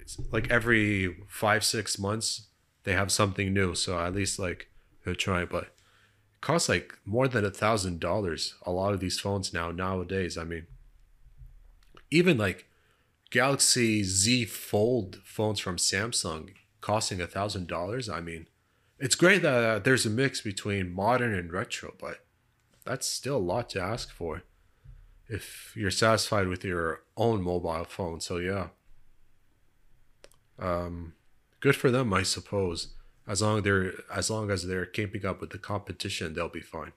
it's 0.00 0.18
like 0.32 0.50
every 0.50 1.16
five, 1.28 1.64
six 1.64 1.96
months 1.96 2.48
they 2.82 2.92
have 2.92 3.12
something 3.12 3.54
new. 3.54 3.74
So 3.76 3.98
at 4.00 4.14
least 4.14 4.38
like 4.38 4.68
they're 5.04 5.14
trying, 5.14 5.46
but 5.46 5.62
it 5.62 5.72
costs 6.40 6.68
like 6.68 6.98
more 7.06 7.28
than 7.28 7.44
a 7.44 7.50
thousand 7.50 8.00
dollars. 8.00 8.54
A 8.66 8.72
lot 8.72 8.92
of 8.92 9.00
these 9.00 9.20
phones 9.20 9.54
now 9.54 9.70
nowadays. 9.70 10.36
I 10.36 10.42
mean, 10.42 10.66
even 12.10 12.36
like 12.36 12.66
Galaxy 13.30 14.02
Z 14.02 14.46
Fold 14.46 15.20
phones 15.24 15.60
from 15.60 15.76
Samsung 15.76 16.50
costing 16.80 17.20
a 17.20 17.28
thousand 17.28 17.68
dollars. 17.68 18.08
I 18.08 18.20
mean, 18.20 18.48
it's 18.98 19.14
great 19.14 19.42
that 19.42 19.64
uh, 19.64 19.78
there's 19.78 20.04
a 20.04 20.10
mix 20.10 20.40
between 20.40 20.92
modern 20.92 21.32
and 21.32 21.52
retro, 21.52 21.94
but 21.96 22.24
that's 22.84 23.06
still 23.06 23.36
a 23.36 23.38
lot 23.38 23.70
to 23.70 23.80
ask 23.80 24.12
for 24.12 24.42
if 25.32 25.72
you're 25.74 25.90
satisfied 25.90 26.46
with 26.46 26.62
your 26.64 27.02
own 27.16 27.42
mobile 27.42 27.84
phone. 27.84 28.20
So 28.20 28.36
yeah. 28.36 28.68
Um 30.58 31.14
good 31.60 31.74
for 31.74 31.90
them, 31.90 32.12
I 32.12 32.22
suppose. 32.22 32.88
As 33.26 33.40
long 33.40 33.62
they're 33.62 33.94
as 34.12 34.30
long 34.30 34.50
as 34.50 34.66
they're 34.66 34.86
keeping 34.86 35.24
up 35.24 35.40
with 35.40 35.50
the 35.50 35.58
competition, 35.58 36.34
they'll 36.34 36.48
be 36.48 36.60
fine. 36.60 36.92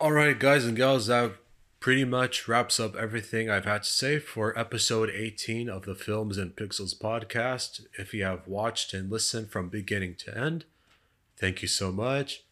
All 0.00 0.12
right, 0.12 0.38
guys 0.38 0.64
and 0.64 0.76
gals, 0.76 1.06
that 1.06 1.32
pretty 1.80 2.04
much 2.04 2.46
wraps 2.46 2.78
up 2.78 2.94
everything 2.94 3.50
I've 3.50 3.64
had 3.64 3.82
to 3.82 3.90
say 3.90 4.18
for 4.18 4.58
episode 4.58 5.10
18 5.10 5.68
of 5.68 5.86
the 5.86 5.94
Films 5.94 6.38
and 6.38 6.54
Pixels 6.54 6.96
podcast. 6.98 7.86
If 7.98 8.14
you 8.14 8.24
have 8.24 8.46
watched 8.46 8.94
and 8.94 9.10
listened 9.10 9.50
from 9.50 9.68
beginning 9.70 10.14
to 10.20 10.36
end, 10.36 10.66
thank 11.38 11.62
you 11.62 11.68
so 11.68 11.90
much. 11.90 12.44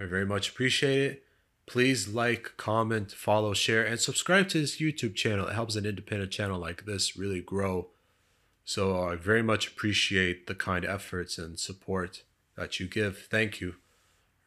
I 0.00 0.04
very 0.04 0.26
much 0.26 0.50
appreciate 0.50 1.10
it. 1.10 1.25
Please 1.66 2.08
like, 2.08 2.52
comment, 2.56 3.10
follow, 3.12 3.52
share, 3.52 3.84
and 3.84 3.98
subscribe 3.98 4.48
to 4.50 4.60
this 4.60 4.80
YouTube 4.80 5.14
channel. 5.16 5.48
It 5.48 5.54
helps 5.54 5.74
an 5.74 5.84
independent 5.84 6.30
channel 6.30 6.60
like 6.60 6.84
this 6.84 7.16
really 7.16 7.40
grow. 7.40 7.88
So 8.64 9.02
I 9.08 9.16
very 9.16 9.42
much 9.42 9.68
appreciate 9.68 10.46
the 10.46 10.54
kind 10.54 10.84
efforts 10.84 11.38
and 11.38 11.58
support 11.58 12.22
that 12.56 12.78
you 12.78 12.86
give. 12.86 13.26
Thank 13.30 13.60
you 13.60 13.76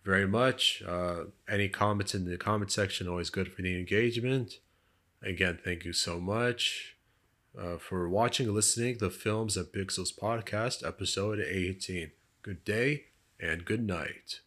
very 0.03 0.27
much. 0.27 0.81
Uh, 0.87 1.25
any 1.47 1.69
comments 1.69 2.15
in 2.15 2.25
the 2.25 2.37
comment 2.37 2.71
section 2.71 3.07
always 3.07 3.29
good 3.29 3.51
for 3.51 3.61
the 3.61 3.77
engagement. 3.77 4.59
Again, 5.21 5.59
thank 5.63 5.83
you 5.85 5.93
so 5.93 6.19
much 6.19 6.95
uh, 7.57 7.77
for 7.77 8.07
watching 8.07 8.47
and 8.47 8.55
listening 8.55 8.97
to 8.97 9.05
the 9.05 9.09
Films 9.09 9.57
and 9.57 9.67
Pixels 9.67 10.17
podcast, 10.17 10.87
episode 10.87 11.39
18. 11.39 12.11
Good 12.41 12.63
day 12.63 13.05
and 13.39 13.65
good 13.65 13.85
night. 13.85 14.39